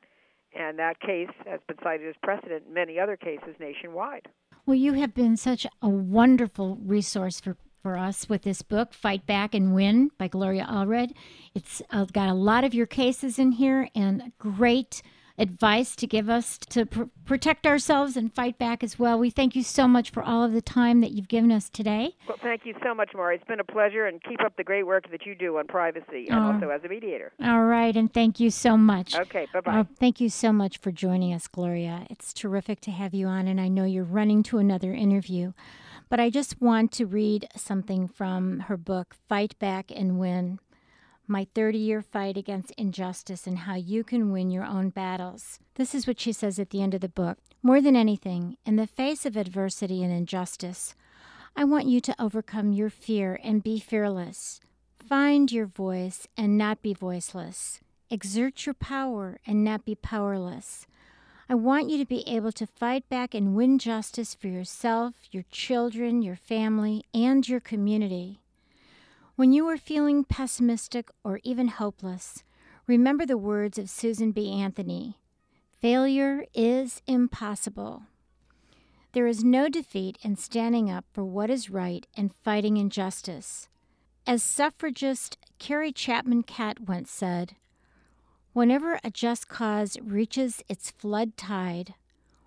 and 0.55 0.79
that 0.79 0.99
case 1.01 1.29
has 1.47 1.61
been 1.68 1.76
cited 1.83 2.09
as 2.09 2.14
precedent 2.22 2.64
in 2.66 2.74
many 2.74 2.99
other 2.99 3.16
cases 3.16 3.55
nationwide. 3.61 4.26
Well, 4.66 4.76
you 4.76 4.95
have 4.95 5.14
been 5.14 5.37
such 5.37 5.66
a 5.83 5.89
wonderful 5.89 6.76
resource 6.85 7.41
for, 7.41 7.57
for 7.83 7.97
us 7.97 8.29
with 8.29 8.43
this 8.43 8.62
book, 8.62 8.93
Fight 8.93 9.26
Back 9.26 9.55
and 9.55 9.74
Win 9.74 10.11
by 10.18 10.29
Gloria 10.29 10.66
Allred. 10.68 11.12
It's 11.55 11.83
uh, 11.91 12.05
got 12.07 12.29
a 12.29 12.35
lot 12.35 12.64
of 12.64 12.74
your 12.74 12.87
cases 12.87 13.39
in 13.39 13.53
here 13.53 13.89
and 13.95 14.33
great 14.39 15.03
advice 15.39 15.95
to 15.97 16.07
give 16.07 16.28
us 16.28 16.59
to 16.59 16.84
pr- 16.86 17.03
protect 17.24 17.66
ourselves 17.66 18.16
and 18.16 18.34
fight 18.34 18.59
back 18.59 18.82
as 18.82 18.99
well. 18.99 19.18
We 19.18 19.30
thank 19.30 19.55
you 19.55 19.62
so 19.62 19.86
much 19.86 20.11
for 20.11 20.22
all 20.22 20.43
of 20.45 20.53
the 20.53 20.61
time 20.62 21.01
that 21.01 21.12
you've 21.12 21.28
given 21.28 21.53
us 21.53 21.68
today. 21.70 22.16
Well, 22.28 22.39
thank 22.43 22.66
you 22.66 22.74
so 22.82 22.95
much, 22.95 23.11
Mari. 23.14 23.36
It's 23.36 23.45
been 23.45 23.61
a 23.61 23.64
pleasure, 23.64 24.07
and 24.07 24.22
keep 24.22 24.41
up 24.41 24.57
the 24.57 24.64
great 24.64 24.86
work 24.86 25.11
that 25.11 25.24
you 25.26 25.34
do 25.34 25.59
on 25.59 25.66
privacy 25.66 26.26
and 26.28 26.39
Oh. 26.39 26.53
also 26.53 26.70
as 26.70 26.82
a 26.84 26.89
mediator. 26.89 27.32
All 27.43 27.64
right, 27.64 27.97
and 27.97 28.12
thank 28.12 28.41
you 28.41 28.51
so 28.51 28.76
much. 28.76 29.14
Okay, 29.18 29.47
bye 29.53 29.61
bye. 29.61 29.78
Uh, 29.80 29.84
thank 29.99 30.20
you 30.20 30.28
so 30.28 30.53
much 30.53 30.78
for 30.78 30.91
joining 30.91 31.32
us, 31.32 31.47
Gloria. 31.47 32.07
It's 32.11 32.32
terrific 32.32 32.80
to 32.82 32.91
have 32.91 33.14
you 33.14 33.26
on, 33.26 33.47
and 33.47 33.61
I 33.61 33.68
know 33.68 33.84
you're 33.84 34.05
running 34.05 34.43
to 34.45 34.59
another 34.59 34.93
interview. 34.93 35.53
But 36.11 36.20
I 36.20 36.30
just 36.30 36.61
want 36.61 36.91
to 36.93 37.05
read 37.07 37.49
something 37.55 38.09
from 38.09 38.61
her 38.61 38.78
book, 38.78 39.14
Fight 39.28 39.59
Back 39.59 39.91
and 39.95 40.18
Win 40.18 40.59
My 41.31 41.47
30 41.55 41.76
Year 41.76 42.01
Fight 42.01 42.39
Against 42.39 42.70
Injustice 42.79 43.47
and 43.47 43.59
How 43.59 43.74
You 43.74 44.03
Can 44.03 44.33
Win 44.33 44.51
Your 44.51 44.64
Own 44.64 44.89
Battles. 44.89 45.59
This 45.74 45.95
is 45.95 46.07
what 46.07 46.18
she 46.18 46.33
says 46.33 46.59
at 46.59 46.70
the 46.70 46.81
end 46.81 46.95
of 46.95 47.03
the 47.03 47.09
book. 47.11 47.37
More 47.62 47.83
than 47.83 47.95
anything, 47.95 48.57
in 48.64 48.76
the 48.76 48.87
face 48.87 49.26
of 49.26 49.37
adversity 49.37 50.03
and 50.03 50.11
injustice, 50.11 50.95
I 51.55 51.64
want 51.64 51.85
you 51.85 52.01
to 52.01 52.14
overcome 52.18 52.72
your 52.72 52.89
fear 52.89 53.39
and 53.45 53.62
be 53.62 53.79
fearless. 53.79 54.59
Find 55.07 55.53
your 55.53 55.66
voice 55.66 56.26
and 56.35 56.57
not 56.57 56.81
be 56.81 56.95
voiceless. 56.95 57.81
Exert 58.09 58.64
your 58.64 58.74
power 58.74 59.39
and 59.47 59.62
not 59.62 59.85
be 59.85 59.95
powerless. 59.95 60.87
I 61.47 61.57
want 61.57 61.91
you 61.91 61.99
to 61.99 62.07
be 62.07 62.26
able 62.26 62.53
to 62.53 62.66
fight 62.66 63.07
back 63.11 63.35
and 63.35 63.55
win 63.55 63.79
justice 63.79 64.35
for 64.35 64.47
yourself, 64.47 65.12
your 65.31 65.45
children, 65.51 66.22
your 66.22 66.37
family, 66.37 67.05
and 67.12 67.47
your 67.47 67.61
community. 67.61 68.41
When 69.39 69.53
you 69.53 69.68
are 69.68 69.76
feeling 69.76 70.24
pessimistic 70.24 71.12
or 71.22 71.39
even 71.45 71.68
hopeless, 71.68 72.43
remember 72.89 73.24
the 73.24 73.39
words 73.39 73.78
of 73.78 73.89
Susan 73.89 74.32
B. 74.32 74.51
Anthony 74.51 75.16
Failure 75.80 76.45
is 76.55 77.03
impossible. 77.07 78.03
There 79.12 79.28
is 79.28 79.45
no 79.45 79.68
defeat 79.68 80.18
in 80.22 80.34
standing 80.34 80.91
up 80.91 81.05
for 81.12 81.24
what 81.24 81.51
is 81.51 81.70
right 81.70 82.05
and 82.16 82.34
fighting 82.43 82.78
injustice. 82.78 83.68
As 84.26 84.43
suffragist 84.43 85.39
Carrie 85.61 85.93
Chapman 85.93 86.43
Catt 86.43 86.80
once 86.89 87.09
said, 87.09 87.55
Whenever 88.55 88.99
a 89.05 89.11
just 89.12 89.47
cause 89.47 89.97
reaches 90.03 90.64
its 90.68 90.91
flood 90.91 91.36
tide, 91.36 91.95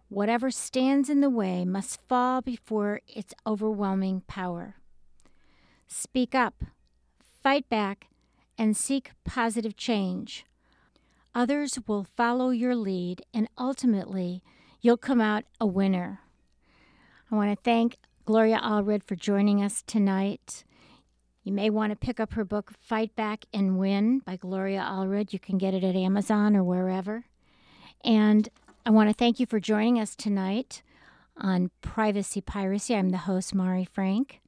whatever 0.10 0.52
stands 0.52 1.10
in 1.10 1.22
the 1.22 1.30
way 1.30 1.64
must 1.64 2.02
fall 2.10 2.42
before 2.42 3.00
its 3.08 3.34
overwhelming 3.48 4.24
power. 4.28 4.76
Speak 5.88 6.36
up, 6.36 6.66
fight 7.42 7.68
back, 7.70 8.08
and 8.58 8.78
seek 8.78 9.12
positive 9.24 9.76
change. 9.76 10.46
Others 11.34 11.80
will 11.88 12.04
follow 12.04 12.50
your 12.50 12.76
lead, 12.76 13.24
and 13.34 13.48
ultimately, 13.58 14.44
you'll 14.82 14.98
come 14.98 15.22
out 15.22 15.46
a 15.60 15.66
winner. 15.66 16.20
I 17.32 17.36
want 17.36 17.50
to 17.52 17.64
thank 17.64 17.98
Gloria 18.26 18.60
Allred 18.60 19.04
for 19.04 19.16
joining 19.16 19.64
us 19.64 19.84
tonight. 19.88 20.64
You 21.44 21.54
may 21.54 21.70
want 21.70 21.92
to 21.92 21.96
pick 21.96 22.20
up 22.20 22.34
her 22.34 22.46
book, 22.46 22.74
Fight 22.80 23.16
Back 23.16 23.46
and 23.54 23.80
Win 23.80 24.20
by 24.20 24.36
Gloria 24.36 24.82
Allred. 24.82 25.34
You 25.34 25.40
can 25.40 25.58
get 25.58 25.74
it 25.74 25.84
at 25.84 25.96
Amazon 25.96 26.56
or 26.56 26.64
wherever. 26.64 27.26
And 28.04 28.50
I 28.86 28.92
want 28.92 29.10
to 29.10 29.16
thank 29.16 29.40
you 29.40 29.46
for 29.46 29.60
joining 29.60 30.00
us 30.00 30.16
tonight 30.16 30.84
on 31.38 31.72
Privacy 31.82 32.42
Piracy. 32.42 32.96
I'm 32.96 33.10
the 33.10 33.18
host, 33.20 33.56
Mari 33.56 33.86
Frank. 33.86 34.42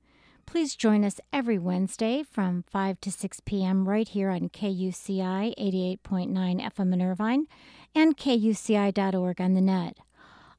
Please 0.46 0.76
join 0.76 1.04
us 1.04 1.20
every 1.32 1.58
Wednesday 1.58 2.24
from 2.24 2.64
5 2.70 3.00
to 3.02 3.12
6 3.12 3.40
p.m. 3.46 3.88
right 3.88 4.08
here 4.08 4.30
on 4.30 4.50
KUCI 4.50 5.56
88.9 5.58 5.98
FM 6.32 6.94
in 6.94 7.02
Irvine 7.02 7.48
and 7.96 8.16
kuci.org 8.16 9.42
on 9.42 9.54
the 9.54 9.62
net. 9.62 9.98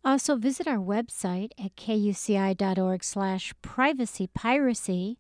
Also, 0.05 0.37
visit 0.37 0.67
our 0.67 0.79
website 0.79 1.53
at 1.59 1.77
kuci.org 1.77 3.05
slash 3.05 3.55
privacy 3.63 4.29
piracy, 4.35 5.17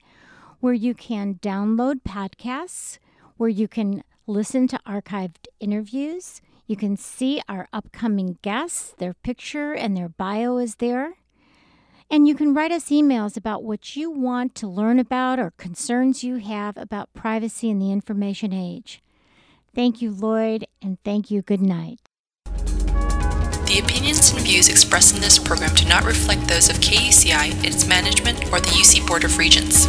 where 0.61 0.75
you 0.75 0.93
can 0.95 1.37
download 1.37 2.03
podcasts, 2.03 2.99
where 3.37 3.49
you 3.49 3.69
can 3.69 4.03
listen 4.27 4.67
to 4.69 4.81
archived 4.87 5.47
interviews. 5.61 6.43
You 6.67 6.77
can 6.77 6.97
see 6.97 7.41
our 7.49 7.69
upcoming 7.73 8.39
guests, 8.43 8.95
their 8.99 9.15
picture 9.15 9.73
and 9.73 9.97
their 9.97 10.09
bio 10.09 10.59
is 10.59 10.77
there. 10.77 11.15
And 12.11 12.29
you 12.29 12.35
can 12.35 12.55
write 12.55 12.73
us 12.73 12.91
emails 12.91 13.37
about 13.37 13.65
what 13.65 13.97
you 13.97 14.11
want 14.11 14.55
to 14.57 14.69
learn 14.69 14.99
about 14.99 15.39
or 15.39 15.53
concerns 15.53 16.23
you 16.23 16.37
have 16.37 16.77
about 16.77 17.13
privacy 17.15 17.71
in 17.71 17.79
the 17.79 17.91
information 17.91 18.53
age. 18.53 19.03
Thank 19.75 20.01
you, 20.01 20.13
Lloyd, 20.13 20.67
and 20.81 20.99
thank 21.05 21.31
you. 21.31 21.43
Good 21.43 21.61
night. 21.61 22.01
The 23.67 23.81
opinions 23.83 24.31
and 24.31 24.41
views 24.41 24.69
expressed 24.69 25.15
in 25.17 25.21
this 25.21 25.39
program 25.39 25.75
do 25.75 25.89
not 25.89 26.05
reflect 26.05 26.47
those 26.47 26.69
of 26.69 26.77
KUCI, 26.77 27.65
its 27.65 27.87
management, 27.87 28.45
or 28.53 28.61
the 28.61 28.69
UC 28.69 29.07
Board 29.07 29.25
of 29.25 29.37
Regents. 29.39 29.87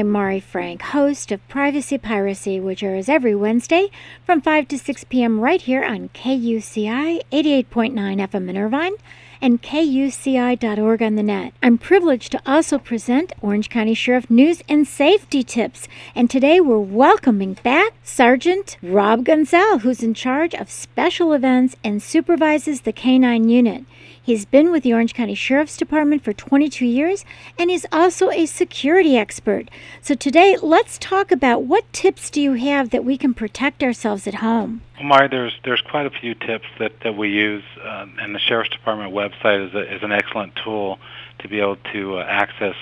I'm 0.00 0.08
Mari 0.08 0.40
Frank, 0.40 0.80
host 0.80 1.30
of 1.30 1.46
Privacy 1.46 1.98
Piracy, 1.98 2.58
which 2.58 2.82
airs 2.82 3.06
every 3.06 3.34
Wednesday 3.34 3.90
from 4.24 4.40
5 4.40 4.66
to 4.68 4.78
6 4.78 5.04
p.m. 5.04 5.40
right 5.40 5.60
here 5.60 5.84
on 5.84 6.08
KUCI 6.14 7.20
88.9 7.30 7.92
FM 7.92 8.48
in 8.48 8.56
Irvine 8.56 8.94
and 9.42 9.60
KUCI.org 9.60 11.02
on 11.02 11.16
the 11.16 11.22
net. 11.22 11.52
I'm 11.62 11.76
privileged 11.76 12.32
to 12.32 12.40
also 12.46 12.78
present 12.78 13.34
Orange 13.42 13.68
County 13.68 13.92
Sheriff 13.92 14.30
News 14.30 14.62
and 14.70 14.88
Safety 14.88 15.42
Tips. 15.42 15.86
And 16.14 16.30
today 16.30 16.62
we're 16.62 16.78
welcoming 16.78 17.58
back 17.62 17.92
Sergeant 18.02 18.78
Rob 18.82 19.26
Gonzalez, 19.26 19.82
who's 19.82 20.02
in 20.02 20.14
charge 20.14 20.54
of 20.54 20.70
special 20.70 21.34
events 21.34 21.76
and 21.84 22.02
supervises 22.02 22.80
the 22.80 22.92
K9 22.94 23.50
unit. 23.50 23.84
He's 24.22 24.44
been 24.44 24.70
with 24.70 24.82
the 24.82 24.92
Orange 24.92 25.14
County 25.14 25.34
Sheriff's 25.34 25.76
Department 25.76 26.22
for 26.22 26.32
22 26.32 26.84
years 26.84 27.24
and 27.58 27.70
he's 27.70 27.86
also 27.90 28.30
a 28.30 28.46
security 28.46 29.16
expert. 29.16 29.70
So 30.02 30.14
today, 30.14 30.56
let's 30.62 30.98
talk 30.98 31.32
about 31.32 31.62
what 31.62 31.90
tips 31.92 32.28
do 32.28 32.40
you 32.40 32.52
have 32.54 32.90
that 32.90 33.04
we 33.04 33.16
can 33.16 33.32
protect 33.32 33.82
ourselves 33.82 34.26
at 34.26 34.34
home? 34.34 34.82
Mari, 35.02 35.28
there's 35.28 35.58
there's 35.64 35.80
quite 35.80 36.04
a 36.04 36.10
few 36.10 36.34
tips 36.34 36.66
that, 36.78 36.92
that 37.02 37.16
we 37.16 37.30
use, 37.30 37.64
uh, 37.82 38.06
and 38.18 38.34
the 38.34 38.38
Sheriff's 38.38 38.70
Department 38.70 39.14
website 39.14 39.68
is, 39.68 39.74
a, 39.74 39.94
is 39.94 40.02
an 40.02 40.12
excellent 40.12 40.54
tool 40.62 40.98
to 41.38 41.48
be 41.48 41.58
able 41.60 41.76
to 41.92 42.18
uh, 42.18 42.22
access. 42.22 42.74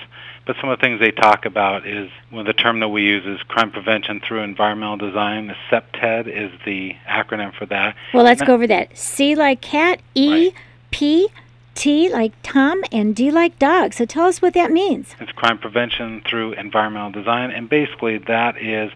But 0.45 0.57
some 0.61 0.71
of 0.71 0.79
the 0.79 0.83
things 0.83 0.99
they 0.99 1.13
talk 1.13 1.45
about 1.45 1.87
is 1.87 2.11
one 2.31 2.39
well, 2.39 2.41
of 2.41 2.47
the 2.47 2.55
term 2.55 2.81
that 2.81 2.89
we 2.89 3.03
use 3.03 3.25
is 3.27 3.41
crime 3.45 3.71
prevention 3.71 4.21
through 4.27 4.41
environmental 4.41 4.97
design. 4.97 5.47
The 5.47 5.57
CEPTED 5.71 6.27
is 6.27 6.51
the 6.65 6.97
acronym 7.07 7.55
for 7.55 7.67
that. 7.67 7.95
Well, 8.15 8.25
let's 8.25 8.43
go 8.43 8.55
over 8.55 8.67
that. 8.67 8.97
C 8.97 9.35
like 9.35 9.61
cat, 9.61 10.01
E, 10.15 10.47
Right. 10.47 10.55
P, 10.91 11.29
T 11.75 12.09
like 12.09 12.33
Tom, 12.43 12.83
and 12.91 13.15
D 13.15 13.31
like 13.31 13.59
dog. 13.59 13.93
So 13.93 14.05
tell 14.05 14.27
us 14.27 14.43
what 14.43 14.55
that 14.55 14.71
means. 14.71 15.15
It's 15.21 15.33
crime 15.33 15.59
prevention 15.59 16.23
through 16.29 16.53
environmental 16.55 17.11
design, 17.13 17.51
and 17.51 17.69
basically 17.69 18.19
that 18.19 18.61
is 18.61 18.93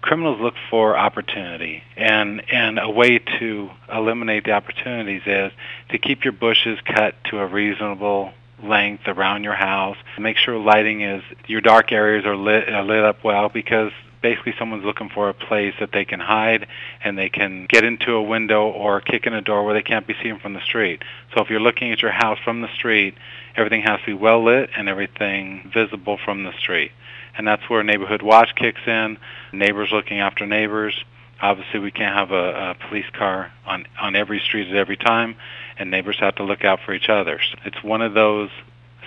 criminals 0.00 0.40
look 0.40 0.54
for 0.70 0.96
opportunity, 0.96 1.82
and 1.96 2.42
and 2.52 2.78
a 2.78 2.90
way 2.90 3.18
to 3.38 3.70
eliminate 3.92 4.44
the 4.44 4.52
opportunities 4.52 5.22
is 5.26 5.52
to 5.90 5.98
keep 5.98 6.24
your 6.24 6.32
bushes 6.32 6.78
cut 6.84 7.14
to 7.24 7.38
a 7.38 7.46
reasonable 7.46 8.32
length 8.62 9.06
around 9.06 9.44
your 9.44 9.54
house. 9.54 9.96
Make 10.18 10.36
sure 10.36 10.58
lighting 10.58 11.02
is 11.02 11.22
your 11.46 11.60
dark 11.60 11.92
areas 11.92 12.26
are 12.26 12.36
lit 12.36 12.68
are 12.68 12.84
lit 12.84 13.04
up 13.04 13.24
well 13.24 13.48
because 13.48 13.92
basically 14.20 14.54
someone's 14.58 14.84
looking 14.84 15.08
for 15.08 15.28
a 15.28 15.34
place 15.34 15.74
that 15.80 15.92
they 15.92 16.04
can 16.04 16.20
hide 16.20 16.66
and 17.02 17.16
they 17.16 17.28
can 17.28 17.66
get 17.66 17.84
into 17.84 18.12
a 18.12 18.22
window 18.22 18.68
or 18.68 19.00
kick 19.00 19.26
in 19.26 19.34
a 19.34 19.40
door 19.40 19.64
where 19.64 19.74
they 19.74 19.82
can't 19.82 20.06
be 20.06 20.14
seen 20.22 20.38
from 20.38 20.54
the 20.54 20.60
street. 20.60 21.02
So 21.34 21.42
if 21.42 21.50
you're 21.50 21.60
looking 21.60 21.92
at 21.92 22.02
your 22.02 22.10
house 22.10 22.38
from 22.44 22.60
the 22.60 22.72
street, 22.74 23.14
everything 23.56 23.82
has 23.82 24.00
to 24.00 24.06
be 24.06 24.14
well 24.14 24.42
lit 24.44 24.70
and 24.76 24.88
everything 24.88 25.70
visible 25.72 26.18
from 26.24 26.44
the 26.44 26.52
street. 26.58 26.92
And 27.36 27.46
that's 27.46 27.68
where 27.68 27.82
neighborhood 27.82 28.22
watch 28.22 28.54
kicks 28.56 28.80
in, 28.86 29.18
neighbors 29.52 29.90
looking 29.92 30.18
after 30.18 30.46
neighbors. 30.46 31.04
Obviously, 31.40 31.78
we 31.78 31.92
can't 31.92 32.16
have 32.16 32.32
a, 32.32 32.70
a 32.70 32.88
police 32.88 33.08
car 33.12 33.52
on 33.64 33.86
on 34.00 34.16
every 34.16 34.40
street 34.40 34.68
at 34.68 34.74
every 34.74 34.96
time, 34.96 35.36
and 35.78 35.88
neighbors 35.88 36.18
have 36.18 36.34
to 36.36 36.42
look 36.42 36.64
out 36.64 36.80
for 36.84 36.92
each 36.92 37.08
other. 37.08 37.38
It's 37.64 37.80
one 37.80 38.02
of 38.02 38.12
those 38.12 38.50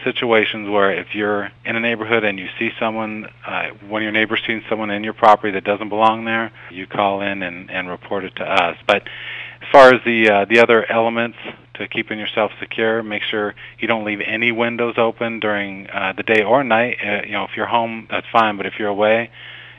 situations 0.03 0.69
where 0.69 0.91
if 0.91 1.13
you're 1.13 1.51
in 1.65 1.75
a 1.75 1.79
neighborhood 1.79 2.23
and 2.23 2.39
you 2.39 2.47
see 2.59 2.71
someone, 2.79 3.27
uh, 3.45 3.69
one 3.87 4.01
of 4.01 4.03
your 4.03 4.11
neighbors 4.11 4.41
sees 4.45 4.63
someone 4.69 4.89
in 4.89 5.03
your 5.03 5.13
property 5.13 5.51
that 5.51 5.63
doesn't 5.63 5.89
belong 5.89 6.25
there, 6.25 6.51
you 6.71 6.87
call 6.87 7.21
in 7.21 7.43
and, 7.43 7.69
and 7.71 7.89
report 7.89 8.23
it 8.23 8.35
to 8.37 8.43
us. 8.43 8.77
But 8.87 9.03
as 9.61 9.67
far 9.71 9.93
as 9.93 10.01
the 10.03 10.29
uh, 10.29 10.45
the 10.45 10.59
other 10.59 10.89
elements 10.91 11.37
to 11.75 11.87
keeping 11.87 12.19
yourself 12.19 12.51
secure, 12.59 13.03
make 13.03 13.23
sure 13.23 13.55
you 13.79 13.87
don't 13.87 14.03
leave 14.03 14.21
any 14.25 14.51
windows 14.51 14.95
open 14.97 15.39
during 15.39 15.89
uh, 15.89 16.13
the 16.15 16.23
day 16.23 16.43
or 16.43 16.63
night. 16.63 16.97
Uh, 17.03 17.21
you 17.25 17.33
know, 17.33 17.43
if 17.43 17.51
you're 17.55 17.67
home, 17.67 18.07
that's 18.09 18.27
fine, 18.31 18.57
but 18.57 18.65
if 18.65 18.73
you're 18.79 18.89
away, 18.89 19.29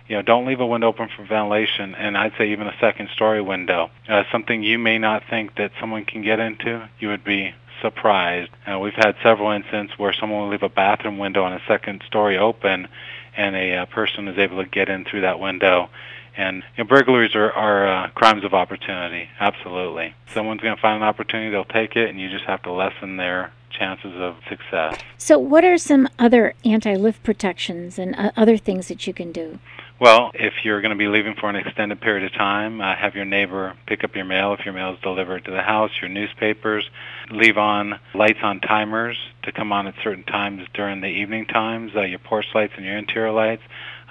you 0.09 0.17
know, 0.17 0.23
don't 0.23 0.47
leave 0.47 0.61
a 0.61 0.67
window 0.67 0.89
open 0.89 1.09
for 1.17 1.25
ventilation, 1.25 1.95
and 1.95 2.17
I'd 2.17 2.33
say 2.39 2.51
even 2.53 2.67
a 2.67 2.77
second 2.81 3.09
story 3.15 3.41
window. 3.41 3.91
Uh, 4.09 4.25
something 4.31 4.63
you 4.63 4.79
may 4.79 4.99
not 4.99 5.23
think 5.29 5.57
that 5.57 5.73
someone 5.81 6.05
can 6.05 6.23
get 6.23 6.39
into, 6.39 6.89
you 6.99 7.09
would 7.09 7.25
be 7.25 7.55
surprised. 7.83 8.51
Uh, 8.67 8.79
we've 8.79 8.95
had 8.95 9.15
several 9.23 9.51
incidents 9.51 9.99
where 9.99 10.15
someone 10.15 10.43
will 10.43 10.49
leave 10.49 10.63
a 10.63 10.69
bathroom 10.69 11.19
window 11.19 11.45
on 11.45 11.53
a 11.53 11.61
second 11.69 12.03
story 12.07 12.39
open, 12.39 12.89
and 13.37 13.55
a 13.55 13.77
uh, 13.77 13.87
person 13.87 14.29
is 14.29 14.39
able 14.39 14.63
to 14.63 14.69
get 14.69 14.89
in 14.89 15.05
through 15.05 15.21
that 15.23 15.39
window. 15.39 15.91
And 16.35 16.63
you 16.77 16.85
know, 16.85 16.89
burglaries 16.89 17.35
are, 17.35 17.53
are 17.53 17.87
uh, 17.87 18.09
crimes 18.11 18.45
of 18.45 18.55
opportunity. 18.55 19.29
Absolutely, 19.39 20.15
someone's 20.33 20.63
going 20.63 20.75
to 20.75 20.81
find 20.81 21.03
an 21.03 21.09
opportunity, 21.09 21.51
they'll 21.51 21.65
take 21.65 21.97
it, 21.97 22.09
and 22.09 22.19
you 22.19 22.31
just 22.31 22.45
have 22.45 22.63
to 22.63 22.73
lessen 22.73 23.19
their 23.19 23.53
chances 23.71 24.15
of 24.17 24.37
success. 24.49 24.99
So, 25.19 25.39
what 25.39 25.65
are 25.65 25.77
some 25.77 26.09
other 26.19 26.55
anti 26.65 26.95
lift 26.95 27.23
protections 27.23 27.99
and 27.99 28.15
uh, 28.17 28.33
other 28.37 28.57
things 28.57 28.89
that 28.89 29.07
you 29.07 29.13
can 29.13 29.33
do? 29.33 29.59
Well, 30.01 30.33
if 30.35 30.65
you're 30.65 30.81
going 30.81 30.91
to 30.91 30.99
be 30.99 31.07
leaving 31.07 31.37
for 31.37 31.49
an 31.49 31.55
extended 31.55 32.01
period 32.01 32.25
of 32.25 32.33
time, 32.33 32.81
uh, 32.81 32.97
have 32.97 33.15
your 33.15 33.25
neighbor 33.25 33.75
pick 33.87 34.03
up 34.03 34.17
your 34.17 34.25
mail 34.25 34.53
if 34.53 34.65
your 34.65 34.75
mail 34.75 34.95
is 34.95 35.01
delivered 35.01 35.45
to 35.45 35.53
the 35.53 35.63
house, 35.63 35.93
your 36.01 36.09
newspapers. 36.09 36.89
Leave 37.31 37.57
on 37.57 38.01
lights 38.13 38.41
on 38.43 38.61
timers 38.61 39.17
to 39.45 39.53
come 39.53 39.73
on 39.73 39.87
at 39.87 39.95
certain 40.03 40.25
times 40.25 40.67
during 40.75 41.01
the 41.01 41.07
evening 41.07 41.47
times, 41.47 41.93
uh, 41.95 42.01
your 42.01 42.19
porch 42.19 42.47
lights 42.53 42.73
and 42.77 42.85
your 42.85 42.97
interior 42.97 43.31
lights. 43.31 43.63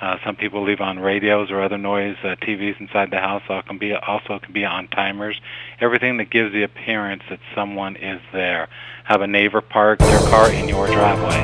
Uh, 0.01 0.17
some 0.25 0.35
people 0.35 0.63
leave 0.63 0.81
on 0.81 0.97
radios 0.97 1.51
or 1.51 1.61
other 1.61 1.77
noise 1.77 2.15
uh, 2.23 2.35
TVs 2.41 2.79
inside 2.79 3.11
the 3.11 3.19
house. 3.19 3.43
Also 3.49 3.67
can 3.67 3.77
be 3.77 3.93
also 3.93 4.39
can 4.39 4.51
be 4.51 4.65
on 4.65 4.87
timers. 4.87 5.39
Everything 5.79 6.17
that 6.17 6.31
gives 6.31 6.51
the 6.53 6.63
appearance 6.63 7.21
that 7.29 7.39
someone 7.53 7.95
is 7.97 8.19
there. 8.33 8.67
Have 9.03 9.21
a 9.21 9.27
neighbor 9.27 9.61
park 9.61 9.99
their 9.99 10.19
car 10.29 10.51
in 10.51 10.67
your 10.67 10.87
driveway. 10.87 11.43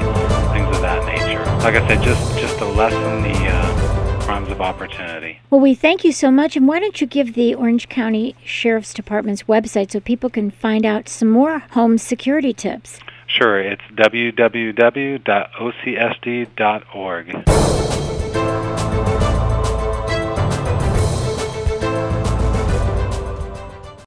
Things 0.54 0.76
of 0.76 0.82
that 0.82 1.06
nature. 1.06 1.46
Like 1.58 1.76
I 1.76 1.88
said, 1.88 2.02
just 2.02 2.40
just 2.40 2.58
to 2.58 2.66
lessen 2.66 3.22
the 3.22 3.48
uh, 3.48 3.87
crimes 4.28 4.52
of 4.52 4.60
opportunity. 4.60 5.40
Well, 5.50 5.62
we 5.62 5.74
thank 5.74 6.04
you 6.04 6.12
so 6.12 6.30
much. 6.30 6.58
And 6.58 6.68
why 6.68 6.82
don't 6.82 7.00
you 7.00 7.08
give 7.08 7.34
the 7.34 7.56
Orange 7.56 7.88
County 7.88 8.36
Sheriff's 8.44 8.94
Department's 8.94 9.44
website 9.44 9.92
so 9.92 10.02
people 10.02 10.30
can 10.30 10.52
find 10.52 10.86
out 10.86 11.08
some 11.08 11.30
more 11.30 11.60
home 11.72 11.98
security 11.98 12.52
tips? 12.52 13.00
Sure, 13.26 13.62
it's 13.62 13.82
www.ocsd.org. 13.96 15.28